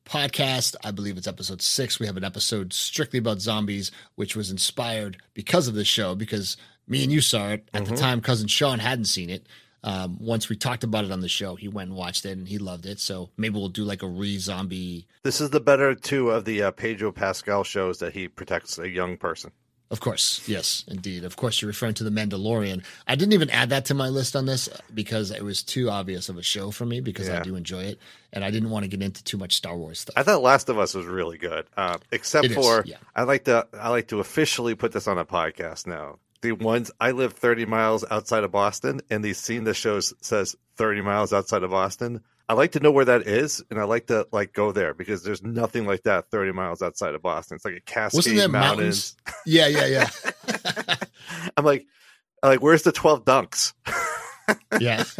podcast, 0.04 0.74
I 0.82 0.90
believe 0.90 1.16
it's 1.16 1.26
episode 1.28 1.62
six. 1.62 2.00
We 2.00 2.06
have 2.06 2.16
an 2.16 2.24
episode 2.24 2.72
strictly 2.72 3.18
about 3.18 3.40
zombies, 3.40 3.90
which 4.14 4.34
was 4.34 4.50
inspired 4.50 5.18
because 5.34 5.68
of 5.68 5.74
this 5.74 5.86
show. 5.88 6.14
Because 6.14 6.56
me 6.88 7.02
and 7.04 7.12
you 7.12 7.20
saw 7.20 7.50
it 7.50 7.68
at 7.72 7.84
the 7.84 7.92
Mhm. 7.92 7.98
time. 7.98 8.20
Cousin 8.20 8.48
Sean 8.48 8.78
hadn't 8.78 9.04
seen 9.04 9.30
it. 9.30 9.46
Um, 9.82 10.18
once 10.18 10.48
we 10.48 10.56
talked 10.56 10.84
about 10.84 11.04
it 11.06 11.10
on 11.10 11.20
the 11.20 11.28
show, 11.28 11.54
he 11.56 11.68
went 11.68 11.88
and 11.88 11.96
watched 11.96 12.26
it 12.26 12.32
and 12.36 12.46
he 12.48 12.58
loved 12.58 12.84
it. 12.84 13.00
So 13.00 13.30
maybe 13.38 13.54
we'll 13.58 13.68
do 13.70 13.84
like 13.84 14.02
a 14.02 14.08
re-zombie. 14.08 15.06
This 15.22 15.40
is 15.40 15.50
the 15.50 15.60
better 15.60 15.94
two 15.94 16.30
of 16.30 16.44
the 16.44 16.62
uh, 16.64 16.70
Pedro 16.72 17.12
Pascal 17.12 17.64
shows 17.64 17.98
that 18.00 18.12
he 18.12 18.28
protects 18.28 18.78
a 18.78 18.88
young 18.88 19.16
person. 19.16 19.52
Of 19.90 19.98
course, 19.98 20.48
yes, 20.48 20.84
indeed. 20.86 21.24
Of 21.24 21.34
course, 21.34 21.60
you're 21.60 21.66
referring 21.66 21.94
to 21.94 22.04
the 22.04 22.10
Mandalorian. 22.10 22.84
I 23.08 23.16
didn't 23.16 23.32
even 23.32 23.50
add 23.50 23.70
that 23.70 23.86
to 23.86 23.94
my 23.94 24.08
list 24.08 24.36
on 24.36 24.46
this 24.46 24.68
because 24.94 25.32
it 25.32 25.42
was 25.42 25.64
too 25.64 25.90
obvious 25.90 26.28
of 26.28 26.38
a 26.38 26.42
show 26.42 26.70
for 26.70 26.86
me 26.86 27.00
because 27.00 27.28
I 27.28 27.42
do 27.42 27.56
enjoy 27.56 27.82
it, 27.82 27.98
and 28.32 28.44
I 28.44 28.52
didn't 28.52 28.70
want 28.70 28.84
to 28.84 28.88
get 28.88 29.02
into 29.02 29.24
too 29.24 29.36
much 29.36 29.54
Star 29.54 29.76
Wars 29.76 29.98
stuff. 29.98 30.14
I 30.16 30.22
thought 30.22 30.42
Last 30.42 30.68
of 30.68 30.78
Us 30.78 30.94
was 30.94 31.06
really 31.06 31.38
good, 31.38 31.66
uh, 31.76 31.98
except 32.12 32.46
It 32.46 32.54
for 32.54 32.84
yeah. 32.86 32.98
I 33.16 33.24
like 33.24 33.44
to 33.44 33.66
I 33.72 33.88
like 33.88 34.06
to 34.08 34.20
officially 34.20 34.76
put 34.76 34.92
this 34.92 35.08
on 35.08 35.18
a 35.18 35.24
podcast 35.24 35.88
now. 35.88 36.18
The 36.42 36.52
ones 36.52 36.92
I 37.00 37.10
live 37.10 37.32
30 37.32 37.66
miles 37.66 38.04
outside 38.10 38.44
of 38.44 38.52
Boston, 38.52 39.00
and 39.10 39.24
the 39.24 39.34
scene 39.34 39.64
the 39.64 39.74
show 39.74 39.98
says 40.00 40.54
30 40.76 41.02
miles 41.02 41.32
outside 41.32 41.64
of 41.64 41.70
Boston. 41.70 42.22
I 42.50 42.54
like 42.54 42.72
to 42.72 42.80
know 42.80 42.90
where 42.90 43.04
that 43.04 43.28
is, 43.28 43.62
and 43.70 43.78
I 43.78 43.84
like 43.84 44.08
to 44.08 44.26
like 44.32 44.52
go 44.52 44.72
there 44.72 44.92
because 44.92 45.22
there's 45.22 45.40
nothing 45.40 45.86
like 45.86 46.02
that 46.02 46.32
30 46.32 46.50
miles 46.50 46.82
outside 46.82 47.14
of 47.14 47.22
Boston. 47.22 47.54
It's 47.54 47.64
like 47.64 47.76
a 47.76 47.80
Cascade 47.80 48.50
Mountains. 48.50 48.50
mountains? 48.50 49.16
Yeah, 49.46 49.68
yeah, 49.68 49.86
yeah, 49.86 50.10
I'm 51.56 51.64
like, 51.64 51.86
I'm 52.42 52.48
like, 52.48 52.60
where's 52.60 52.82
the 52.82 52.90
12 52.90 53.24
dunks? 53.24 53.72
yeah. 54.80 55.04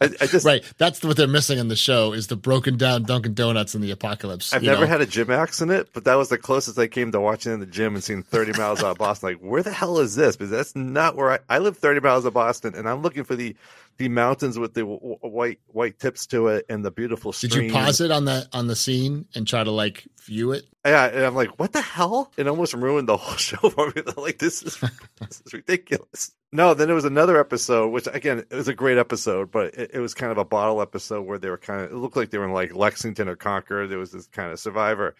I, 0.00 0.10
I 0.20 0.26
just 0.26 0.44
right. 0.44 0.64
That's 0.78 1.02
what 1.02 1.16
they're 1.16 1.26
missing 1.26 1.58
in 1.58 1.68
the 1.68 1.76
show 1.76 2.12
is 2.12 2.26
the 2.28 2.36
broken 2.36 2.76
down 2.76 3.04
Dunkin' 3.04 3.34
Donuts 3.34 3.74
in 3.74 3.80
the 3.80 3.90
apocalypse. 3.90 4.52
I've 4.52 4.62
never 4.62 4.82
know? 4.82 4.86
had 4.86 5.00
a 5.00 5.06
gym 5.06 5.30
accident, 5.30 5.88
but 5.92 6.04
that 6.04 6.14
was 6.14 6.28
the 6.28 6.38
closest 6.38 6.78
I 6.78 6.86
came 6.86 7.12
to 7.12 7.20
watching 7.20 7.52
in 7.52 7.60
the 7.60 7.66
gym 7.66 7.94
and 7.94 8.04
seeing 8.04 8.22
30 8.22 8.58
miles 8.58 8.82
out 8.82 8.92
of 8.92 8.98
Boston. 8.98 9.30
Like, 9.30 9.38
where 9.38 9.62
the 9.62 9.72
hell 9.72 9.98
is 9.98 10.14
this? 10.14 10.36
Because 10.36 10.50
that's 10.50 10.76
not 10.76 11.16
where 11.16 11.32
I, 11.32 11.38
I 11.48 11.58
live 11.58 11.78
30 11.78 12.00
miles 12.00 12.24
of 12.24 12.34
Boston, 12.34 12.74
and 12.74 12.88
I'm 12.88 13.02
looking 13.02 13.24
for 13.24 13.36
the 13.36 13.56
the 13.98 14.08
mountains 14.08 14.58
with 14.58 14.74
the 14.74 14.82
w- 14.82 15.16
white 15.20 15.58
white 15.66 15.98
tips 15.98 16.26
to 16.28 16.46
it 16.48 16.64
and 16.68 16.84
the 16.84 16.90
beautiful 16.90 17.32
Did 17.32 17.50
stream. 17.50 17.64
you 17.66 17.72
pause 17.72 18.00
it 18.00 18.10
on 18.10 18.24
the 18.24 18.48
on 18.52 18.68
the 18.68 18.76
scene 18.76 19.26
and 19.34 19.46
try 19.46 19.62
to 19.62 19.70
like 19.70 20.06
view 20.24 20.52
it? 20.52 20.64
Yeah, 20.86 21.06
and 21.06 21.24
I'm 21.24 21.34
like, 21.34 21.58
what 21.58 21.72
the 21.72 21.82
hell? 21.82 22.32
It 22.36 22.46
almost 22.46 22.74
ruined 22.74 23.08
the 23.08 23.16
whole 23.16 23.36
show 23.36 23.68
for 23.68 23.88
me. 23.88 24.02
like, 24.16 24.38
this 24.38 24.62
is 24.62 24.78
this 25.20 25.42
is 25.44 25.52
ridiculous. 25.52 26.32
No, 26.50 26.72
then 26.74 26.86
there 26.88 26.94
was 26.94 27.04
another 27.04 27.38
episode, 27.38 27.88
which 27.88 28.06
again, 28.12 28.38
it 28.50 28.54
was 28.54 28.68
a 28.68 28.74
great 28.74 28.96
episode, 28.96 29.50
but 29.50 29.74
it, 29.74 29.90
it 29.94 30.00
was 30.00 30.14
kind 30.14 30.32
of 30.32 30.38
a 30.38 30.44
bottle 30.44 30.80
episode 30.80 31.22
where 31.26 31.38
they 31.38 31.50
were 31.50 31.58
kind 31.58 31.82
of, 31.82 31.92
it 31.92 31.96
looked 31.96 32.16
like 32.16 32.30
they 32.30 32.38
were 32.38 32.46
in 32.46 32.52
like 32.52 32.74
Lexington 32.74 33.28
or 33.28 33.36
Concord. 33.36 33.90
There 33.90 33.98
was 33.98 34.12
this 34.12 34.26
kind 34.28 34.50
of 34.50 34.58
survivor. 34.58 35.14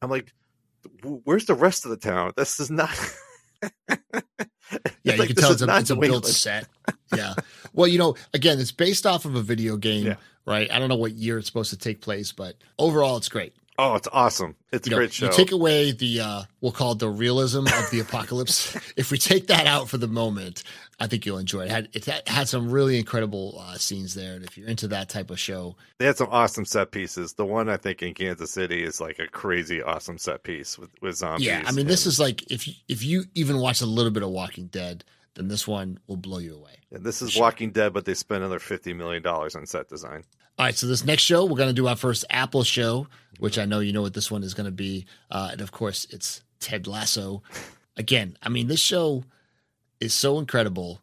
I'm 0.00 0.08
like, 0.08 0.32
where's 1.02 1.44
the 1.44 1.54
rest 1.54 1.84
of 1.84 1.90
the 1.90 1.98
town? 1.98 2.32
This 2.36 2.60
is 2.60 2.70
not. 2.70 2.90
Yeah, 5.02 5.16
like, 5.16 5.28
you 5.30 5.34
can 5.34 5.42
tell 5.42 5.52
it's 5.52 5.62
a, 5.62 5.76
it's 5.78 5.90
a 5.90 5.96
built 5.96 6.26
set. 6.26 6.68
Yeah. 7.14 7.34
Well, 7.72 7.88
you 7.88 7.98
know, 7.98 8.14
again, 8.32 8.60
it's 8.60 8.70
based 8.70 9.04
off 9.06 9.24
of 9.24 9.34
a 9.34 9.42
video 9.42 9.76
game, 9.76 10.06
Yeah. 10.06 10.14
right? 10.46 10.70
I 10.70 10.78
don't 10.78 10.88
know 10.88 10.96
what 10.96 11.12
year 11.12 11.38
it's 11.38 11.46
supposed 11.48 11.70
to 11.70 11.76
take 11.78 12.00
place, 12.00 12.30
but 12.32 12.54
overall, 12.78 13.16
it's 13.16 13.28
great. 13.28 13.54
Oh, 13.82 13.94
it's 13.94 14.08
awesome. 14.12 14.56
It's 14.72 14.86
You 14.86 14.90
a 14.90 14.92
know, 14.92 14.96
great 14.98 15.12
show. 15.12 15.26
you 15.26 15.32
take 15.32 15.52
away 15.52 15.92
the 15.92 16.20
uh, 16.20 16.42
we'll 16.60 16.72
call 16.72 16.92
it 16.92 16.98
the 16.98 17.08
realism 17.08 17.60
of 17.66 17.90
the 17.90 18.00
apocalypse. 18.00 18.76
if 18.96 19.10
we 19.10 19.16
take 19.18 19.46
that 19.46 19.66
out 19.66 19.88
for 19.88 19.96
the 19.96 20.06
moment, 20.06 20.62
I 20.98 21.06
think 21.06 21.24
you'll 21.24 21.38
enjoy 21.38 21.62
it. 21.62 21.66
it 21.94 22.04
had 22.04 22.18
it 22.18 22.28
had- 22.28 22.48
some 22.48 22.70
really 22.70 22.98
incredible 22.98 23.56
uh, 23.58 23.76
scenes 23.78 24.14
there, 24.14 24.34
and 24.34 24.44
if 24.44 24.58
you're 24.58 24.68
into 24.68 24.86
that 24.88 25.08
type 25.08 25.30
of 25.30 25.38
show, 25.40 25.76
they 25.98 26.04
had 26.06 26.16
some 26.18 26.28
awesome 26.30 26.64
set 26.66 26.90
pieces. 26.90 27.32
The 27.32 27.46
one 27.46 27.68
I 27.70 27.76
think 27.78 28.02
in 28.02 28.12
Kansas 28.14 28.50
City 28.50 28.82
is 28.82 29.00
like 29.00 29.18
a 29.18 29.26
crazy 29.28 29.82
awesome 29.82 30.18
set 30.18 30.42
piece 30.42 30.78
with, 30.78 30.90
with 31.00 31.16
zombies. 31.16 31.46
yeah, 31.46 31.62
I 31.66 31.72
mean, 31.72 31.86
this 31.86 32.04
is 32.06 32.20
like 32.20 32.50
if 32.50 32.68
you, 32.68 32.74
if 32.88 33.02
you 33.02 33.24
even 33.34 33.58
watch 33.58 33.80
a 33.80 33.86
little 33.86 34.10
bit 34.12 34.22
of 34.22 34.28
Walking 34.30 34.66
Dead, 34.66 35.04
then 35.34 35.48
this 35.48 35.66
one 35.66 35.98
will 36.06 36.16
blow 36.16 36.38
you 36.38 36.54
away. 36.56 36.72
And 36.92 37.04
this 37.04 37.22
is 37.22 37.32
Sure. 37.32 37.42
Walking 37.42 37.70
Dead, 37.70 37.92
but 37.92 38.04
they 38.04 38.14
spent 38.14 38.42
another 38.42 38.58
fifty 38.58 38.92
million 38.92 39.22
dollars 39.22 39.54
on 39.56 39.64
set 39.64 39.88
design. 39.88 40.24
All 40.58 40.66
right, 40.66 40.74
so 40.74 40.86
this 40.86 41.04
next 41.06 41.22
show, 41.22 41.46
we're 41.46 41.56
going 41.56 41.70
to 41.70 41.74
do 41.74 41.86
our 41.88 41.96
first 41.96 42.26
Apple 42.28 42.64
show, 42.64 43.06
which 43.40 43.58
I 43.58 43.64
know 43.64 43.80
you 43.80 43.92
know 43.92 44.02
what 44.02 44.14
this 44.14 44.30
one 44.30 44.42
is 44.42 44.54
going 44.54 44.66
to 44.66 44.72
be. 44.72 45.06
Uh, 45.30 45.48
and 45.52 45.60
of 45.60 45.72
course, 45.72 46.06
it's 46.10 46.42
Ted 46.60 46.86
Lasso. 46.86 47.42
Again, 47.96 48.36
I 48.42 48.48
mean, 48.48 48.68
this 48.68 48.80
show 48.80 49.24
is 50.00 50.14
so 50.14 50.38
incredible 50.38 51.00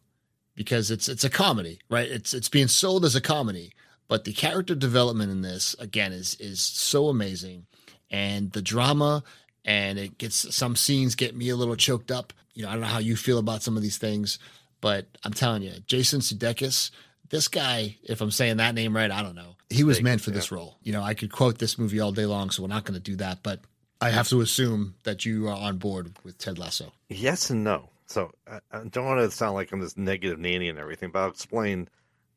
because 0.54 0.90
it's 0.90 1.08
it's 1.08 1.22
a 1.22 1.30
comedy, 1.30 1.78
right? 1.88 2.10
It's 2.10 2.34
it's 2.34 2.48
being 2.48 2.68
sold 2.68 3.04
as 3.04 3.14
a 3.14 3.20
comedy, 3.20 3.72
but 4.08 4.24
the 4.24 4.32
character 4.32 4.74
development 4.74 5.30
in 5.30 5.42
this 5.42 5.76
again 5.78 6.12
is 6.12 6.34
is 6.40 6.60
so 6.60 7.08
amazing, 7.08 7.66
and 8.10 8.50
the 8.52 8.62
drama 8.62 9.22
and 9.64 9.98
it 9.98 10.18
gets 10.18 10.54
some 10.54 10.74
scenes 10.74 11.14
get 11.14 11.36
me 11.36 11.50
a 11.50 11.56
little 11.56 11.76
choked 11.76 12.10
up. 12.10 12.32
You 12.54 12.62
know, 12.62 12.70
I 12.70 12.72
don't 12.72 12.80
know 12.80 12.88
how 12.88 12.98
you 12.98 13.16
feel 13.16 13.38
about 13.38 13.62
some 13.62 13.76
of 13.76 13.82
these 13.82 13.98
things, 13.98 14.38
but 14.80 15.06
I'm 15.24 15.34
telling 15.34 15.62
you, 15.62 15.74
Jason 15.86 16.20
Sudeikis, 16.20 16.90
this 17.28 17.48
guy, 17.48 17.96
if 18.02 18.20
I'm 18.20 18.30
saying 18.30 18.56
that 18.56 18.74
name 18.74 18.96
right, 18.96 19.10
I 19.10 19.22
don't 19.22 19.34
know. 19.34 19.56
He 19.70 19.84
was 19.84 20.00
meant 20.02 20.20
for 20.20 20.30
this 20.30 20.50
role. 20.50 20.78
You 20.82 20.92
know, 20.92 21.02
I 21.02 21.14
could 21.14 21.30
quote 21.30 21.58
this 21.58 21.78
movie 21.78 22.00
all 22.00 22.12
day 22.12 22.26
long, 22.26 22.50
so 22.50 22.62
we're 22.62 22.68
not 22.68 22.84
going 22.84 22.94
to 22.94 23.00
do 23.00 23.16
that, 23.16 23.42
but 23.42 23.60
I 24.00 24.10
have 24.10 24.28
to 24.28 24.40
assume 24.40 24.94
that 25.04 25.24
you 25.24 25.48
are 25.48 25.56
on 25.56 25.78
board 25.78 26.12
with 26.24 26.38
Ted 26.38 26.58
Lasso. 26.58 26.92
Yes 27.08 27.50
and 27.50 27.64
no. 27.64 27.90
So 28.06 28.32
I, 28.50 28.60
I 28.72 28.84
don't 28.84 29.04
want 29.04 29.20
to 29.20 29.30
sound 29.30 29.54
like 29.54 29.70
I'm 29.72 29.80
this 29.80 29.96
negative 29.96 30.38
nanny 30.38 30.68
and 30.68 30.78
everything, 30.78 31.10
but 31.10 31.20
I'll 31.20 31.30
explain. 31.30 31.88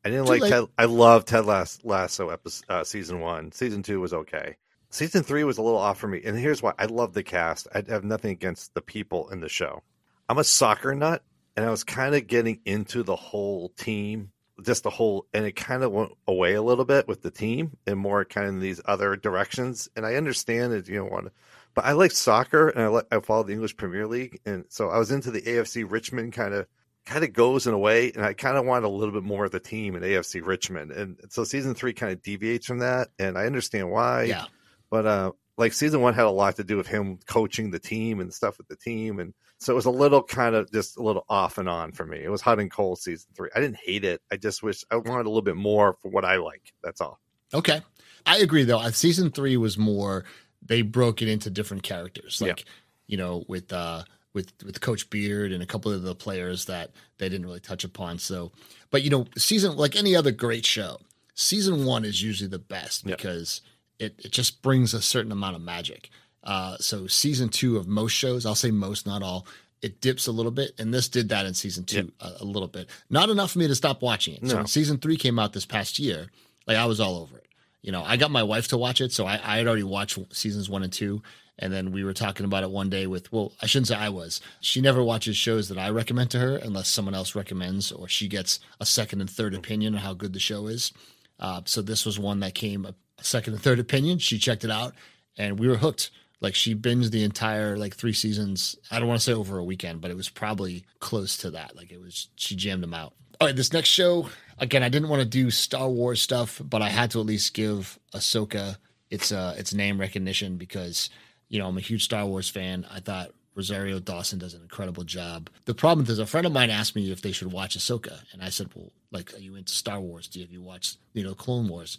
I 0.04 0.10
didn't 0.10 0.26
Too 0.26 0.32
like 0.32 0.42
late. 0.42 0.50
Ted. 0.50 0.64
I 0.76 0.84
love 0.84 1.24
Ted 1.24 1.46
Lass, 1.46 1.78
Lasso 1.84 2.28
episode, 2.28 2.64
uh, 2.68 2.84
season 2.84 3.20
one. 3.20 3.52
Season 3.52 3.82
two 3.82 4.00
was 4.00 4.12
okay. 4.12 4.56
Season 4.90 5.22
three 5.22 5.44
was 5.44 5.56
a 5.56 5.62
little 5.62 5.78
off 5.78 5.98
for 5.98 6.08
me, 6.08 6.20
and 6.24 6.36
here's 6.36 6.62
why: 6.62 6.72
I 6.78 6.86
love 6.86 7.14
the 7.14 7.22
cast. 7.22 7.68
I 7.74 7.82
have 7.88 8.04
nothing 8.04 8.32
against 8.32 8.74
the 8.74 8.82
people 8.82 9.30
in 9.30 9.40
the 9.40 9.48
show. 9.48 9.82
I'm 10.28 10.38
a 10.38 10.44
soccer 10.44 10.94
nut, 10.94 11.22
and 11.56 11.64
I 11.64 11.70
was 11.70 11.84
kind 11.84 12.14
of 12.14 12.26
getting 12.26 12.60
into 12.66 13.02
the 13.02 13.16
whole 13.16 13.70
team, 13.70 14.32
just 14.64 14.82
the 14.82 14.90
whole, 14.90 15.26
and 15.32 15.44
it 15.44 15.56
kind 15.56 15.82
of 15.82 15.92
went 15.92 16.12
away 16.26 16.54
a 16.54 16.62
little 16.62 16.84
bit 16.84 17.08
with 17.08 17.22
the 17.22 17.30
team 17.30 17.76
and 17.86 17.98
more 17.98 18.24
kind 18.24 18.46
of 18.46 18.54
in 18.54 18.60
these 18.60 18.80
other 18.84 19.16
directions. 19.16 19.88
And 19.96 20.06
I 20.06 20.14
understand 20.14 20.72
that 20.72 20.88
you 20.88 20.96
don't 20.96 21.12
want 21.12 21.26
to, 21.26 21.32
but 21.74 21.84
I 21.84 21.92
like 21.92 22.12
soccer 22.12 22.68
and 22.68 22.82
I 22.82 22.86
like 22.88 23.06
I 23.10 23.20
follow 23.20 23.44
the 23.44 23.52
English 23.52 23.76
Premier 23.76 24.06
League, 24.06 24.40
and 24.44 24.64
so 24.68 24.88
I 24.88 24.98
was 24.98 25.10
into 25.10 25.30
the 25.30 25.42
AFC 25.42 25.90
Richmond 25.90 26.32
kind 26.32 26.54
of 26.54 26.66
kind 27.04 27.24
of 27.24 27.32
goes 27.32 27.66
in 27.66 27.74
a 27.74 27.78
way, 27.78 28.12
and 28.12 28.24
I 28.24 28.32
kind 28.32 28.56
of 28.56 28.64
want 28.64 28.84
a 28.84 28.88
little 28.88 29.12
bit 29.12 29.24
more 29.24 29.44
of 29.44 29.50
the 29.50 29.60
team 29.60 29.96
in 29.96 30.02
AFC 30.02 30.44
Richmond, 30.44 30.92
and 30.92 31.18
so 31.30 31.44
season 31.44 31.74
three 31.74 31.92
kind 31.92 32.12
of 32.12 32.22
deviates 32.22 32.66
from 32.66 32.78
that, 32.78 33.08
and 33.18 33.36
I 33.36 33.46
understand 33.46 33.90
why. 33.90 34.24
Yeah. 34.24 34.44
But 34.90 35.06
uh, 35.06 35.32
like 35.56 35.72
season 35.72 36.00
one 36.00 36.14
had 36.14 36.26
a 36.26 36.30
lot 36.30 36.56
to 36.56 36.64
do 36.64 36.76
with 36.76 36.86
him 36.86 37.18
coaching 37.26 37.70
the 37.70 37.78
team 37.78 38.20
and 38.20 38.32
stuff 38.32 38.58
with 38.58 38.68
the 38.68 38.76
team, 38.76 39.18
and 39.18 39.34
so 39.62 39.72
it 39.72 39.76
was 39.76 39.86
a 39.86 39.90
little 39.90 40.22
kind 40.22 40.56
of 40.56 40.70
just 40.72 40.96
a 40.96 41.02
little 41.02 41.24
off 41.28 41.56
and 41.56 41.68
on 41.68 41.92
for 41.92 42.04
me. 42.04 42.18
It 42.22 42.28
was 42.28 42.40
hot 42.40 42.58
and 42.58 42.70
cold 42.70 42.98
season 42.98 43.30
three. 43.34 43.48
I 43.54 43.60
didn't 43.60 43.76
hate 43.76 44.04
it. 44.04 44.20
I 44.32 44.36
just 44.36 44.62
wish 44.62 44.84
I 44.90 44.96
wanted 44.96 45.26
a 45.26 45.28
little 45.30 45.42
bit 45.42 45.56
more 45.56 45.96
for 46.02 46.10
what 46.10 46.24
I 46.24 46.36
like. 46.36 46.72
That's 46.82 47.00
all. 47.00 47.20
Okay. 47.54 47.80
I 48.26 48.38
agree 48.38 48.64
though. 48.64 48.82
Season 48.90 49.30
three 49.30 49.56
was 49.56 49.78
more 49.78 50.24
they 50.64 50.82
broke 50.82 51.22
it 51.22 51.28
into 51.28 51.48
different 51.48 51.84
characters. 51.84 52.40
Like, 52.40 52.60
yeah. 52.60 52.72
you 53.06 53.16
know, 53.16 53.44
with 53.46 53.72
uh 53.72 54.02
with 54.32 54.52
with 54.64 54.80
Coach 54.80 55.08
Beard 55.10 55.52
and 55.52 55.62
a 55.62 55.66
couple 55.66 55.92
of 55.92 56.02
the 56.02 56.14
players 56.16 56.64
that 56.64 56.90
they 57.18 57.28
didn't 57.28 57.46
really 57.46 57.60
touch 57.60 57.84
upon. 57.84 58.18
So 58.18 58.50
but 58.90 59.02
you 59.02 59.10
know, 59.10 59.26
season 59.38 59.76
like 59.76 59.94
any 59.94 60.16
other 60.16 60.32
great 60.32 60.66
show, 60.66 60.98
season 61.34 61.84
one 61.84 62.04
is 62.04 62.20
usually 62.20 62.48
the 62.48 62.58
best 62.58 63.06
yeah. 63.06 63.14
because 63.14 63.60
it, 64.00 64.20
it 64.24 64.32
just 64.32 64.60
brings 64.60 64.92
a 64.92 65.00
certain 65.00 65.30
amount 65.30 65.54
of 65.54 65.62
magic. 65.62 66.10
Uh, 66.42 66.76
so 66.78 67.06
season 67.06 67.48
two 67.48 67.76
of 67.76 67.86
most 67.86 68.12
shows, 68.12 68.44
I'll 68.44 68.54
say 68.54 68.70
most, 68.70 69.06
not 69.06 69.22
all, 69.22 69.46
it 69.82 70.00
dips 70.00 70.26
a 70.28 70.32
little 70.32 70.52
bit, 70.52 70.74
and 70.78 70.94
this 70.94 71.08
did 71.08 71.28
that 71.30 71.44
in 71.44 71.54
season 71.54 71.84
two 71.84 71.96
yep. 71.96 72.06
a, 72.20 72.42
a, 72.42 72.44
little 72.44 72.68
bit. 72.68 72.88
Not 73.10 73.30
enough 73.30 73.52
for 73.52 73.58
me 73.58 73.68
to 73.68 73.74
stop 73.74 74.00
watching 74.00 74.34
it. 74.34 74.42
No. 74.42 74.48
So 74.48 74.56
when 74.56 74.66
season 74.66 74.98
three 74.98 75.16
came 75.16 75.38
out 75.38 75.52
this 75.52 75.66
past 75.66 75.98
year, 75.98 76.28
like 76.66 76.76
I 76.76 76.86
was 76.86 77.00
all 77.00 77.18
over 77.18 77.36
it. 77.36 77.46
You 77.82 77.90
know, 77.90 78.04
I 78.04 78.16
got 78.16 78.30
my 78.30 78.44
wife 78.44 78.68
to 78.68 78.78
watch 78.78 79.00
it, 79.00 79.12
so 79.12 79.26
I, 79.26 79.40
I 79.42 79.56
had 79.56 79.66
already 79.66 79.82
watched 79.82 80.18
seasons 80.32 80.70
one 80.70 80.84
and 80.84 80.92
two, 80.92 81.20
and 81.58 81.72
then 81.72 81.90
we 81.90 82.04
were 82.04 82.12
talking 82.12 82.46
about 82.46 82.62
it 82.62 82.70
one 82.70 82.90
day 82.90 83.08
with 83.08 83.32
well, 83.32 83.52
I 83.60 83.66
shouldn't 83.66 83.88
say 83.88 83.96
I 83.96 84.08
was. 84.08 84.40
She 84.60 84.80
never 84.80 85.02
watches 85.02 85.36
shows 85.36 85.68
that 85.68 85.78
I 85.78 85.90
recommend 85.90 86.30
to 86.30 86.38
her 86.38 86.56
unless 86.56 86.88
someone 86.88 87.14
else 87.14 87.34
recommends 87.34 87.90
or 87.90 88.08
she 88.08 88.28
gets 88.28 88.60
a 88.80 88.86
second 88.86 89.20
and 89.20 89.28
third 89.28 89.54
opinion 89.54 89.94
on 89.94 90.00
how 90.00 90.14
good 90.14 90.32
the 90.32 90.40
show 90.40 90.68
is. 90.68 90.92
Uh, 91.40 91.62
so 91.64 91.82
this 91.82 92.06
was 92.06 92.20
one 92.20 92.38
that 92.40 92.54
came 92.54 92.86
a 92.86 92.94
second 93.20 93.54
and 93.54 93.62
third 93.62 93.80
opinion. 93.80 94.18
She 94.18 94.38
checked 94.38 94.64
it 94.64 94.70
out, 94.70 94.94
and 95.36 95.58
we 95.58 95.66
were 95.66 95.76
hooked 95.76 96.10
like 96.42 96.54
she 96.54 96.74
binged 96.74 97.10
the 97.10 97.24
entire 97.24 97.78
like 97.78 97.94
three 97.94 98.12
seasons. 98.12 98.76
I 98.90 98.98
don't 98.98 99.08
want 99.08 99.20
to 99.20 99.24
say 99.24 99.32
over 99.32 99.58
a 99.58 99.64
weekend, 99.64 100.02
but 100.02 100.10
it 100.10 100.16
was 100.16 100.28
probably 100.28 100.84
close 100.98 101.38
to 101.38 101.50
that. 101.52 101.74
Like 101.74 101.90
it 101.90 102.00
was, 102.00 102.28
she 102.36 102.54
jammed 102.56 102.82
them 102.82 102.92
out. 102.92 103.14
All 103.40 103.48
right, 103.48 103.56
this 103.56 103.72
next 103.72 103.88
show 103.88 104.28
again, 104.58 104.82
I 104.82 104.88
didn't 104.88 105.08
want 105.08 105.20
to 105.20 105.28
do 105.28 105.50
Star 105.50 105.88
Wars 105.88 106.22
stuff, 106.22 106.60
but 106.64 106.80
I 106.80 106.88
had 106.88 107.10
to 107.10 107.20
at 107.20 107.26
least 107.26 107.52
give 107.52 107.98
Ahsoka 108.14 108.78
its 109.10 109.30
uh 109.30 109.54
its 109.58 109.74
name 109.74 110.00
recognition 110.00 110.56
because 110.56 111.10
you 111.48 111.58
know 111.58 111.66
I'm 111.66 111.76
a 111.76 111.82
huge 111.82 112.04
Star 112.04 112.24
Wars 112.24 112.48
fan. 112.48 112.86
I 112.90 113.00
thought 113.00 113.32
Rosario 113.54 113.98
Dawson 114.00 114.38
does 114.38 114.54
an 114.54 114.62
incredible 114.62 115.04
job. 115.04 115.50
The 115.66 115.74
problem 115.74 116.06
is, 116.06 116.18
a 116.18 116.24
friend 116.24 116.46
of 116.46 116.52
mine 116.52 116.70
asked 116.70 116.96
me 116.96 117.12
if 117.12 117.20
they 117.20 117.32
should 117.32 117.52
watch 117.52 117.76
Ahsoka, 117.76 118.20
and 118.32 118.42
I 118.42 118.48
said, 118.48 118.70
"Well, 118.74 118.92
like, 119.10 119.34
are 119.34 119.38
you 119.38 119.56
into 119.56 119.74
Star 119.74 120.00
Wars? 120.00 120.28
Do 120.28 120.38
you, 120.38 120.46
have 120.46 120.52
you 120.52 120.62
watched, 120.62 120.96
you 121.12 121.24
know, 121.24 121.34
Clone 121.34 121.68
Wars?" 121.68 121.98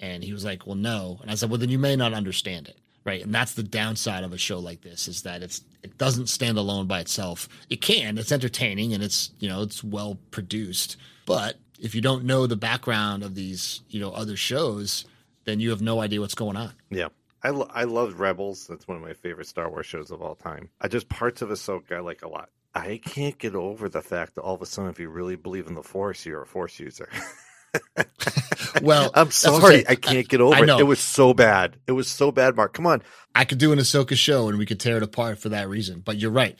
And 0.00 0.24
he 0.24 0.32
was 0.32 0.44
like, 0.44 0.66
"Well, 0.66 0.76
no." 0.76 1.18
And 1.20 1.30
I 1.30 1.34
said, 1.34 1.50
"Well, 1.50 1.58
then 1.58 1.68
you 1.68 1.78
may 1.78 1.96
not 1.96 2.14
understand 2.14 2.68
it." 2.68 2.78
Right? 3.04 3.22
And 3.22 3.34
that's 3.34 3.54
the 3.54 3.62
downside 3.62 4.24
of 4.24 4.32
a 4.32 4.38
show 4.38 4.58
like 4.58 4.82
this 4.82 5.08
is 5.08 5.22
that 5.22 5.42
it's 5.42 5.62
it 5.82 5.98
doesn't 5.98 6.28
stand 6.28 6.58
alone 6.58 6.86
by 6.86 7.00
itself. 7.00 7.48
It 7.68 7.80
can, 7.80 8.18
it's 8.18 8.32
entertaining 8.32 8.92
and 8.92 9.02
it's 9.02 9.30
you 9.38 9.48
know 9.48 9.62
it's 9.62 9.84
well 9.84 10.18
produced, 10.30 10.96
but 11.26 11.56
if 11.80 11.94
you 11.94 12.00
don't 12.00 12.24
know 12.24 12.46
the 12.46 12.56
background 12.56 13.22
of 13.22 13.34
these 13.34 13.82
you 13.88 14.00
know 14.00 14.10
other 14.12 14.36
shows, 14.36 15.04
then 15.44 15.60
you 15.60 15.70
have 15.70 15.82
no 15.82 16.00
idea 16.00 16.20
what's 16.20 16.34
going 16.34 16.56
on. 16.56 16.72
Yeah. 16.90 17.08
I, 17.42 17.50
lo- 17.50 17.70
I 17.74 17.84
love 17.84 18.20
Rebels. 18.20 18.66
That's 18.66 18.88
one 18.88 18.96
of 18.96 19.02
my 19.02 19.12
favorite 19.12 19.46
Star 19.46 19.68
Wars 19.68 19.84
shows 19.84 20.10
of 20.10 20.22
all 20.22 20.34
time. 20.34 20.70
I 20.80 20.88
just 20.88 21.10
parts 21.10 21.42
of 21.42 21.50
Ahsoka 21.50 21.96
I 21.96 22.00
like 22.00 22.22
a 22.22 22.28
lot. 22.28 22.48
I 22.74 23.00
can't 23.04 23.38
get 23.38 23.54
over 23.54 23.88
the 23.88 24.00
fact 24.00 24.34
that 24.34 24.40
all 24.40 24.54
of 24.54 24.62
a 24.62 24.66
sudden, 24.66 24.90
if 24.90 24.98
you 24.98 25.08
really 25.10 25.36
believe 25.36 25.66
in 25.66 25.74
the 25.74 25.82
Force, 25.82 26.24
you're 26.26 26.42
a 26.42 26.46
Force 26.46 26.80
user. 26.80 27.08
well, 28.82 29.10
I'm 29.14 29.30
sorry, 29.30 29.88
I 29.88 29.94
can't 29.94 30.28
get 30.28 30.40
over 30.40 30.62
it. 30.62 30.68
It 30.68 30.84
was 30.84 31.00
so 31.00 31.34
bad. 31.34 31.76
It 31.86 31.92
was 31.92 32.08
so 32.08 32.32
bad, 32.32 32.56
Marc. 32.56 32.74
Come 32.74 32.86
on. 32.86 33.02
I 33.34 33.44
could 33.44 33.58
do 33.58 33.72
an 33.72 33.78
Ahsoka 33.78 34.16
show 34.16 34.48
and 34.48 34.58
we 34.58 34.66
could 34.66 34.80
tear 34.80 34.96
it 34.96 35.02
apart 35.02 35.38
for 35.38 35.48
that 35.50 35.68
reason. 35.68 36.00
But 36.00 36.18
you're 36.18 36.30
right. 36.30 36.58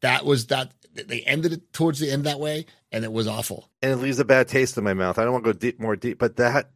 That 0.00 0.24
was 0.24 0.46
that. 0.46 0.72
They 0.92 1.20
ended 1.22 1.52
it 1.52 1.72
towards 1.72 2.00
the 2.00 2.10
end 2.10 2.24
that 2.24 2.40
way, 2.40 2.66
and 2.90 3.04
it 3.04 3.12
was 3.12 3.28
awful. 3.28 3.70
And 3.80 3.92
it 3.92 3.96
leaves 3.96 4.18
a 4.18 4.24
bad 4.24 4.48
taste 4.48 4.76
in 4.76 4.82
my 4.82 4.92
mouth. 4.92 5.18
I 5.18 5.22
don't 5.22 5.32
want 5.32 5.44
to 5.44 5.52
go 5.52 5.58
deep, 5.58 5.78
more 5.80 5.96
deep, 5.96 6.18
but 6.18 6.36
that. 6.36 6.70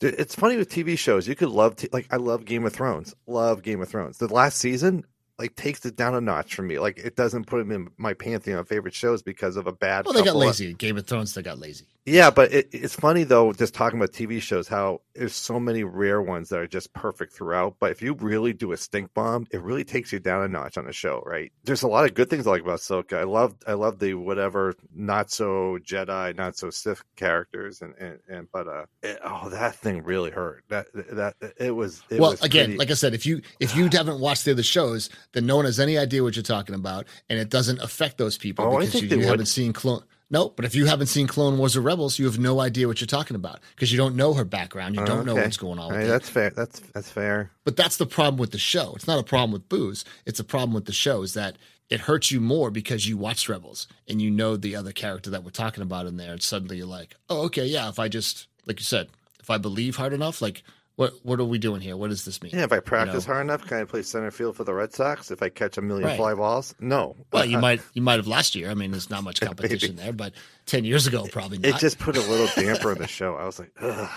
It's 0.00 0.34
funny 0.34 0.56
with 0.56 0.70
TV 0.70 0.98
shows. 0.98 1.28
You 1.28 1.36
could 1.36 1.50
love, 1.50 1.76
t- 1.76 1.90
like, 1.92 2.06
I 2.10 2.16
love 2.16 2.46
Game 2.46 2.64
of 2.64 2.72
Thrones. 2.72 3.14
Love 3.26 3.62
Game 3.62 3.82
of 3.82 3.88
Thrones. 3.90 4.16
The 4.16 4.32
last 4.32 4.56
season, 4.56 5.04
like 5.40 5.56
takes 5.56 5.86
it 5.86 5.96
down 5.96 6.14
a 6.14 6.20
notch 6.20 6.54
for 6.54 6.62
me. 6.62 6.78
Like 6.78 6.98
it 6.98 7.16
doesn't 7.16 7.46
put 7.46 7.60
him 7.60 7.72
in 7.72 7.88
my 7.96 8.12
pantheon 8.12 8.58
of 8.58 8.68
favorite 8.68 8.94
shows 8.94 9.22
because 9.22 9.56
of 9.56 9.66
a 9.66 9.72
bad. 9.72 10.04
Well, 10.04 10.12
they 10.12 10.22
got 10.22 10.36
lazy. 10.36 10.72
Of... 10.72 10.78
Game 10.78 10.98
of 10.98 11.06
Thrones, 11.06 11.34
they 11.34 11.42
got 11.42 11.58
lazy. 11.58 11.86
Yeah, 12.06 12.30
but 12.30 12.52
it, 12.52 12.68
it's 12.72 12.94
funny 12.94 13.24
though, 13.24 13.52
just 13.52 13.74
talking 13.74 13.98
about 13.98 14.12
TV 14.12 14.40
shows, 14.40 14.66
how 14.66 15.02
there's 15.14 15.34
so 15.34 15.60
many 15.60 15.84
rare 15.84 16.22
ones 16.22 16.48
that 16.48 16.58
are 16.58 16.66
just 16.66 16.92
perfect 16.94 17.32
throughout. 17.32 17.76
But 17.78 17.90
if 17.90 18.00
you 18.00 18.14
really 18.14 18.52
do 18.54 18.72
a 18.72 18.76
stink 18.76 19.12
bomb, 19.12 19.46
it 19.50 19.60
really 19.60 19.84
takes 19.84 20.12
you 20.12 20.18
down 20.18 20.42
a 20.42 20.48
notch 20.48 20.78
on 20.78 20.86
the 20.86 20.92
show, 20.92 21.22
right? 21.26 21.52
There's 21.64 21.82
a 21.82 21.88
lot 21.88 22.06
of 22.06 22.14
good 22.14 22.30
things 22.30 22.46
I 22.46 22.52
like 22.52 22.62
about 22.62 22.80
Ahsoka. 22.80 23.18
I 23.18 23.24
love, 23.24 23.54
I 23.66 23.74
love 23.74 23.98
the 23.98 24.14
whatever 24.14 24.74
not 24.94 25.30
so 25.30 25.78
Jedi, 25.82 26.36
not 26.36 26.56
so 26.56 26.70
Sith 26.70 27.02
characters, 27.16 27.82
and 27.82 27.94
and, 27.98 28.18
and 28.28 28.48
but 28.50 28.66
uh, 28.66 28.86
it, 29.02 29.18
oh, 29.22 29.50
that 29.50 29.74
thing 29.74 30.02
really 30.02 30.30
hurt. 30.30 30.64
That 30.68 30.86
that 30.94 31.34
it 31.58 31.72
was. 31.72 32.02
It 32.08 32.18
well, 32.18 32.30
was 32.30 32.42
again, 32.42 32.66
pretty... 32.66 32.78
like 32.78 32.90
I 32.90 32.94
said, 32.94 33.12
if 33.12 33.26
you 33.26 33.42
if 33.60 33.76
you 33.76 33.88
haven't 33.92 34.20
watched 34.20 34.46
the 34.46 34.52
other 34.52 34.62
shows, 34.62 35.10
then 35.32 35.44
no 35.44 35.56
one 35.56 35.66
has 35.66 35.78
any 35.78 35.98
idea 35.98 36.22
what 36.22 36.34
you're 36.34 36.42
talking 36.42 36.74
about, 36.74 37.06
and 37.28 37.38
it 37.38 37.50
doesn't 37.50 37.80
affect 37.80 38.16
those 38.16 38.38
people 38.38 38.64
oh, 38.64 38.78
because 38.78 39.02
you, 39.02 39.08
you 39.08 39.26
haven't 39.26 39.46
seen 39.46 39.72
clone. 39.74 40.02
No, 40.30 40.48
but 40.50 40.64
if 40.64 40.76
you 40.76 40.86
haven't 40.86 41.08
seen 41.08 41.26
Clone 41.26 41.58
Wars 41.58 41.76
or 41.76 41.80
Rebels, 41.80 42.18
you 42.18 42.26
have 42.26 42.38
no 42.38 42.60
idea 42.60 42.86
what 42.86 43.00
you're 43.00 43.06
talking 43.08 43.34
about 43.34 43.58
because 43.74 43.90
you 43.90 43.98
don't 43.98 44.14
know 44.14 44.32
her 44.34 44.44
background. 44.44 44.94
You 44.94 45.04
don't 45.04 45.18
okay. 45.18 45.26
know 45.26 45.34
what's 45.34 45.56
going 45.56 45.80
on. 45.80 45.92
Right, 45.92 46.06
that's 46.06 46.28
fair. 46.28 46.50
That's 46.50 46.78
that's 46.94 47.10
fair. 47.10 47.50
But 47.64 47.76
that's 47.76 47.96
the 47.96 48.06
problem 48.06 48.38
with 48.38 48.52
the 48.52 48.58
show. 48.58 48.92
It's 48.94 49.08
not 49.08 49.18
a 49.18 49.24
problem 49.24 49.50
with 49.50 49.68
Bouz. 49.68 50.04
It's 50.26 50.38
a 50.38 50.44
problem 50.44 50.72
with 50.72 50.84
the 50.84 50.92
show. 50.92 51.22
Is 51.22 51.34
that 51.34 51.56
it 51.88 52.00
hurts 52.00 52.30
you 52.30 52.40
more 52.40 52.70
because 52.70 53.08
you 53.08 53.16
watched 53.16 53.48
Rebels 53.48 53.88
and 54.08 54.22
you 54.22 54.30
know 54.30 54.56
the 54.56 54.76
other 54.76 54.92
character 54.92 55.30
that 55.30 55.42
we're 55.42 55.50
talking 55.50 55.82
about 55.82 56.06
in 56.06 56.16
there, 56.16 56.32
and 56.32 56.42
suddenly 56.42 56.76
you're 56.76 56.86
like, 56.86 57.16
oh, 57.28 57.42
okay, 57.46 57.66
yeah. 57.66 57.88
If 57.88 57.98
I 57.98 58.06
just 58.06 58.46
like 58.66 58.78
you 58.78 58.84
said, 58.84 59.08
if 59.40 59.50
I 59.50 59.58
believe 59.58 59.96
hard 59.96 60.12
enough, 60.12 60.40
like 60.40 60.62
what 61.00 61.14
what 61.22 61.40
are 61.40 61.44
we 61.46 61.58
doing 61.58 61.80
here? 61.80 61.96
What 61.96 62.10
does 62.10 62.26
this 62.26 62.42
mean? 62.42 62.52
Yeah, 62.54 62.64
if 62.64 62.72
I 62.72 62.80
practice 62.80 63.24
you 63.24 63.28
know? 63.28 63.34
hard 63.34 63.46
enough, 63.46 63.66
can 63.66 63.78
I 63.78 63.84
play 63.84 64.02
center 64.02 64.30
field 64.30 64.54
for 64.54 64.64
the 64.64 64.74
Red 64.74 64.92
Sox? 64.92 65.30
If 65.30 65.42
I 65.42 65.48
catch 65.48 65.78
a 65.78 65.80
million 65.80 66.08
right. 66.08 66.16
fly 66.18 66.34
balls, 66.34 66.74
no. 66.78 67.16
Well, 67.32 67.46
you 67.46 67.56
might 67.66 67.80
you 67.94 68.02
might 68.02 68.16
have 68.16 68.26
last 68.26 68.54
year. 68.54 68.70
I 68.70 68.74
mean, 68.74 68.90
there's 68.90 69.08
not 69.08 69.24
much 69.24 69.40
competition 69.40 69.96
there, 69.96 70.12
but 70.12 70.34
ten 70.66 70.84
years 70.84 71.06
ago, 71.06 71.26
probably 71.32 71.56
not. 71.56 71.68
It 71.68 71.76
just 71.78 71.98
put 71.98 72.18
a 72.18 72.20
little 72.20 72.48
damper 72.54 72.90
on 72.90 72.98
the 72.98 73.06
show. 73.08 73.34
I 73.36 73.46
was 73.46 73.58
like, 73.58 73.72
Ugh, 73.80 74.10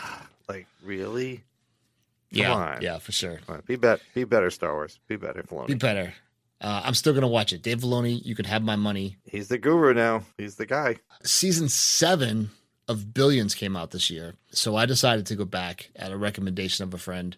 like 0.49 0.67
really? 0.83 1.37
Come 1.37 2.41
yeah, 2.41 2.53
on. 2.53 2.81
yeah, 2.81 2.97
for 2.97 3.13
sure. 3.13 3.39
Be 3.65 3.77
better, 3.77 4.01
be 4.13 4.25
better, 4.25 4.49
Star 4.49 4.73
Wars. 4.73 4.99
Be 5.07 5.15
better, 5.15 5.41
Filoni. 5.41 5.67
Be 5.67 5.75
better. 5.75 6.13
Uh, 6.59 6.81
I'm 6.83 6.95
still 6.95 7.13
gonna 7.13 7.29
watch 7.29 7.53
it. 7.53 7.61
Dave 7.61 7.79
Filoni, 7.79 8.25
you 8.25 8.35
can 8.35 8.43
have 8.43 8.61
my 8.61 8.75
money. 8.75 9.15
He's 9.23 9.47
the 9.47 9.57
guru 9.57 9.93
now. 9.93 10.23
He's 10.37 10.55
the 10.55 10.65
guy. 10.65 10.97
Season 11.23 11.69
seven 11.69 12.49
of 12.87 13.13
Billions 13.13 13.55
came 13.55 13.75
out 13.75 13.91
this 13.91 14.09
year, 14.09 14.35
so 14.51 14.75
I 14.75 14.85
decided 14.85 15.25
to 15.27 15.35
go 15.35 15.45
back 15.45 15.89
at 15.95 16.11
a 16.11 16.17
recommendation 16.17 16.83
of 16.83 16.93
a 16.93 16.97
friend 16.97 17.37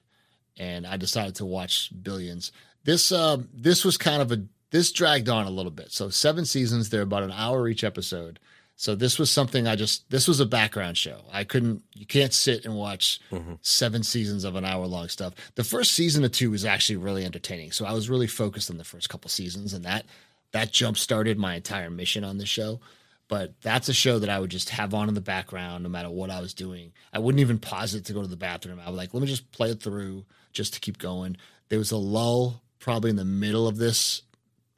and 0.58 0.88
I 0.88 0.97
decided 0.97 1.36
to 1.36 1.45
watch 1.45 1.91
Billions. 2.01 2.51
This 2.84 3.12
uh, 3.12 3.38
this 3.53 3.84
was 3.84 3.97
kind 3.97 4.21
of 4.21 4.31
a 4.31 4.43
this 4.71 4.91
dragged 4.91 5.29
on 5.29 5.45
a 5.45 5.51
little 5.51 5.71
bit. 5.71 5.91
So 5.91 6.10
seven 6.10 6.45
seasons, 6.45 6.89
they're 6.89 7.01
about 7.01 7.23
an 7.23 7.31
hour 7.31 7.67
each 7.67 7.84
episode. 7.84 8.39
So 8.77 8.93
this 8.93 9.17
was 9.17 9.29
something 9.29 9.67
I 9.67 9.75
just 9.75 10.10
this 10.10 10.27
was 10.27 10.39
a 10.39 10.45
background 10.45 10.97
show. 10.97 11.21
I 11.31 11.43
couldn't 11.43 11.84
you 11.93 12.05
can't 12.05 12.34
sit 12.34 12.65
and 12.65 12.75
watch 12.75 13.19
mm-hmm. 13.31 13.53
seven 13.62 14.03
seasons 14.03 14.43
of 14.43 14.55
an 14.55 14.65
hour 14.65 14.86
long 14.86 15.08
stuff. 15.08 15.34
The 15.55 15.63
first 15.63 15.93
season 15.93 16.23
of 16.25 16.31
two 16.31 16.51
was 16.51 16.65
actually 16.65 16.97
really 16.97 17.25
entertaining. 17.25 17.71
So 17.71 17.86
I 17.86 17.93
was 17.93 18.10
really 18.10 18.27
focused 18.27 18.69
on 18.69 18.77
the 18.77 18.84
first 18.84 19.10
couple 19.10 19.29
seasons 19.29 19.73
and 19.73 19.86
that 19.86 20.05
that 20.52 20.71
jump 20.71 20.98
started 20.98 21.37
my 21.37 21.56
entire 21.56 21.89
mission 21.89 22.23
on 22.23 22.37
the 22.37 22.46
show. 22.46 22.79
But 23.28 23.60
that's 23.62 23.90
a 23.90 23.94
show 23.94 24.19
that 24.19 24.30
I 24.30 24.40
would 24.40 24.52
just 24.52 24.69
have 24.69 24.94
on 24.94 25.08
in 25.10 25.15
the 25.15 25.21
background 25.21 25.84
no 25.84 25.90
matter 25.90 26.10
what 26.10 26.30
I 26.30 26.42
was 26.42 26.54
doing. 26.54 26.92
I 27.12 27.19
wouldn't 27.19 27.40
even 27.40 27.58
pause 27.58 27.96
it 27.96 28.06
to 28.06 28.13
go 28.13 28.21
to 28.21 28.28
the 28.28 28.36
bathroom. 28.36 28.80
I 28.80 28.90
would 28.90 28.98
like, 28.98 29.13
let 29.13 29.21
me 29.21 29.28
just 29.28 29.52
play 29.52 29.71
it 29.71 29.82
through 29.82 30.26
just 30.54 30.76
to 30.76 30.80
keep 30.80 31.00
going. 31.00 31.38
There 31.69 31.80
was 31.80 31.92
a 31.92 31.98
lull 31.98 32.62
probably 32.80 33.10
in 33.10 33.15
the 33.15 33.26
middle 33.26 33.67
of 33.67 33.78
this 33.78 34.21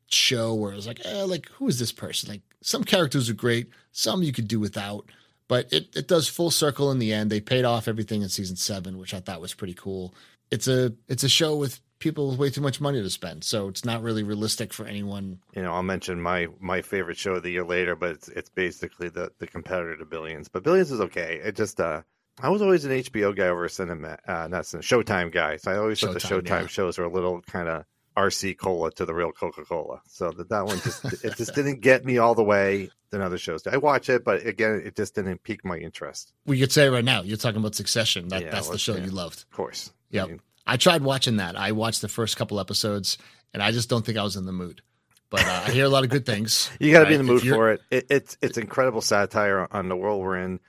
show 0.10 0.54
where 0.54 0.72
it 0.72 0.76
was 0.76 0.88
like, 0.88 1.06
eh, 1.06 1.24
like 1.24 1.50
who 1.50 1.68
is 1.68 1.80
this 1.80 1.91
person? 1.91 2.30
Like 2.30 2.41
some 2.62 2.84
characters 2.84 3.30
are 3.30 3.34
great, 3.34 3.70
some 3.91 4.24
you 4.24 4.32
could 4.32 4.48
do 4.48 4.60
without, 4.60 5.10
but 5.48 5.72
it 5.72 5.95
it 5.95 6.08
does 6.08 6.28
full 6.28 6.52
circle 6.52 6.91
in 6.91 7.00
the 7.00 7.14
end. 7.14 7.30
They 7.30 7.41
paid 7.41 7.66
off 7.66 7.88
everything 7.88 8.22
in 8.22 8.30
season 8.30 8.56
seven, 8.56 8.98
which 8.98 9.14
I 9.14 9.20
thought 9.20 9.41
was 9.41 9.54
pretty 9.54 9.74
cool. 9.74 10.14
It's 10.52 10.68
a 10.68 10.93
it's 11.08 11.24
a 11.24 11.30
show 11.30 11.56
with 11.56 11.80
people 12.00 12.30
with 12.30 12.39
way 12.39 12.50
too 12.50 12.62
much 12.62 12.80
money 12.80 13.02
to 13.02 13.10
spend, 13.10 13.43
so 13.43 13.68
it's 13.68 13.86
not 13.86 14.02
really 14.02 14.24
realistic 14.24 14.74
for 14.74 14.86
anyone. 14.86 15.39
You 15.56 15.62
know, 15.64 15.74
I'll 15.74 15.84
mention 15.84 16.22
my 16.22 16.48
my 16.60 16.82
favorite 16.82 17.18
show 17.18 17.34
of 17.34 17.43
the 17.43 17.52
year 17.52 17.66
later, 17.66 17.95
but 17.95 18.12
it's 18.12 18.28
it's 18.30 18.50
basically 18.50 19.10
the 19.10 19.32
the 19.39 19.48
competitor 19.48 19.98
to 19.98 20.06
Billions. 20.06 20.48
But 20.48 20.64
Billions 20.64 20.91
is 20.91 21.02
okay. 21.02 21.39
It 21.43 21.56
just 21.56 21.80
uh 21.80 22.02
I 22.39 22.50
was 22.50 22.62
always 22.62 22.86
an 22.86 22.91
HBO 22.91 23.36
guy 23.36 23.48
over 23.48 23.66
a 23.66 23.70
cinema, 23.70 24.20
uh, 24.28 24.48
not 24.48 24.68
cinema, 24.68 24.84
Showtime 24.84 25.32
guy. 25.32 25.58
So 25.58 25.72
I 25.72 25.78
always 25.78 26.00
thought 26.00 26.14
the 26.14 26.20
Showtime 26.20 26.62
yeah. 26.62 26.68
shows 26.68 26.98
were 27.00 27.06
a 27.06 27.12
little 27.12 27.41
kind 27.41 27.68
of 27.68 27.86
RC 28.16 28.58
cola 28.58 28.91
to 28.91 29.06
the 29.06 29.14
real 29.14 29.32
Coca 29.32 29.64
Cola. 29.64 30.02
So 30.08 30.32
that 30.32 30.50
that 30.50 30.66
one 30.66 30.80
just 30.80 31.24
it 31.24 31.36
just 31.36 31.56
didn't 31.56 31.82
get 31.82 32.06
me 32.06 32.18
all 32.18 32.36
the 32.36 32.43
way 32.43 32.89
than 33.12 33.22
other 33.22 33.38
shows. 33.38 33.66
I 33.68 33.78
watch 33.78 34.10
it, 34.10 34.24
but 34.24 34.45
again, 34.45 34.82
it 34.84 34.95
just 34.95 35.16
didn't 35.16 35.43
pique 35.43 35.64
my 35.64 35.78
interest. 35.78 36.34
We 36.45 36.60
could 36.60 36.72
say 36.72 36.89
right 36.89 37.06
now 37.06 37.22
you're 37.22 37.38
talking 37.38 37.60
about 37.60 37.76
Succession. 37.76 38.28
That 38.30 38.41
Yeah, 38.41 38.50
that's 38.52 38.70
the 38.70 38.80
show 38.80 38.95
yeah. 38.95 39.06
you 39.06 39.12
loved. 39.12 39.43
Of 39.43 39.52
course. 39.52 39.91
Yeah, 40.10 40.24
I 40.24 40.28
mean, 40.28 40.41
I 40.68 40.78
tried 40.78 41.01
watching 41.01 41.38
that. 41.38 41.55
I 41.55 41.72
watched 41.72 42.01
the 42.01 42.07
first 42.09 42.38
couple 42.38 42.59
episodes, 42.59 43.18
and 43.53 43.63
I 43.63 43.72
just 43.72 43.89
don't 43.89 44.05
think 44.05 44.18
I 44.18 44.24
was 44.24 44.36
in 44.36 44.45
the 44.45 44.51
mood. 44.51 44.82
But 45.30 45.45
uh, 45.45 45.63
I 45.68 45.72
hear 45.72 45.86
a 45.86 45.89
lot 45.89 46.03
of 46.03 46.09
good 46.09 46.26
things. 46.26 46.70
you 46.80 46.91
got 46.91 47.03
to 47.03 47.05
be 47.07 47.15
in 47.15 47.26
the 47.26 47.32
mood 47.32 47.41
for 47.41 47.72
it. 47.72 47.82
it. 47.91 48.05
It's 48.09 48.38
it's 48.41 48.57
incredible 48.57 49.01
satire 49.01 49.68
on 49.72 49.89
the 49.89 49.95
world 49.95 50.22
we're 50.22 50.38
in. 50.38 50.59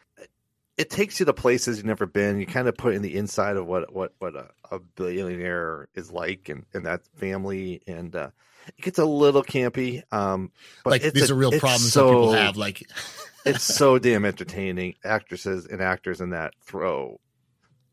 It 0.76 0.90
takes 0.90 1.18
you 1.18 1.26
to 1.26 1.32
places 1.32 1.76
you've 1.76 1.86
never 1.86 2.06
been. 2.06 2.38
You 2.38 2.46
kind 2.46 2.68
of 2.68 2.76
put 2.76 2.94
in 2.94 3.02
the 3.02 3.16
inside 3.16 3.56
of 3.56 3.66
what 3.66 3.92
what 3.92 4.12
what 4.18 4.34
a, 4.36 4.48
a 4.70 4.78
billionaire 4.78 5.88
is 5.94 6.10
like, 6.10 6.48
and 6.48 6.64
and 6.74 6.86
that 6.86 7.02
family, 7.16 7.82
and 7.86 8.14
uh, 8.14 8.30
it 8.76 8.82
gets 8.82 8.98
a 8.98 9.04
little 9.04 9.42
campy. 9.42 10.02
Um, 10.12 10.50
but 10.84 10.90
Like 10.90 11.02
it's 11.04 11.14
these 11.14 11.30
a- 11.30 11.34
are 11.34 11.36
real 11.36 11.50
problems 11.52 11.92
so, 11.92 12.06
that 12.06 12.12
people 12.12 12.32
have. 12.32 12.56
Like 12.56 12.82
it's 13.44 13.62
so 13.64 13.98
damn 13.98 14.24
entertaining. 14.24 14.94
Actresses 15.04 15.66
and 15.66 15.80
actors 15.80 16.20
in 16.20 16.30
that 16.30 16.54
throw, 16.62 17.20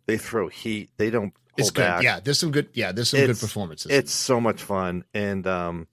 they 0.05 0.17
throw 0.17 0.47
heat. 0.47 0.89
They 0.97 1.09
don't 1.09 1.33
it's 1.57 1.71
good. 1.71 1.81
back. 1.81 2.03
Yeah, 2.03 2.19
there's 2.19 2.39
some 2.39 2.51
good. 2.51 2.69
Yeah, 2.73 2.91
there's 2.91 3.09
some 3.09 3.19
good 3.19 3.39
performances. 3.39 3.91
It's 3.91 4.11
so 4.11 4.41
much 4.41 4.61
fun, 4.61 5.05
and 5.13 5.45
um, 5.47 5.87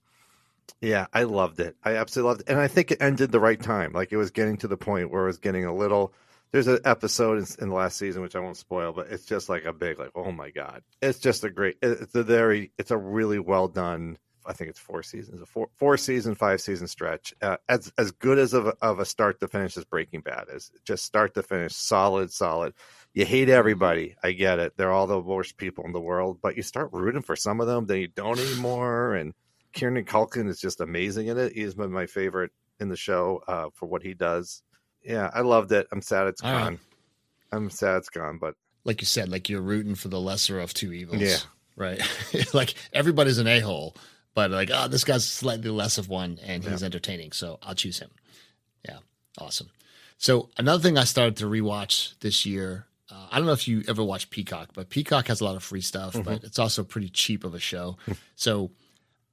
yeah, 0.81 1.07
I 1.13 1.23
loved 1.23 1.59
it. 1.59 1.75
I 1.83 1.95
absolutely 1.95 2.29
loved 2.29 2.41
it, 2.41 2.49
and 2.49 2.59
I 2.59 2.67
think 2.67 2.91
it 2.91 3.01
ended 3.01 3.31
the 3.31 3.39
right 3.39 3.61
time. 3.61 3.93
Like 3.93 4.11
it 4.11 4.17
was 4.17 4.31
getting 4.31 4.57
to 4.57 4.67
the 4.67 4.77
point 4.77 5.11
where 5.11 5.23
it 5.23 5.27
was 5.27 5.39
getting 5.39 5.65
a 5.65 5.73
little. 5.73 6.13
There's 6.51 6.67
an 6.67 6.79
episode 6.85 7.39
in, 7.39 7.45
in 7.61 7.69
the 7.69 7.75
last 7.75 7.97
season 7.97 8.21
which 8.21 8.35
I 8.35 8.39
won't 8.39 8.57
spoil, 8.57 8.93
but 8.93 9.07
it's 9.09 9.25
just 9.25 9.49
like 9.49 9.65
a 9.65 9.73
big 9.73 9.97
like, 9.97 10.11
oh 10.13 10.31
my 10.31 10.51
god, 10.51 10.83
it's 11.01 11.19
just 11.19 11.43
a 11.43 11.49
great. 11.49 11.77
It's 11.81 12.13
a 12.13 12.23
very, 12.23 12.71
it's 12.77 12.91
a 12.91 12.97
really 12.97 13.39
well 13.39 13.67
done. 13.67 14.17
I 14.45 14.51
think 14.51 14.69
it's 14.69 14.79
four 14.79 15.03
seasons, 15.03 15.41
a 15.41 15.45
four 15.45 15.69
four 15.75 15.95
season, 15.95 16.35
five 16.35 16.59
season 16.59 16.87
stretch. 16.87 17.33
Uh, 17.41 17.57
as 17.69 17.91
as 17.97 18.11
good 18.11 18.37
as 18.37 18.53
of 18.53 18.67
of 18.81 18.99
a 18.99 19.05
start 19.05 19.39
to 19.39 19.47
finish 19.47 19.77
as 19.77 19.85
Breaking 19.85 20.19
Bad 20.19 20.47
is. 20.53 20.69
Just 20.83 21.05
start 21.05 21.33
to 21.35 21.43
finish, 21.43 21.73
solid, 21.73 22.31
solid. 22.31 22.73
You 23.13 23.25
hate 23.25 23.49
everybody. 23.49 24.15
I 24.23 24.31
get 24.31 24.59
it. 24.59 24.73
They're 24.75 24.91
all 24.91 25.05
the 25.07 25.19
worst 25.19 25.57
people 25.57 25.85
in 25.85 25.91
the 25.93 26.01
world, 26.01 26.39
but 26.41 26.57
you 26.57 26.63
start 26.63 26.89
rooting 26.91 27.21
for 27.21 27.35
some 27.35 27.61
of 27.61 27.67
them, 27.67 27.85
then 27.85 27.99
you 27.99 28.07
don't 28.07 28.39
anymore. 28.39 29.13
And 29.13 29.33
Kieran 29.73 30.03
Culkin 30.05 30.49
is 30.49 30.59
just 30.59 30.81
amazing 30.81 31.27
in 31.27 31.37
it. 31.37 31.53
He's 31.53 31.75
been 31.75 31.91
my 31.91 32.07
favorite 32.07 32.51
in 32.79 32.89
the 32.89 32.95
show 32.95 33.43
uh, 33.47 33.67
for 33.73 33.87
what 33.87 34.01
he 34.01 34.13
does. 34.13 34.63
Yeah, 35.03 35.29
I 35.33 35.41
loved 35.41 35.71
it. 35.71 35.87
I'm 35.91 36.01
sad 36.01 36.27
it's 36.27 36.41
All 36.41 36.51
right. 36.51 36.63
gone. 36.63 36.79
I'm 37.51 37.69
sad 37.69 37.97
it's 37.97 38.09
gone, 38.09 38.39
but 38.39 38.55
like 38.83 39.01
you 39.01 39.05
said, 39.05 39.29
like 39.29 39.49
you're 39.49 39.61
rooting 39.61 39.95
for 39.95 40.07
the 40.07 40.19
lesser 40.19 40.59
of 40.59 40.73
two 40.73 40.91
evils. 40.91 41.21
Yeah. 41.21 41.37
Right. 41.75 42.01
like 42.53 42.73
everybody's 42.93 43.37
an 43.37 43.47
a 43.47 43.59
hole, 43.59 43.95
but 44.33 44.51
like, 44.51 44.69
oh, 44.73 44.87
this 44.87 45.03
guy's 45.03 45.27
slightly 45.27 45.69
less 45.69 45.97
of 45.97 46.09
one 46.09 46.39
and 46.45 46.63
he's 46.63 46.83
entertaining. 46.83 47.31
So 47.31 47.59
I'll 47.61 47.75
choose 47.75 47.99
him. 47.99 48.11
Yeah. 48.87 48.97
Awesome. 49.37 49.69
So 50.17 50.49
another 50.57 50.81
thing 50.81 50.97
I 50.97 51.03
started 51.03 51.37
to 51.37 51.45
rewatch 51.45 52.19
this 52.19 52.45
year. 52.45 52.87
Uh, 53.13 53.27
I 53.31 53.37
don't 53.37 53.45
know 53.45 53.53
if 53.53 53.67
you 53.67 53.83
ever 53.87 54.03
watched 54.03 54.31
Peacock, 54.31 54.69
but 54.73 54.89
Peacock 54.89 55.27
has 55.27 55.39
a 55.39 55.45
lot 55.45 55.55
of 55.55 55.63
free 55.63 55.81
stuff, 55.81 56.15
but 56.23 56.43
it's 56.43 56.57
also 56.57 56.83
pretty 56.83 57.09
cheap 57.09 57.43
of 57.43 57.53
a 57.53 57.59
show. 57.59 57.97
so 58.35 58.71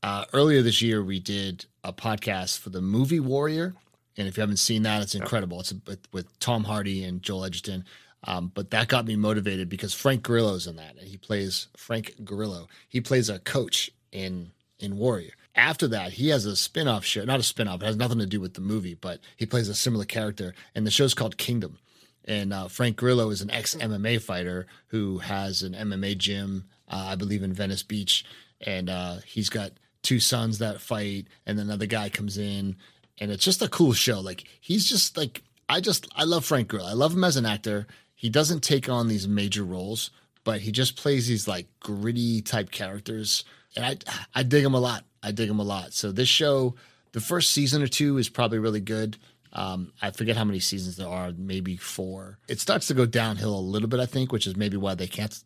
uh, 0.02 0.24
earlier 0.32 0.60
this 0.62 0.82
year, 0.82 1.02
we 1.02 1.18
did 1.18 1.64
a 1.82 1.92
podcast 1.92 2.58
for 2.58 2.70
the 2.70 2.82
movie 2.82 3.20
Warrior. 3.20 3.74
And 4.16 4.28
if 4.28 4.36
you 4.36 4.42
haven't 4.42 4.58
seen 4.58 4.82
that, 4.82 5.00
it's 5.02 5.14
incredible. 5.14 5.60
It's 5.60 5.72
with, 5.86 6.00
with 6.12 6.38
Tom 6.40 6.64
Hardy 6.64 7.04
and 7.04 7.22
Joel 7.22 7.46
Edgerton. 7.46 7.84
Um, 8.24 8.52
but 8.54 8.70
that 8.72 8.88
got 8.88 9.06
me 9.06 9.16
motivated 9.16 9.70
because 9.70 9.94
Frank 9.94 10.22
Grillo's 10.22 10.66
in 10.66 10.76
that, 10.76 10.96
and 10.98 11.08
he 11.08 11.16
plays 11.16 11.68
Frank 11.76 12.16
Grillo. 12.22 12.68
He 12.88 13.00
plays 13.00 13.30
a 13.30 13.38
coach 13.38 13.90
in 14.12 14.50
in 14.78 14.98
Warrior. 14.98 15.32
After 15.54 15.88
that, 15.88 16.12
he 16.12 16.28
has 16.28 16.46
a 16.46 16.56
spin-off 16.56 17.04
show, 17.04 17.24
not 17.24 17.40
a 17.40 17.42
spin-off, 17.42 17.82
it 17.82 17.86
has 17.86 17.96
nothing 17.96 18.18
to 18.18 18.26
do 18.26 18.40
with 18.40 18.54
the 18.54 18.60
movie, 18.60 18.94
but 18.94 19.20
he 19.36 19.46
plays 19.46 19.68
a 19.68 19.74
similar 19.74 20.04
character, 20.04 20.54
and 20.74 20.86
the 20.86 20.90
show's 20.90 21.12
called 21.12 21.36
Kingdom. 21.36 21.78
And 22.24 22.52
uh, 22.52 22.68
Frank 22.68 22.96
Grillo 22.96 23.30
is 23.30 23.40
an 23.40 23.50
ex 23.50 23.74
MMA 23.74 24.20
fighter 24.20 24.66
who 24.88 25.18
has 25.18 25.62
an 25.62 25.72
MMA 25.72 26.18
gym, 26.18 26.64
uh, 26.88 27.08
I 27.10 27.16
believe, 27.16 27.42
in 27.42 27.52
Venice 27.52 27.82
Beach. 27.82 28.24
And 28.60 28.90
uh, 28.90 29.16
he's 29.26 29.48
got 29.48 29.72
two 30.02 30.20
sons 30.20 30.58
that 30.58 30.80
fight, 30.80 31.26
and 31.46 31.58
another 31.58 31.86
guy 31.86 32.08
comes 32.08 32.38
in. 32.38 32.76
And 33.18 33.30
it's 33.30 33.44
just 33.44 33.62
a 33.62 33.68
cool 33.68 33.92
show. 33.92 34.20
Like, 34.20 34.44
he's 34.60 34.88
just 34.88 35.16
like, 35.16 35.42
I 35.68 35.80
just, 35.80 36.08
I 36.14 36.24
love 36.24 36.44
Frank 36.44 36.68
Grillo. 36.68 36.88
I 36.88 36.94
love 36.94 37.12
him 37.12 37.24
as 37.24 37.36
an 37.36 37.46
actor. 37.46 37.86
He 38.14 38.28
doesn't 38.28 38.60
take 38.60 38.88
on 38.88 39.08
these 39.08 39.28
major 39.28 39.64
roles, 39.64 40.10
but 40.44 40.60
he 40.60 40.72
just 40.72 40.96
plays 40.96 41.26
these 41.26 41.48
like 41.48 41.68
gritty 41.80 42.42
type 42.42 42.70
characters. 42.70 43.44
And 43.76 43.84
I, 43.84 43.96
I 44.34 44.42
dig 44.42 44.64
him 44.64 44.74
a 44.74 44.80
lot. 44.80 45.04
I 45.22 45.32
dig 45.32 45.48
him 45.48 45.58
a 45.58 45.64
lot. 45.64 45.92
So 45.92 46.12
this 46.12 46.28
show, 46.28 46.74
the 47.12 47.20
first 47.20 47.50
season 47.50 47.82
or 47.82 47.86
two 47.86 48.18
is 48.18 48.28
probably 48.28 48.58
really 48.58 48.80
good. 48.80 49.16
Um, 49.52 49.92
I 50.00 50.10
forget 50.10 50.36
how 50.36 50.44
many 50.44 50.60
seasons 50.60 50.96
there 50.96 51.08
are, 51.08 51.32
maybe 51.36 51.76
four. 51.76 52.38
It 52.48 52.60
starts 52.60 52.86
to 52.88 52.94
go 52.94 53.06
downhill 53.06 53.54
a 53.54 53.60
little 53.60 53.88
bit, 53.88 54.00
I 54.00 54.06
think, 54.06 54.32
which 54.32 54.46
is 54.46 54.56
maybe 54.56 54.76
why 54.76 54.94
they 54.94 55.06
can't, 55.06 55.36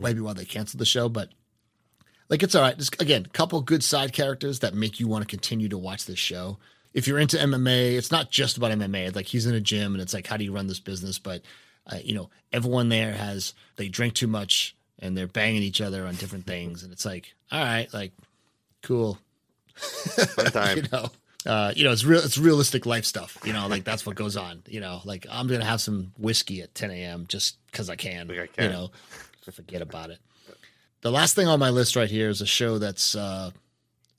maybe 0.00 0.20
why 0.20 0.32
they 0.32 0.44
canceled 0.44 0.80
the 0.80 0.84
show. 0.84 1.08
But 1.08 1.28
like, 2.28 2.42
it's 2.42 2.54
all 2.54 2.62
right. 2.62 2.76
Just, 2.76 3.00
again, 3.00 3.26
a 3.26 3.28
couple 3.28 3.60
good 3.60 3.84
side 3.84 4.12
characters 4.12 4.60
that 4.60 4.74
make 4.74 4.98
you 4.98 5.06
want 5.06 5.22
to 5.22 5.28
continue 5.28 5.68
to 5.68 5.78
watch 5.78 6.06
this 6.06 6.18
show. 6.18 6.58
If 6.92 7.06
you're 7.06 7.18
into 7.18 7.36
MMA, 7.36 7.92
it's 7.96 8.10
not 8.10 8.30
just 8.30 8.56
about 8.56 8.72
MMA. 8.72 9.14
Like 9.14 9.26
he's 9.26 9.46
in 9.46 9.54
a 9.54 9.60
gym, 9.60 9.94
and 9.94 10.02
it's 10.02 10.12
like, 10.12 10.26
how 10.26 10.36
do 10.36 10.44
you 10.44 10.52
run 10.52 10.66
this 10.66 10.80
business? 10.80 11.18
But 11.18 11.42
uh, 11.86 11.98
you 12.02 12.14
know, 12.14 12.30
everyone 12.52 12.88
there 12.88 13.12
has 13.12 13.54
they 13.76 13.88
drink 13.88 14.14
too 14.14 14.26
much 14.26 14.76
and 14.98 15.16
they're 15.16 15.26
banging 15.26 15.62
each 15.62 15.80
other 15.80 16.06
on 16.06 16.14
different 16.16 16.46
things, 16.46 16.82
and 16.82 16.92
it's 16.92 17.04
like, 17.04 17.34
all 17.50 17.60
right, 17.60 17.92
like, 17.94 18.12
cool, 18.82 19.18
fun 19.74 20.52
time. 20.52 20.76
you 20.76 20.84
know 20.92 21.10
uh, 21.46 21.72
you 21.74 21.84
know 21.84 21.92
it's 21.92 22.04
real 22.04 22.20
it's 22.20 22.38
realistic 22.38 22.86
life 22.86 23.04
stuff 23.04 23.36
you 23.44 23.52
know 23.52 23.66
like 23.66 23.84
that's 23.84 24.06
what 24.06 24.14
goes 24.16 24.36
on 24.36 24.62
you 24.68 24.80
know 24.80 25.00
like 25.04 25.26
i'm 25.30 25.48
gonna 25.48 25.64
have 25.64 25.80
some 25.80 26.12
whiskey 26.18 26.62
at 26.62 26.74
10 26.74 26.90
a.m 26.90 27.24
just 27.28 27.56
because 27.66 27.90
i 27.90 27.96
can 27.96 28.28
you 28.28 28.68
know. 28.68 28.90
Forget 29.50 29.82
about 29.82 30.10
it. 30.10 30.20
The 31.00 31.10
last 31.10 31.34
thing 31.34 31.48
on 31.48 31.58
my 31.58 31.70
list 31.70 31.96
right 31.96 32.08
here 32.08 32.28
is 32.28 32.40
a 32.40 32.46
show 32.46 32.78
that's 32.78 33.16
uh 33.16 33.50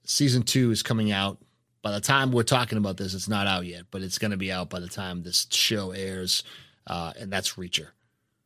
season 0.03 0.43
two 0.43 0.69
is 0.71 0.84
coming 0.84 1.13
out. 1.13 1.38
By 1.82 1.91
the 1.91 2.01
time 2.01 2.34
we're 2.34 2.43
talking 2.43 2.78
about 2.78 2.97
this 2.97 3.13
it's 3.13 3.30
not 3.30 3.47
out 3.47 3.65
yet 3.65 3.86
but 3.89 4.01
it's 4.01 4.17
gonna 4.17 4.36
be 4.36 4.51
out 4.51 4.69
by 4.69 4.82
the 4.82 4.89
time 4.89 5.24
this 5.24 5.47
show 5.49 5.91
airs 5.91 6.43
uh 6.88 7.13
and 7.17 7.32
that's 7.32 7.53
reacher. 7.53 7.88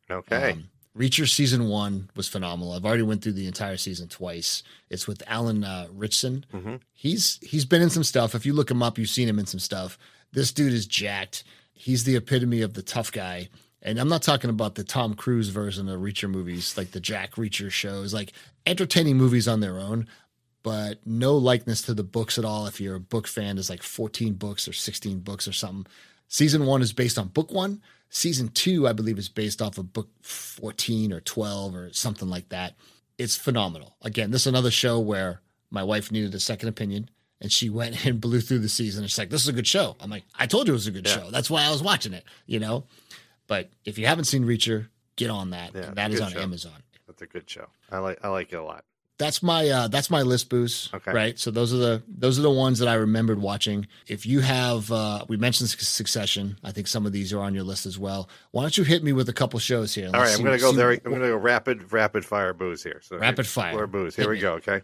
Okay. 0.08 0.52
um, 0.52 0.68
Reacher 0.98 1.28
season 1.28 1.68
one 1.68 2.10
was 2.16 2.26
phenomenal. 2.26 2.72
I've 2.72 2.84
already 2.84 3.04
went 3.04 3.22
through 3.22 3.34
the 3.34 3.46
entire 3.46 3.76
season 3.76 4.08
twice. 4.08 4.64
It's 4.90 5.06
with 5.06 5.22
Alan 5.28 5.62
uh, 5.62 5.86
Ritchson. 5.92 6.44
Mhm. 6.52 6.80
He's 6.92 7.38
he's 7.40 7.64
been 7.64 7.82
in 7.82 7.90
some 7.90 8.02
stuff. 8.02 8.34
If 8.34 8.44
you 8.44 8.52
look 8.52 8.70
him 8.70 8.82
up, 8.82 8.98
you've 8.98 9.08
seen 9.08 9.28
him 9.28 9.38
in 9.38 9.46
some 9.46 9.60
stuff. 9.60 9.96
This 10.32 10.50
dude 10.52 10.72
is 10.72 10.86
jacked. 10.86 11.44
He's 11.72 12.02
the 12.02 12.16
epitome 12.16 12.62
of 12.62 12.74
the 12.74 12.82
tough 12.82 13.12
guy. 13.12 13.48
And 13.80 14.00
I'm 14.00 14.08
not 14.08 14.22
talking 14.22 14.50
about 14.50 14.74
the 14.74 14.82
Tom 14.82 15.14
Cruise 15.14 15.50
version 15.50 15.88
of 15.88 16.00
Reacher 16.00 16.28
movies, 16.28 16.76
like 16.76 16.90
the 16.90 16.98
Jack 17.00 17.36
Reacher 17.36 17.70
shows, 17.70 18.12
like 18.12 18.32
entertaining 18.66 19.16
movies 19.16 19.46
on 19.46 19.60
their 19.60 19.78
own, 19.78 20.08
but 20.64 20.98
no 21.06 21.36
likeness 21.36 21.82
to 21.82 21.94
the 21.94 22.02
books 22.02 22.38
at 22.38 22.44
all. 22.44 22.66
If 22.66 22.80
you're 22.80 22.96
a 22.96 23.00
book 23.00 23.28
fan, 23.28 23.54
there's 23.54 23.70
like 23.70 23.84
14 23.84 24.34
books 24.34 24.66
or 24.66 24.72
16 24.72 25.20
books 25.20 25.46
or 25.46 25.52
something. 25.52 25.86
Season 26.26 26.66
one 26.66 26.82
is 26.82 26.92
based 26.92 27.18
on 27.18 27.28
book 27.28 27.52
one. 27.52 27.80
Season 28.10 28.48
two, 28.48 28.88
I 28.88 28.92
believe, 28.92 29.18
is 29.18 29.28
based 29.28 29.60
off 29.60 29.76
of 29.78 29.92
book 29.92 30.08
14 30.22 31.12
or 31.12 31.20
12 31.20 31.74
or 31.74 31.92
something 31.92 32.28
like 32.28 32.48
that. 32.48 32.74
It's 33.18 33.36
phenomenal. 33.36 33.96
Again, 34.02 34.30
this 34.30 34.42
is 34.42 34.46
another 34.46 34.70
show 34.70 34.98
where 34.98 35.40
my 35.70 35.82
wife 35.82 36.10
needed 36.10 36.34
a 36.34 36.40
second 36.40 36.68
opinion 36.70 37.10
and 37.40 37.52
she 37.52 37.68
went 37.68 38.04
and 38.06 38.20
blew 38.20 38.40
through 38.40 38.60
the 38.60 38.68
season. 38.68 39.04
She's 39.06 39.18
like, 39.18 39.30
this 39.30 39.42
is 39.42 39.48
a 39.48 39.52
good 39.52 39.66
show. 39.66 39.96
I'm 40.00 40.10
like, 40.10 40.24
I 40.38 40.46
told 40.46 40.66
you 40.68 40.72
it 40.72 40.76
was 40.76 40.86
a 40.86 40.90
good 40.90 41.06
Yeah. 41.06 41.14
show. 41.16 41.30
That's 41.30 41.50
why 41.50 41.64
I 41.64 41.70
was 41.70 41.82
watching 41.82 42.12
it, 42.14 42.24
you 42.46 42.58
know? 42.60 42.84
But 43.46 43.70
if 43.84 43.98
you 43.98 44.06
haven't 44.06 44.24
seen 44.24 44.44
Reacher, 44.44 44.88
get 45.16 45.30
on 45.30 45.50
that. 45.50 45.72
Yeah, 45.74 45.90
that 45.94 46.12
is 46.12 46.20
on 46.20 46.32
show. 46.32 46.40
Amazon. 46.40 46.82
That's 47.06 47.22
a 47.22 47.26
good 47.26 47.48
show. 47.48 47.66
I 47.90 47.98
like 47.98 48.18
I 48.22 48.28
like 48.28 48.52
it 48.52 48.56
a 48.56 48.62
lot. 48.62 48.84
That's 49.18 49.42
my 49.42 49.68
uh 49.68 49.88
that's 49.88 50.10
my 50.10 50.22
list 50.22 50.48
Bouz. 50.48 50.94
Okay. 50.94 51.12
Right. 51.12 51.38
So 51.38 51.50
those 51.50 51.74
are 51.74 51.76
the 51.76 52.02
those 52.06 52.38
are 52.38 52.42
the 52.42 52.50
ones 52.50 52.78
that 52.78 52.86
I 52.88 52.94
remembered 52.94 53.40
watching. 53.40 53.88
If 54.06 54.24
you 54.26 54.40
have 54.40 54.90
uh 54.92 55.24
we 55.28 55.36
mentioned 55.36 55.70
Succession, 55.70 56.56
I 56.62 56.70
think 56.70 56.86
some 56.86 57.04
of 57.04 57.10
these 57.12 57.32
are 57.32 57.40
on 57.40 57.52
your 57.52 57.64
list 57.64 57.84
as 57.84 57.98
well. 57.98 58.28
Why 58.52 58.62
don't 58.62 58.78
you 58.78 58.84
hit 58.84 59.02
me 59.02 59.12
with 59.12 59.28
a 59.28 59.32
couple 59.32 59.58
shows 59.58 59.92
here? 59.94 60.06
All 60.14 60.20
right, 60.20 60.32
I'm 60.32 60.44
gonna 60.44 60.56
go 60.58 60.70
there. 60.72 60.92
I'm 60.92 60.98
gonna 61.02 61.28
go 61.28 61.36
rapid, 61.36 61.92
rapid 61.92 62.24
fire 62.24 62.54
Bouz 62.54 62.82
here. 62.84 63.00
So 63.02 63.18
Rapid 63.18 63.46
fire. 63.46 63.86
Bouz. 63.88 64.14
Hit 64.14 64.22
Here 64.22 64.28
we 64.30 64.36
me. 64.36 64.40
go. 64.40 64.52
Okay. 64.54 64.82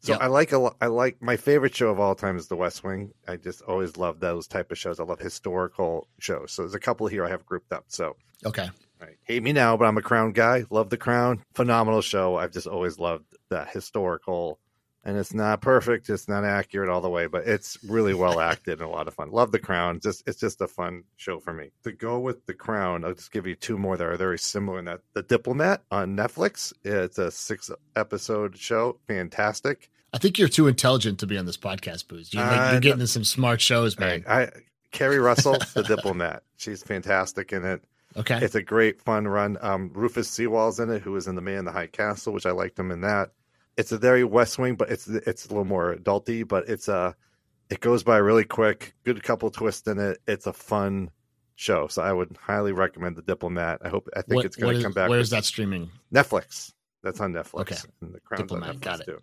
So 0.00 0.12
Yep. 0.14 0.20
I 0.22 0.26
like 0.26 0.52
a 0.52 0.70
I 0.80 0.86
like 0.86 1.22
my 1.22 1.36
favorite 1.36 1.76
show 1.76 1.90
of 1.90 2.00
all 2.00 2.14
time 2.16 2.36
is 2.38 2.48
The 2.48 2.56
West 2.56 2.82
Wing. 2.82 3.12
I 3.28 3.36
just 3.36 3.62
always 3.62 3.96
love 3.96 4.18
those 4.18 4.48
type 4.48 4.72
of 4.72 4.78
shows. 4.78 4.98
I 4.98 5.04
love 5.04 5.20
historical 5.20 6.08
shows. 6.18 6.50
So 6.52 6.62
there's 6.62 6.74
a 6.74 6.80
couple 6.80 7.06
here 7.06 7.24
I 7.24 7.28
have 7.28 7.46
grouped 7.46 7.72
up. 7.72 7.84
So 7.88 8.16
Okay. 8.44 8.68
Right, 9.00 9.16
hate 9.22 9.42
me 9.42 9.52
now, 9.52 9.76
but 9.76 9.86
I'm 9.86 9.96
a 9.96 10.02
Crown 10.02 10.32
guy. 10.32 10.64
Love 10.70 10.90
The 10.90 10.96
Crown. 10.96 11.42
Phenomenal 11.54 12.02
show. 12.02 12.36
I've 12.36 12.52
just 12.52 12.66
always 12.66 12.98
loved 12.98 13.24
that 13.48 13.68
historical. 13.70 14.58
And 15.02 15.16
it's 15.16 15.32
not 15.32 15.62
perfect. 15.62 16.10
It's 16.10 16.28
not 16.28 16.44
accurate 16.44 16.90
all 16.90 17.00
the 17.00 17.08
way, 17.08 17.26
but 17.26 17.46
it's 17.48 17.82
really 17.84 18.12
well 18.12 18.38
acted 18.52 18.80
and 18.82 18.82
a 18.82 18.92
lot 18.92 19.08
of 19.08 19.14
fun. 19.14 19.30
Love 19.30 19.50
The 19.50 19.58
Crown. 19.58 19.98
Just 20.00 20.22
it's 20.26 20.38
just 20.38 20.60
a 20.60 20.68
fun 20.68 21.04
show 21.16 21.40
for 21.40 21.54
me. 21.54 21.70
To 21.84 21.92
go 21.92 22.18
with 22.18 22.44
The 22.44 22.52
Crown, 22.52 23.06
I'll 23.06 23.14
just 23.14 23.32
give 23.32 23.46
you 23.46 23.54
two 23.54 23.78
more 23.78 23.96
that 23.96 24.06
are 24.06 24.16
very 24.16 24.38
similar 24.38 24.78
in 24.78 24.84
that 24.84 25.00
The 25.14 25.22
Diplomat 25.22 25.82
on 25.90 26.14
Netflix. 26.14 26.74
It's 26.84 27.16
a 27.16 27.30
six 27.30 27.70
episode 27.96 28.58
show. 28.58 28.98
Fantastic. 29.08 29.90
I 30.12 30.18
think 30.18 30.38
you're 30.38 30.48
too 30.48 30.66
intelligent 30.66 31.18
to 31.20 31.26
be 31.26 31.38
on 31.38 31.46
this 31.46 31.56
podcast, 31.56 32.04
Bouz. 32.06 32.34
You're, 32.34 32.42
like, 32.44 32.60
Uh, 32.60 32.70
you're 32.72 32.80
getting 32.80 33.00
in 33.00 33.06
some 33.06 33.24
smart 33.24 33.62
shows, 33.62 33.98
man. 33.98 34.22
Right. 34.26 34.48
I 34.52 34.60
Keri 34.90 35.18
Russell, 35.18 35.56
the 35.72 35.82
diplomat. 35.88 36.42
She's 36.56 36.82
fantastic 36.82 37.52
in 37.52 37.64
it. 37.64 37.82
Okay. 38.16 38.38
It's 38.42 38.54
a 38.54 38.62
great 38.62 39.00
fun 39.00 39.28
run. 39.28 39.56
Um, 39.60 39.90
Rufus 39.94 40.28
Sewell's 40.28 40.80
in 40.80 40.90
it, 40.90 41.02
who 41.02 41.12
was 41.12 41.26
in 41.28 41.34
The 41.36 41.40
Man 41.40 41.58
in 41.60 41.64
the 41.64 41.72
High 41.72 41.86
Castle, 41.86 42.32
which 42.32 42.46
I 42.46 42.50
liked 42.50 42.78
him 42.78 42.90
in 42.90 43.02
that. 43.02 43.30
It's 43.76 43.92
a 43.92 43.98
very 43.98 44.24
West 44.24 44.58
Wing, 44.58 44.74
but 44.74 44.90
it's 44.90 45.06
it's 45.08 45.46
a 45.46 45.48
little 45.48 45.64
more 45.64 45.94
adulty, 45.94 46.46
but 46.46 46.68
it's 46.68 46.88
a 46.88 47.14
it 47.70 47.80
goes 47.80 48.02
by 48.02 48.16
really 48.18 48.44
quick. 48.44 48.94
Good 49.04 49.22
couple 49.22 49.48
twists 49.50 49.86
in 49.86 49.98
it. 49.98 50.18
It's 50.26 50.46
a 50.46 50.52
fun 50.52 51.10
show, 51.54 51.86
so 51.86 52.02
I 52.02 52.12
would 52.12 52.36
highly 52.40 52.72
recommend 52.72 53.16
The 53.16 53.22
Diplomat. 53.22 53.80
I 53.84 53.88
hope 53.88 54.08
I 54.16 54.22
think 54.22 54.36
What- 54.36 54.44
it's 54.46 54.56
going 54.56 54.72
to 54.74 54.78
is- 54.78 54.82
come 54.84 54.92
back. 54.92 55.08
Where's 55.08 55.30
that 55.30 55.44
streaming? 55.44 55.90
Netflix. 56.12 56.72
That's 57.02 57.20
on 57.20 57.32
Netflix. 57.32 57.60
Okay. 57.60 57.76
And 58.02 58.12
the 58.14 58.20
Crown's 58.20 58.40
on 58.40 58.46
Diplomat, 58.48 58.76
Netflix 58.76 58.80
got 58.80 59.00
it. 59.00 59.06
too. 59.06 59.18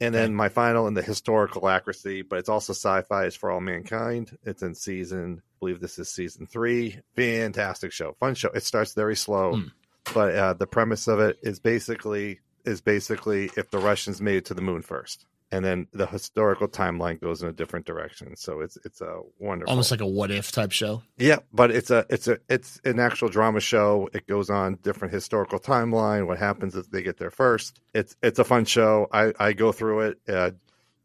And 0.00 0.14
then 0.14 0.32
my 0.34 0.48
final 0.48 0.86
in 0.86 0.94
the 0.94 1.02
historical 1.02 1.68
accuracy, 1.68 2.22
but 2.22 2.38
it's 2.38 2.48
also 2.48 2.72
sci-fi 2.72 3.24
is 3.26 3.34
for 3.34 3.50
all 3.50 3.60
mankind. 3.60 4.36
It's 4.44 4.62
in 4.62 4.74
season, 4.76 5.42
I 5.44 5.52
believe 5.58 5.80
this 5.80 5.98
is 5.98 6.08
season 6.08 6.46
three. 6.46 7.00
Fantastic 7.16 7.90
show, 7.92 8.14
fun 8.20 8.34
show. 8.36 8.50
It 8.54 8.62
starts 8.62 8.94
very 8.94 9.16
slow, 9.16 9.56
Hmm. 9.56 9.68
but 10.14 10.34
uh, 10.36 10.52
the 10.54 10.68
premise 10.68 11.08
of 11.08 11.18
it 11.20 11.38
is 11.42 11.58
basically 11.58 12.40
is 12.64 12.80
basically 12.80 13.50
if 13.56 13.70
the 13.70 13.78
Russians 13.78 14.20
made 14.20 14.36
it 14.36 14.44
to 14.46 14.54
the 14.54 14.60
moon 14.62 14.82
first, 14.82 15.26
and 15.50 15.64
then 15.64 15.86
the 15.92 16.06
historical 16.06 16.68
timeline 16.68 17.20
goes 17.20 17.42
in 17.42 17.48
a 17.48 17.52
different 17.52 17.86
direction. 17.86 18.36
So 18.36 18.60
it's 18.60 18.76
it's 18.84 19.00
a 19.00 19.20
wonderful, 19.38 19.70
Almost 19.70 19.90
like 19.90 20.00
a 20.00 20.06
what 20.06 20.30
if 20.30 20.52
type 20.52 20.72
show. 20.72 21.02
yeah, 21.16 21.38
but 21.52 21.70
it's 21.70 21.90
a 21.90 22.04
it's 22.10 22.28
a 22.28 22.38
it's 22.48 22.80
an 22.84 23.00
actual 23.00 23.28
drama 23.28 23.60
show. 23.60 24.08
It 24.12 24.26
goes 24.26 24.50
on 24.50 24.76
different 24.82 25.14
historical 25.14 25.58
timeline. 25.58 26.26
What 26.26 26.38
happens 26.38 26.76
if 26.76 26.90
they 26.90 27.02
get 27.02 27.16
there 27.18 27.30
first? 27.30 27.80
It's 27.94 28.14
it's 28.22 28.38
a 28.38 28.44
fun 28.44 28.64
show. 28.64 29.08
I 29.12 29.32
I 29.38 29.52
go 29.54 29.72
through 29.72 30.00
it. 30.00 30.18
Uh, 30.28 30.50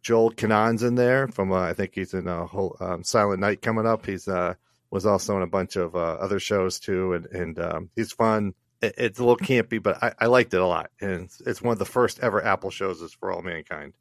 Joel 0.02 0.32
Kinnaman's 0.32 0.84
in 0.84 0.96
there 0.96 1.30
from 1.30 1.52
uh, 1.54 1.62
I 1.62 1.74
think 1.74 1.92
he's 1.96 2.14
in 2.14 2.28
a 2.28 2.46
whole 2.46 2.76
um, 2.82 3.04
Silent 3.04 3.40
Night 3.40 3.62
coming 3.62 3.86
up. 3.86 4.06
He's 4.06 4.28
uh 4.28 4.56
was 4.92 5.06
also 5.08 5.36
in 5.38 5.42
a 5.44 5.48
bunch 5.48 5.76
of 5.76 5.96
uh, 5.96 6.00
other 6.00 6.40
shows 6.40 6.80
too, 6.80 7.14
and 7.14 7.26
and 7.28 7.60
um, 7.60 7.90
he's 7.96 8.12
fun. 8.12 8.54
It's 8.82 9.18
a 9.18 9.24
little 9.24 9.38
campy, 9.38 9.82
but 9.82 10.04
I, 10.04 10.14
I 10.20 10.26
liked 10.26 10.54
it 10.54 10.60
a 10.60 10.68
lot, 10.68 10.92
and 11.00 11.22
it's, 11.22 11.40
it's 11.40 11.62
one 11.62 11.72
of 11.72 11.80
the 11.80 11.86
first 11.86 12.20
ever 12.20 12.44
Apple 12.46 12.70
shows. 12.70 13.02
Is 13.02 13.14
for 13.14 13.32
all 13.32 13.42
mankind. 13.42 13.94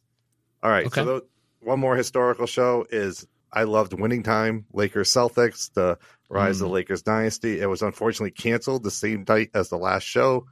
All 0.62 0.70
right, 0.70 0.86
Okay. 0.86 1.02
so 1.02 1.22
one 1.60 1.80
more 1.80 1.96
historical 1.96 2.46
show 2.46 2.86
is 2.90 3.26
I 3.52 3.64
loved 3.64 3.92
Winning 3.92 4.22
Time, 4.22 4.66
Lakers 4.72 5.10
Celtics, 5.10 5.72
the 5.74 5.98
Rise 6.30 6.60
of 6.60 6.66
Mm. 6.66 6.68
the 6.70 6.74
Lakers 6.74 7.02
dynasty. 7.02 7.60
It 7.60 7.66
was 7.66 7.82
unfortunately 7.82 8.30
canceled 8.30 8.82
the 8.84 8.90
same 8.90 9.24
night 9.28 9.50
as 9.54 9.68
the 9.68 9.76
last 9.76 10.04
show, 10.04 10.46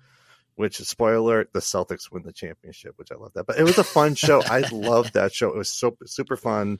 which 0.56 0.76
spoiler 0.78 1.14
alert, 1.16 1.52
the 1.54 1.60
Celtics 1.60 2.10
win 2.12 2.22
the 2.22 2.32
championship, 2.32 2.92
which 2.96 3.10
I 3.10 3.14
love 3.14 3.32
that. 3.34 3.46
But 3.46 3.58
it 3.58 3.64
was 3.64 3.78
a 3.78 3.84
fun 3.84 4.14
show. 4.14 4.42
I 4.42 4.60
loved 4.72 5.14
that 5.14 5.32
show. 5.32 5.48
It 5.48 5.56
was 5.56 5.70
so 5.70 5.96
super 6.04 6.36
fun. 6.36 6.78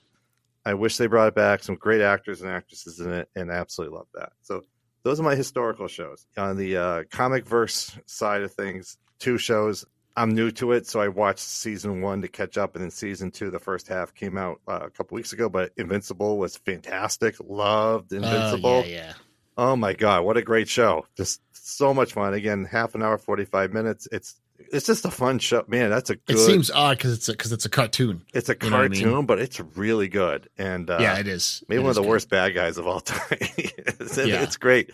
I 0.66 0.74
wish 0.74 0.98
they 0.98 1.06
brought 1.06 1.28
it 1.28 1.34
back. 1.34 1.62
Some 1.62 1.76
great 1.76 2.02
actors 2.02 2.42
and 2.42 2.50
actresses 2.50 3.00
in 3.00 3.10
it, 3.10 3.30
and 3.34 3.50
I 3.50 3.54
absolutely 3.54 3.96
love 3.96 4.08
that. 4.14 4.32
So 4.42 4.62
those 5.04 5.18
are 5.18 5.22
my 5.22 5.34
historical 5.34 5.88
shows. 5.88 6.26
On 6.36 6.56
the 6.58 6.76
uh, 6.76 7.02
comic 7.10 7.46
verse 7.46 7.96
side 8.04 8.42
of 8.42 8.52
things, 8.52 8.98
two 9.18 9.38
shows. 9.38 9.86
I'm 10.16 10.34
new 10.34 10.50
to 10.52 10.72
it, 10.72 10.86
so 10.86 11.00
I 11.00 11.08
watched 11.08 11.38
season 11.40 12.02
one 12.02 12.22
to 12.22 12.28
catch 12.28 12.58
up, 12.58 12.74
and 12.74 12.82
then 12.82 12.90
season 12.90 13.30
two, 13.30 13.50
the 13.50 13.58
first 13.60 13.88
half 13.88 14.14
came 14.14 14.36
out 14.36 14.60
uh, 14.68 14.80
a 14.82 14.90
couple 14.90 15.14
weeks 15.16 15.32
ago. 15.32 15.48
But 15.48 15.72
Invincible 15.76 16.36
was 16.38 16.56
fantastic. 16.56 17.36
Loved 17.40 18.12
Invincible. 18.12 18.68
Oh, 18.70 18.80
yeah, 18.80 18.86
yeah. 18.86 19.12
Oh 19.56 19.76
my 19.76 19.92
god, 19.92 20.24
what 20.24 20.36
a 20.36 20.42
great 20.42 20.68
show! 20.68 21.06
Just 21.16 21.40
so 21.52 21.92
much 21.94 22.12
fun. 22.12 22.34
Again, 22.34 22.64
half 22.64 22.94
an 22.94 23.02
hour, 23.02 23.18
forty 23.18 23.44
five 23.44 23.72
minutes. 23.72 24.08
It's 24.10 24.40
it's 24.72 24.86
just 24.86 25.04
a 25.04 25.10
fun 25.10 25.38
show, 25.38 25.64
man. 25.68 25.90
That's 25.90 26.10
a 26.10 26.16
good. 26.16 26.36
It 26.36 26.38
seems 26.38 26.70
odd 26.70 26.96
because 26.98 27.12
it's 27.14 27.26
because 27.28 27.52
it's 27.52 27.64
a 27.64 27.70
cartoon. 27.70 28.22
it's 28.34 28.48
a 28.48 28.56
you 28.62 28.70
know 28.70 28.76
I 28.76 28.88
cartoon, 28.88 29.14
mean? 29.14 29.26
but 29.26 29.38
it's 29.38 29.60
really 29.60 30.08
good. 30.08 30.48
And 30.58 30.88
uh, 30.90 30.98
yeah, 31.00 31.18
it 31.18 31.26
is. 31.28 31.62
maybe 31.68 31.80
It 31.80 31.82
one 31.84 31.90
is 31.92 31.96
of 31.98 32.02
the 32.02 32.06
good. 32.06 32.10
worst 32.10 32.28
bad 32.30 32.54
guys 32.54 32.78
of 32.78 32.86
all 32.86 33.00
time. 33.00 33.20
it's, 33.40 34.16
Yeah. 34.18 34.42
it's 34.42 34.56
great. 34.56 34.90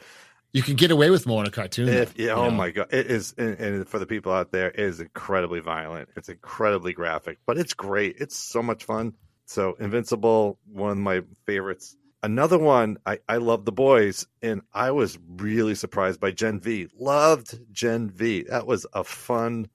You 0.57 0.63
can 0.63 0.77
get 0.77 0.91
away 0.91 1.11
with 1.11 1.27
more 1.27 1.43
in 1.43 1.47
a 1.47 1.51
cartoon. 1.51 1.87
If, 1.91 2.19
yeah, 2.19 2.33
oh 2.33 2.49
know? 2.49 2.51
my 2.51 2.71
god, 2.71 2.87
it 2.91 3.09
is, 3.09 3.35
and, 3.37 3.61
and 3.61 3.87
for 3.87 3.99
the 3.99 4.07
people 4.07 4.33
out 4.33 4.53
there, 4.53 4.71
it 4.71 4.81
is 4.81 5.01
incredibly 5.01 5.61
violent. 5.61 6.09
It's 6.17 6.31
incredibly 6.31 6.95
graphic, 6.95 7.37
but 7.45 7.59
it's 7.59 7.75
great. 7.75 8.17
It's 8.21 8.37
so 8.37 8.63
much 8.63 8.85
fun. 8.85 9.13
So 9.45 9.77
Invincible, 9.79 10.59
one 10.73 10.93
of 10.93 10.97
my 10.97 11.21
favorites. 11.45 11.95
Another 12.23 12.57
one, 12.57 12.97
I 13.05 13.19
I 13.29 13.37
love 13.37 13.67
the 13.67 13.73
boys, 13.73 14.27
and 14.41 14.63
I 14.73 14.93
was 14.93 15.19
really 15.29 15.75
surprised 15.75 16.21
by 16.21 16.31
Gen 16.31 16.59
V. 16.61 16.89
Loved 16.99 17.61
Gen 17.71 18.09
V. 18.09 18.45
That 18.49 18.67
was 18.67 18.87
a 18.95 19.05
fun, 19.05 19.69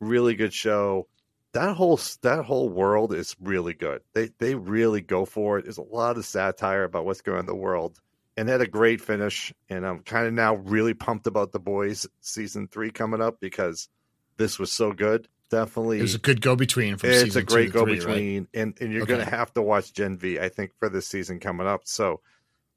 really 0.00 0.34
good 0.34 0.52
show. 0.52 1.06
That 1.52 1.76
whole 1.76 2.00
that 2.22 2.44
whole 2.44 2.68
world 2.68 3.14
is 3.14 3.36
really 3.40 3.74
good. 3.74 4.02
They 4.14 4.30
they 4.40 4.56
really 4.56 5.00
go 5.00 5.26
for 5.26 5.58
it. 5.58 5.62
There's 5.66 5.78
a 5.78 5.82
lot 5.82 6.16
of 6.16 6.24
satire 6.26 6.82
about 6.82 7.04
what's 7.04 7.20
going 7.20 7.36
on 7.36 7.42
in 7.42 7.46
the 7.46 7.54
world 7.54 8.00
and 8.36 8.48
they 8.48 8.52
had 8.52 8.60
a 8.60 8.66
great 8.66 9.00
finish. 9.00 9.52
And 9.68 9.86
I'm 9.86 10.00
kind 10.00 10.26
of 10.26 10.32
now 10.32 10.56
really 10.56 10.94
pumped 10.94 11.26
about 11.26 11.52
the 11.52 11.60
boys 11.60 12.06
season 12.20 12.68
three 12.68 12.90
coming 12.90 13.20
up 13.22 13.40
because 13.40 13.88
this 14.36 14.58
was 14.58 14.72
so 14.72 14.92
good. 14.92 15.28
Definitely, 15.50 15.98
It 16.00 16.02
was 16.02 16.14
a 16.14 16.18
good 16.18 16.40
go 16.40 16.56
between 16.56 16.94
it's 17.02 17.36
a 17.36 17.42
great 17.42 17.72
go 17.72 17.84
three, 17.84 18.00
right? 18.00 18.14
between, 18.14 18.48
and 18.54 18.74
and 18.80 18.92
you're 18.92 19.02
Okay. 19.02 19.12
gonna 19.12 19.24
have 19.24 19.52
to 19.54 19.62
watch 19.62 19.92
Gen 19.92 20.16
V. 20.16 20.40
I 20.40 20.48
think 20.48 20.72
for 20.80 20.88
this 20.88 21.06
season 21.06 21.38
coming 21.38 21.66
up. 21.66 21.82
So 21.84 22.20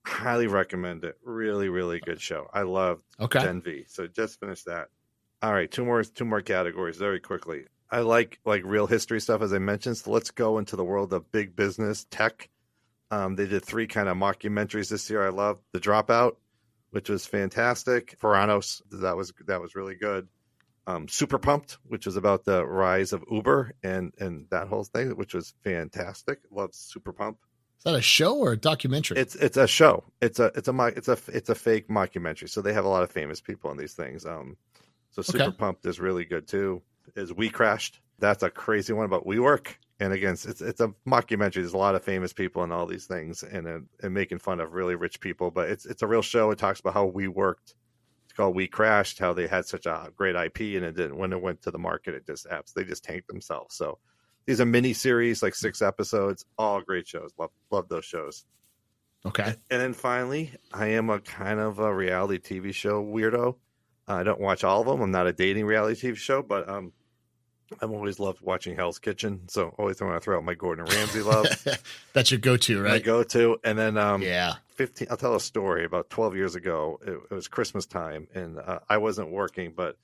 highly 0.05 0.47
recommend 0.47 1.03
it. 1.03 1.17
Really, 1.23 1.69
really 1.69 1.99
good 1.99 2.21
show. 2.21 2.49
I 2.53 2.61
loved 2.63 3.03
Okay. 3.19 3.39
Gen 3.41 3.61
V. 3.61 3.85
So 3.87 4.05
just 4.07 4.39
finished 4.39 4.65
that. 4.65 4.89
All 5.41 5.53
right, 5.53 5.71
two 5.71 5.85
more 5.85 6.03
two 6.03 6.25
more 6.25 6.41
categories 6.41 6.97
very 6.97 7.19
quickly. 7.19 7.65
I 7.89 8.01
like 8.01 8.39
like 8.45 8.63
real 8.65 8.85
history 8.87 9.21
stuff 9.21 9.41
as 9.41 9.53
I 9.53 9.59
mentioned. 9.59 9.97
So 9.97 10.11
let's 10.11 10.31
go 10.31 10.57
into 10.57 10.75
the 10.75 10.83
world 10.83 11.13
of 11.13 11.31
big 11.31 11.55
business 11.55 12.05
tech. 12.11 12.49
Um, 13.11 13.35
they 13.35 13.45
did 13.47 13.63
three 13.63 13.87
kind 13.87 14.09
of 14.09 14.17
mockumentaries 14.17 14.89
this 14.89 15.09
year. 15.09 15.25
I 15.25 15.29
loved 15.29 15.61
The 15.71 15.79
Dropout, 15.79 16.35
which 16.91 17.09
was 17.09 17.25
fantastic. 17.25 18.19
Theranos, 18.19 18.81
that 18.91 19.15
was 19.15 19.33
that 19.47 19.61
was 19.61 19.75
really 19.75 19.95
good. 19.95 20.27
Um, 20.85 21.07
Super 21.07 21.37
Pumped, 21.37 21.77
which 21.85 22.05
was 22.05 22.15
about 22.15 22.45
the 22.45 22.65
rise 22.65 23.13
of 23.13 23.23
Uber 23.29 23.73
and 23.83 24.13
and 24.19 24.47
that 24.51 24.67
whole 24.67 24.83
thing, 24.83 25.11
which 25.17 25.33
was 25.33 25.53
fantastic. 25.63 26.39
Loved 26.51 26.75
Super 26.75 27.11
Pumped. 27.13 27.43
Is 27.79 27.83
that 27.83 27.95
a 27.95 28.01
show 28.01 28.37
or 28.37 28.53
a 28.53 28.57
documentary? 28.57 29.17
It's 29.19 29.35
it's 29.35 29.57
a 29.57 29.67
show. 29.67 30.03
It's 30.21 30.39
a 30.39 30.51
it's 30.55 30.67
a 30.67 30.85
it's 30.95 31.07
a 31.07 31.17
it's 31.27 31.49
a 31.49 31.55
fake 31.55 31.89
mockumentary. 31.89 32.49
So 32.49 32.61
they 32.61 32.73
have 32.73 32.85
a 32.85 32.89
lot 32.89 33.03
of 33.03 33.11
famous 33.11 33.39
people 33.39 33.69
in 33.71 33.77
these 33.77 33.93
things. 33.93 34.25
Um, 34.25 34.57
so 35.11 35.21
Super 35.21 35.43
Okay. 35.43 35.57
Pumped 35.57 35.85
is 35.85 35.99
really 35.99 36.25
good 36.25 36.47
too. 36.47 36.81
Is 37.15 37.33
We 37.33 37.49
Crashed? 37.49 37.99
That's 38.19 38.43
a 38.43 38.49
crazy 38.49 38.93
one 38.93 39.05
about 39.05 39.25
WeWork. 39.25 39.75
And 39.99 40.13
again, 40.13 40.33
it's 40.33 40.61
it's 40.61 40.79
a 40.79 40.93
mockumentary. 41.07 41.55
There's 41.55 41.73
a 41.73 41.77
lot 41.77 41.95
of 41.95 42.03
famous 42.03 42.31
people 42.31 42.63
and 42.63 42.71
all 42.71 42.85
these 42.85 43.05
things, 43.05 43.43
and 43.43 43.67
and, 43.67 43.87
and 44.01 44.13
making 44.13 44.39
fun 44.39 44.59
of 44.59 44.73
really 44.73 44.95
rich 44.95 45.19
people. 45.19 45.49
But 45.49 45.69
it's 45.69 45.85
it's 45.85 46.03
a 46.03 46.07
real 46.07 46.21
show. 46.21 46.51
It 46.51 46.59
talks 46.59 46.79
about 46.79 46.93
how 46.93 47.05
we 47.05 47.27
worked. 47.27 47.73
It's 48.25 48.33
called 48.33 48.55
We 48.55 48.67
Crashed. 48.67 49.17
How 49.17 49.33
they 49.33 49.47
had 49.47 49.65
such 49.65 49.87
a 49.87 50.11
great 50.15 50.35
IP, 50.35 50.59
and 50.77 50.85
it 50.85 50.95
didn't 50.95 51.17
when 51.17 51.33
it 51.33 51.41
went 51.41 51.63
to 51.63 51.71
the 51.71 51.79
market, 51.79 52.13
it 52.13 52.27
just 52.27 52.45
apps 52.47 52.73
they 52.73 52.83
just 52.83 53.03
tanked 53.03 53.27
themselves. 53.27 53.75
So 53.75 53.97
these 54.45 54.61
are 54.61 54.65
mini 54.65 54.93
series, 54.93 55.41
like 55.41 55.55
six 55.55 55.81
episodes, 55.81 56.45
all 56.59 56.81
great 56.81 57.07
shows. 57.07 57.31
Love 57.39 57.51
love 57.71 57.89
those 57.89 58.05
shows. 58.05 58.45
okay. 59.25 59.55
And 59.71 59.81
then 59.81 59.93
finally, 59.93 60.53
I 60.71 60.87
am 60.87 61.09
a 61.09 61.19
kind 61.19 61.59
of 61.59 61.79
a 61.79 61.93
reality 61.93 62.37
TV 62.37 62.73
show 62.73 63.03
weirdo. 63.03 63.55
I 64.07 64.23
don't 64.23 64.39
watch 64.39 64.63
all 64.63 64.81
of 64.81 64.87
them. 64.87 65.01
I'm 65.01 65.11
not 65.11 65.27
a 65.27 65.33
dating 65.33 65.65
reality 65.65 66.11
TV 66.11 66.15
show, 66.15 66.41
but 66.41 66.69
um, 66.69 66.93
I've 67.81 67.91
always 67.91 68.19
loved 68.19 68.41
watching 68.41 68.75
Hell's 68.75 68.99
Kitchen. 68.99 69.41
So 69.47 69.73
always 69.77 70.01
want 70.01 70.13
to 70.15 70.19
throw 70.19 70.37
out 70.37 70.43
my 70.43 70.53
Gordon 70.53 70.85
Ramsay 70.85 71.21
love, 71.23 71.45
That's 72.13 72.31
your 72.31 72.39
go-to, 72.39 72.81
my 72.81 72.89
right? 72.91 73.03
go-to. 73.03 73.57
And 73.63 73.77
then 73.77 73.97
um, 73.97 74.21
yeah. 74.21 74.55
15. 74.75 75.07
I'll 75.09 75.17
tell 75.17 75.35
a 75.35 75.39
story. 75.39 75.85
About 75.85 76.09
12 76.09 76.35
years 76.35 76.55
ago, 76.55 76.99
it, 77.05 77.19
it 77.31 77.33
was 77.33 77.47
Christmas 77.47 77.85
time, 77.85 78.27
and 78.33 78.59
uh, 78.59 78.79
I 78.89 78.97
wasn't 78.97 79.31
working, 79.31 79.73
but 79.75 79.97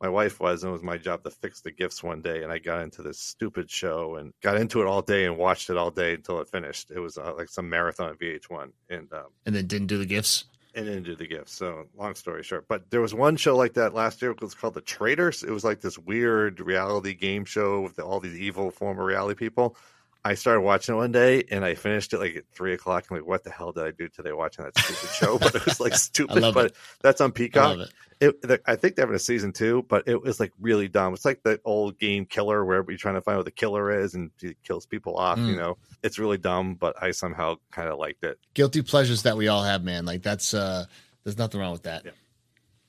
my 0.00 0.08
wife 0.08 0.40
was, 0.40 0.62
and 0.62 0.70
it 0.70 0.72
was 0.72 0.82
my 0.82 0.96
job 0.96 1.24
to 1.24 1.30
fix 1.30 1.60
the 1.60 1.70
gifts 1.70 2.02
one 2.02 2.22
day. 2.22 2.42
And 2.42 2.50
I 2.50 2.58
got 2.58 2.80
into 2.80 3.02
this 3.02 3.18
stupid 3.18 3.70
show 3.70 4.16
and 4.16 4.32
got 4.40 4.56
into 4.56 4.80
it 4.80 4.86
all 4.86 5.02
day 5.02 5.26
and 5.26 5.36
watched 5.36 5.68
it 5.68 5.76
all 5.76 5.90
day 5.90 6.14
until 6.14 6.40
it 6.40 6.48
finished. 6.48 6.90
It 6.90 7.00
was 7.00 7.18
uh, 7.18 7.34
like 7.36 7.48
some 7.50 7.68
marathon 7.68 8.10
at 8.10 8.18
VH1, 8.18 8.70
and 8.88 9.12
um, 9.12 9.26
And 9.44 9.54
then 9.54 9.66
didn't 9.66 9.88
do 9.88 9.98
the 9.98 10.06
gifts. 10.06 10.44
And 10.74 10.86
didn't 10.86 11.18
the 11.18 11.26
gifts. 11.26 11.52
So 11.52 11.86
long 11.96 12.14
story 12.14 12.42
short, 12.42 12.66
but 12.68 12.90
there 12.90 13.00
was 13.00 13.14
one 13.14 13.36
show 13.36 13.56
like 13.56 13.74
that 13.74 13.94
last 13.94 14.22
year. 14.22 14.30
It 14.30 14.40
was 14.40 14.54
called 14.54 14.74
The 14.74 14.80
Traitors. 14.80 15.42
It 15.42 15.50
was 15.50 15.64
like 15.64 15.80
this 15.80 15.98
weird 15.98 16.60
reality 16.60 17.14
game 17.14 17.44
show 17.44 17.80
with 17.80 17.98
all 17.98 18.20
these 18.20 18.38
evil 18.38 18.70
former 18.70 19.04
reality 19.04 19.38
people. 19.38 19.76
I 20.24 20.34
started 20.34 20.60
watching 20.60 20.94
it 20.94 20.98
one 20.98 21.12
day 21.12 21.44
and 21.50 21.64
I 21.64 21.74
finished 21.74 22.12
it 22.12 22.18
like 22.18 22.36
at 22.36 22.44
three 22.52 22.74
o'clock. 22.74 23.06
I'm 23.10 23.16
like, 23.16 23.26
what 23.26 23.42
the 23.42 23.50
hell 23.50 23.72
did 23.72 23.84
I 23.84 23.90
do 23.90 24.08
today 24.08 24.32
watching 24.32 24.64
that 24.66 24.76
stupid 24.78 25.08
show? 25.14 25.38
But 25.42 25.54
it 25.54 25.64
was 25.64 25.80
like 25.80 25.94
stupid. 26.08 26.42
but 26.54 26.66
it. 26.66 26.76
that's 27.02 27.20
on 27.22 27.30
I 27.30 27.32
Peacock. 27.32 27.78
love 27.78 27.80
it. 27.80 27.90
It, 28.20 28.42
the, 28.42 28.60
I 28.66 28.76
think 28.76 28.96
they're 28.96 29.04
having 29.06 29.16
a 29.16 29.18
season 29.18 29.50
two, 29.54 29.86
but 29.88 30.06
it 30.06 30.20
was 30.20 30.38
like 30.38 30.52
really 30.60 30.88
dumb. 30.88 31.14
It's 31.14 31.24
like 31.24 31.42
the 31.42 31.58
old 31.64 31.98
game 31.98 32.26
Killer, 32.26 32.62
where 32.66 32.84
you're 32.86 32.98
trying 32.98 33.14
to 33.14 33.22
find 33.22 33.38
what 33.38 33.46
the 33.46 33.50
killer 33.50 33.90
is 33.98 34.12
and 34.14 34.30
he 34.38 34.54
kills 34.62 34.84
people 34.84 35.16
off. 35.16 35.38
You 35.38 35.54
Mm. 35.54 35.56
know, 35.56 35.78
it's 36.02 36.18
really 36.18 36.36
dumb, 36.36 36.74
but 36.74 37.02
I 37.02 37.12
somehow 37.12 37.54
kind 37.72 37.88
of 37.88 37.98
liked 37.98 38.22
it. 38.22 38.38
Guilty 38.52 38.82
pleasures 38.82 39.22
that 39.22 39.38
we 39.38 39.48
all 39.48 39.64
have, 39.64 39.82
man. 39.82 40.04
Like 40.04 40.20
that's 40.22 40.52
uh 40.52 40.84
there's 41.24 41.38
nothing 41.38 41.60
wrong 41.62 41.72
with 41.72 41.84
that. 41.84 42.04
Yeah. 42.04 42.10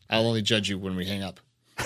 I'll 0.10 0.28
only 0.28 0.42
judge 0.42 0.70
you 0.70 0.78
when 0.78 0.98
we 0.98 1.06
hang 1.06 1.24
up. 1.24 1.40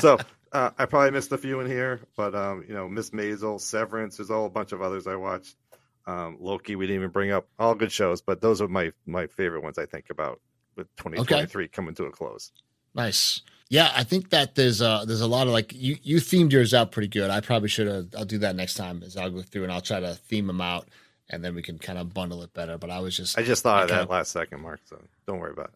so 0.00 0.18
Uh, 0.52 0.70
I 0.78 0.86
probably 0.86 1.12
missed 1.12 1.30
a 1.32 1.38
few 1.38 1.60
in 1.60 1.66
here, 1.66 2.00
but 2.16 2.34
um, 2.34 2.64
you 2.66 2.74
know, 2.74 2.88
Miss 2.88 3.10
Maisel, 3.10 3.60
Severance, 3.60 4.16
there's 4.16 4.30
all 4.30 4.46
a 4.46 4.50
bunch 4.50 4.72
of 4.72 4.82
others 4.82 5.06
I 5.06 5.14
watched. 5.14 5.56
Um, 6.06 6.38
Loki, 6.40 6.74
we 6.74 6.86
didn't 6.86 7.02
even 7.02 7.10
bring 7.10 7.30
up. 7.30 7.46
All 7.58 7.74
good 7.74 7.92
shows, 7.92 8.20
but 8.20 8.40
those 8.40 8.60
are 8.60 8.68
my 8.68 8.92
my 9.06 9.26
favorite 9.28 9.62
ones. 9.62 9.78
I 9.78 9.86
think 9.86 10.10
about 10.10 10.40
with 10.76 10.88
2023 10.96 11.64
okay. 11.64 11.68
coming 11.68 11.94
to 11.94 12.04
a 12.04 12.10
close. 12.10 12.50
Nice. 12.94 13.42
Yeah, 13.68 13.92
I 13.94 14.02
think 14.02 14.30
that 14.30 14.56
there's 14.56 14.80
a 14.80 15.04
there's 15.06 15.20
a 15.20 15.28
lot 15.28 15.46
of 15.46 15.52
like 15.52 15.72
you 15.72 15.96
you 16.02 16.16
themed 16.16 16.50
yours 16.50 16.74
out 16.74 16.90
pretty 16.90 17.06
good. 17.06 17.30
I 17.30 17.40
probably 17.40 17.68
should 17.68 17.86
have. 17.86 18.08
I'll 18.18 18.24
do 18.24 18.38
that 18.38 18.56
next 18.56 18.74
time. 18.74 19.04
As 19.04 19.16
I'll 19.16 19.30
go 19.30 19.42
through 19.42 19.62
and 19.62 19.72
I'll 19.72 19.80
try 19.80 20.00
to 20.00 20.14
theme 20.14 20.48
them 20.48 20.60
out, 20.60 20.88
and 21.28 21.44
then 21.44 21.54
we 21.54 21.62
can 21.62 21.78
kind 21.78 21.96
of 21.96 22.12
bundle 22.12 22.42
it 22.42 22.52
better. 22.52 22.76
But 22.76 22.90
I 22.90 22.98
was 22.98 23.16
just 23.16 23.38
I 23.38 23.42
just 23.42 23.62
thought 23.62 23.78
I 23.78 23.82
of 23.84 23.88
that 23.90 24.02
of, 24.02 24.10
last 24.10 24.32
second, 24.32 24.60
Marc. 24.60 24.80
So 24.86 25.00
don't 25.26 25.38
worry 25.38 25.52
about 25.52 25.66
it. 25.66 25.74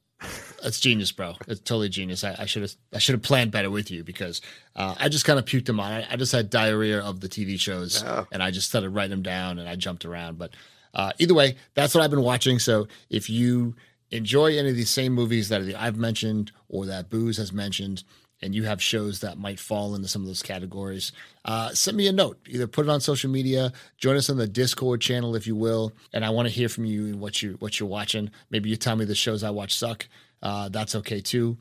That's 0.62 0.80
genius, 0.80 1.12
bro. 1.12 1.34
It's 1.46 1.60
totally 1.60 1.90
genius. 1.90 2.24
I 2.24 2.46
should 2.46 2.62
have 2.62 2.72
I 2.94 2.98
should 2.98 3.14
have 3.14 3.22
planned 3.22 3.50
better 3.50 3.70
with 3.70 3.90
you 3.90 4.02
because 4.02 4.40
uh, 4.74 4.94
I 4.98 5.10
just 5.10 5.26
kind 5.26 5.38
of 5.38 5.44
puked 5.44 5.66
them 5.66 5.78
on. 5.78 5.92
I, 5.92 6.06
I, 6.12 6.16
just 6.16 6.32
had 6.32 6.48
diarrhea 6.48 7.00
of 7.00 7.20
the 7.20 7.28
TV 7.28 7.60
shows, 7.60 8.02
yeah. 8.02 8.24
and 8.32 8.42
I 8.42 8.50
just 8.50 8.68
started 8.68 8.88
writing 8.88 9.10
them 9.10 9.22
down 9.22 9.58
and 9.58 9.68
I 9.68 9.76
jumped 9.76 10.06
around. 10.06 10.38
But 10.38 10.52
uh, 10.94 11.12
either 11.18 11.34
way, 11.34 11.56
that's 11.74 11.94
what 11.94 12.02
I've 12.02 12.10
been 12.10 12.22
watching. 12.22 12.58
So 12.58 12.88
if 13.10 13.28
you 13.28 13.74
enjoy 14.10 14.56
any 14.56 14.70
of 14.70 14.76
these 14.76 14.88
same 14.90 15.12
movies 15.12 15.50
that 15.50 15.60
I've 15.76 15.96
mentioned 15.96 16.50
or 16.68 16.86
that 16.86 17.10
Bouz 17.10 17.36
has 17.36 17.52
mentioned, 17.52 18.02
and 18.44 18.54
you 18.54 18.64
have 18.64 18.82
shows 18.82 19.20
that 19.20 19.38
might 19.38 19.58
fall 19.58 19.94
into 19.94 20.06
some 20.06 20.22
of 20.22 20.28
those 20.28 20.42
categories, 20.42 21.12
uh, 21.46 21.70
send 21.70 21.96
me 21.96 22.06
a 22.06 22.12
note. 22.12 22.38
Either 22.46 22.66
put 22.66 22.86
it 22.86 22.90
on 22.90 23.00
social 23.00 23.30
media, 23.30 23.72
join 23.96 24.16
us 24.16 24.28
on 24.28 24.36
the 24.36 24.46
Discord 24.46 25.00
channel 25.00 25.34
if 25.34 25.46
you 25.46 25.56
will, 25.56 25.92
and 26.12 26.24
I 26.24 26.30
want 26.30 26.46
to 26.46 26.54
hear 26.54 26.68
from 26.68 26.84
you 26.84 27.06
and 27.06 27.20
what 27.20 27.42
you 27.42 27.56
what 27.58 27.80
you're 27.80 27.88
watching. 27.88 28.30
Maybe 28.50 28.68
you 28.68 28.76
tell 28.76 28.96
me 28.96 29.06
the 29.06 29.14
shows 29.14 29.42
I 29.42 29.50
watch 29.50 29.74
suck. 29.74 30.06
Uh, 30.42 30.68
that's 30.68 30.94
okay 30.96 31.20
too. 31.20 31.56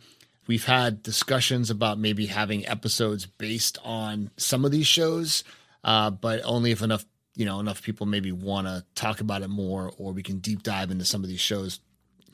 We've 0.45 0.65
had 0.65 1.01
discussions 1.01 1.69
about 1.69 1.97
maybe 1.97 2.25
having 2.25 2.67
episodes 2.67 3.25
based 3.25 3.77
on 3.83 4.29
some 4.35 4.65
of 4.65 4.71
these 4.71 4.87
shows, 4.87 5.45
uh, 5.85 6.09
but 6.09 6.41
only 6.43 6.71
if 6.71 6.81
enough 6.81 7.05
you 7.35 7.45
know 7.45 7.59
enough 7.59 7.81
people 7.81 8.05
maybe 8.05 8.31
want 8.31 8.67
to 8.67 8.83
talk 8.93 9.21
about 9.21 9.41
it 9.41 9.49
more, 9.49 9.91
or 9.97 10.11
we 10.11 10.21
can 10.21 10.39
deep 10.39 10.63
dive 10.63 10.91
into 10.91 11.05
some 11.05 11.23
of 11.23 11.29
these 11.29 11.39
shows. 11.39 11.79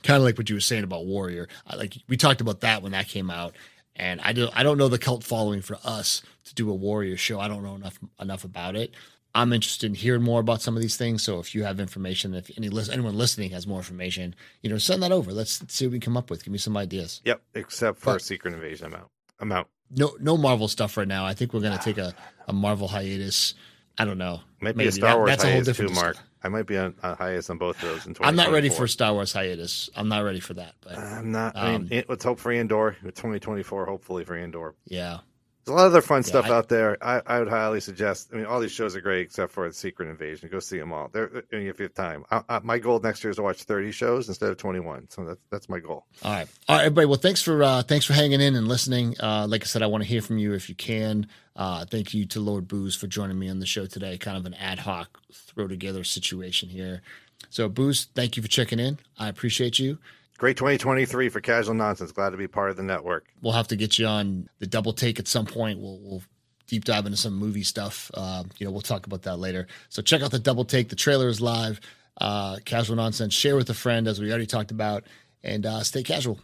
Kind 0.01 0.17
of 0.17 0.23
like 0.23 0.37
what 0.37 0.49
you 0.49 0.55
were 0.55 0.61
saying 0.61 0.85
about 0.85 1.05
Warrior. 1.05 1.49
Like 1.75 1.97
we 2.07 2.17
talked 2.17 2.41
about 2.41 2.61
that 2.61 2.81
when 2.81 2.93
that 2.93 3.09
came 3.09 3.29
out, 3.29 3.55
and 3.99 4.21
I 4.21 4.33
don't 4.33 4.57
I 4.57 4.63
don't 4.63 4.77
know 4.77 4.87
the 4.87 4.97
cult 4.97 5.23
following 5.23 5.61
for 5.61 5.77
us 5.83 6.23
to 6.45 6.55
do 6.55 6.71
a 6.71 6.73
Warrior 6.73 7.17
show. 7.17 7.39
I 7.39 7.47
don't 7.47 7.63
know 7.63 7.75
enough 7.75 7.99
enough 8.19 8.43
about 8.43 8.75
it. 8.75 8.91
I'm 9.35 9.53
interested 9.53 9.85
in 9.85 9.93
hearing 9.93 10.23
more 10.23 10.39
about 10.39 10.61
some 10.61 10.75
of 10.75 10.81
these 10.81 10.97
things. 10.97 11.21
So 11.21 11.39
if 11.39 11.53
you 11.53 11.63
have 11.63 11.79
information, 11.79 12.33
if 12.33 12.49
any 12.57 12.67
anyone 12.91 13.15
listening 13.15 13.51
has 13.51 13.67
more 13.67 13.77
information, 13.77 14.33
you 14.63 14.69
know, 14.71 14.79
send 14.79 15.03
that 15.03 15.11
over. 15.11 15.31
Let's, 15.31 15.61
see 15.71 15.85
what 15.85 15.91
we 15.91 15.99
can 15.99 16.13
come 16.13 16.17
up 16.17 16.31
with. 16.31 16.43
Give 16.43 16.51
me 16.51 16.57
some 16.57 16.75
ideas. 16.75 17.21
Yep, 17.25 17.41
except 17.53 17.99
for 17.99 18.13
but, 18.13 18.23
Secret 18.23 18.55
Invasion. 18.55 18.87
I'm 18.87 18.95
out. 18.95 19.09
I'm 19.39 19.51
out. 19.51 19.69
No, 19.91 20.15
no 20.19 20.35
Marvel 20.35 20.67
stuff 20.67 20.97
right 20.97 21.07
now. 21.07 21.25
I 21.25 21.35
think 21.35 21.53
we're 21.53 21.59
going 21.59 21.77
to 21.77 21.83
take 21.83 21.99
a, 21.99 22.15
a 22.47 22.53
Marvel 22.53 22.87
hiatus. 22.87 23.53
I 23.99 24.05
don't 24.05 24.17
know. 24.17 24.41
Might 24.61 24.73
be 24.73 24.79
Maybe. 24.79 24.89
a 24.89 24.91
Star 24.93 25.17
Wars 25.17 25.29
that, 25.29 25.37
that's 25.37 25.49
a 25.49 25.53
whole 25.53 25.61
different 25.61 25.91
too, 25.91 25.95
Marc. 25.95 26.17
I 26.43 26.49
might 26.49 26.65
be 26.65 26.77
on 26.77 26.95
a 27.03 27.15
hiatus 27.15 27.49
on 27.49 27.57
both 27.57 27.81
of 27.83 27.89
those. 27.89 28.05
In 28.05 28.15
I'm 28.21 28.35
not 28.35 28.51
ready 28.51 28.69
for 28.69 28.87
Star 28.87 29.13
Wars 29.13 29.33
hiatus. 29.33 29.89
I'm 29.95 30.07
not 30.07 30.23
ready 30.23 30.39
for 30.39 30.53
that. 30.53 30.75
But 30.81 30.97
I'm 30.97 31.31
not. 31.31 31.55
Um, 31.55 31.65
I 31.65 31.77
mean, 31.77 31.99
um, 31.99 32.03
let's 32.07 32.23
hope 32.23 32.39
for 32.39 32.51
Andor. 32.51 32.95
2024, 33.03 33.85
hopefully 33.85 34.23
for 34.23 34.35
Andor. 34.35 34.75
Yeah. 34.85 35.19
There's 35.65 35.73
a 35.73 35.77
lot 35.77 35.85
of 35.87 35.91
other 35.91 36.01
fun 36.01 36.19
yeah, 36.19 36.27
stuff 36.27 36.45
I, 36.45 36.49
out 36.49 36.69
there. 36.69 36.97
I, 37.01 37.21
I, 37.25 37.39
would 37.39 37.49
highly 37.49 37.79
suggest. 37.79 38.29
I 38.33 38.37
mean, 38.37 38.45
all 38.45 38.59
these 38.59 38.71
shows 38.71 38.95
are 38.95 39.01
great 39.01 39.21
except 39.21 39.51
for 39.51 39.69
Secret 39.71 40.09
Invasion. 40.09 40.49
Go 40.51 40.59
see 40.59 40.79
them 40.79 40.91
all. 40.91 41.09
They're, 41.11 41.43
if 41.51 41.79
you 41.79 41.83
have 41.83 41.93
time. 41.93 42.23
I, 42.31 42.41
I, 42.49 42.59
my 42.59 42.79
goal 42.79 42.99
next 42.99 43.23
year 43.23 43.31
is 43.31 43.37
to 43.37 43.43
watch 43.43 43.63
30 43.63 43.91
shows 43.91 44.27
instead 44.27 44.49
of 44.49 44.57
21. 44.57 45.09
So 45.09 45.25
that's 45.25 45.41
that's 45.51 45.69
my 45.69 45.79
goal. 45.79 46.05
All 46.23 46.31
right, 46.31 46.47
all 46.67 46.77
right, 46.77 46.85
everybody. 46.85 47.07
Well, 47.07 47.19
thanks 47.19 47.41
for 47.41 47.61
uh, 47.63 47.83
thanks 47.83 48.05
for 48.05 48.13
hanging 48.13 48.41
in 48.41 48.55
and 48.55 48.67
listening. 48.67 49.15
Uh, 49.19 49.47
like 49.47 49.63
I 49.63 49.65
said, 49.65 49.83
I 49.83 49.87
want 49.87 50.03
to 50.03 50.09
hear 50.09 50.21
from 50.21 50.37
you 50.37 50.53
if 50.53 50.69
you 50.69 50.75
can. 50.75 51.27
Uh, 51.55 51.85
thank 51.85 52.13
you 52.13 52.25
to 52.25 52.39
Lord 52.39 52.67
Bouz 52.67 52.97
for 52.97 53.07
joining 53.07 53.37
me 53.37 53.49
on 53.49 53.59
the 53.59 53.65
show 53.65 53.85
today. 53.85 54.17
Kind 54.17 54.37
of 54.37 54.45
an 54.45 54.53
ad 54.53 54.79
hoc 54.79 55.19
throw 55.31 55.67
together 55.67 56.03
situation 56.03 56.69
here. 56.69 57.01
So, 57.49 57.69
Bouz, 57.69 58.07
thank 58.15 58.37
you 58.37 58.43
for 58.43 58.49
checking 58.49 58.79
in. 58.79 58.99
I 59.17 59.27
appreciate 59.27 59.79
you. 59.79 59.97
Great 60.39 60.55
2023 60.55 61.27
for 61.27 61.41
Casual 61.41 61.73
Nonsense. 61.73 62.13
Glad 62.13 62.29
to 62.29 62.37
be 62.37 62.47
part 62.47 62.69
of 62.69 62.77
the 62.77 62.83
network. 62.83 63.27
We'll 63.41 63.51
have 63.51 63.67
to 63.67 63.75
get 63.75 63.99
you 63.99 64.05
on 64.07 64.47
the 64.59 64.67
double 64.67 64.93
take 64.93 65.19
at 65.19 65.27
some 65.27 65.45
point. 65.45 65.81
We'll, 65.81 65.99
we'll 66.01 66.23
deep 66.65 66.85
dive 66.85 67.05
into 67.05 67.17
some 67.17 67.33
movie 67.33 67.63
stuff. 67.63 68.09
Uh, 68.13 68.45
you 68.57 68.65
know, 68.65 68.71
we'll 68.71 68.79
talk 68.79 69.05
about 69.05 69.23
that 69.23 69.35
later. 69.35 69.67
So 69.89 70.01
check 70.01 70.21
out 70.21 70.31
the 70.31 70.39
double 70.39 70.63
take. 70.63 70.87
The 70.87 70.95
trailer 70.95 71.27
is 71.27 71.41
live. 71.41 71.81
Uh, 72.21 72.55
casual 72.63 72.95
Nonsense. 72.95 73.33
Share 73.33 73.57
with 73.57 73.69
a 73.69 73.73
friend, 73.73 74.07
as 74.07 74.21
we 74.21 74.29
already 74.29 74.45
talked 74.45 74.71
about, 74.71 75.03
and 75.43 75.65
uh, 75.65 75.83
stay 75.83 76.03
casual. 76.03 76.39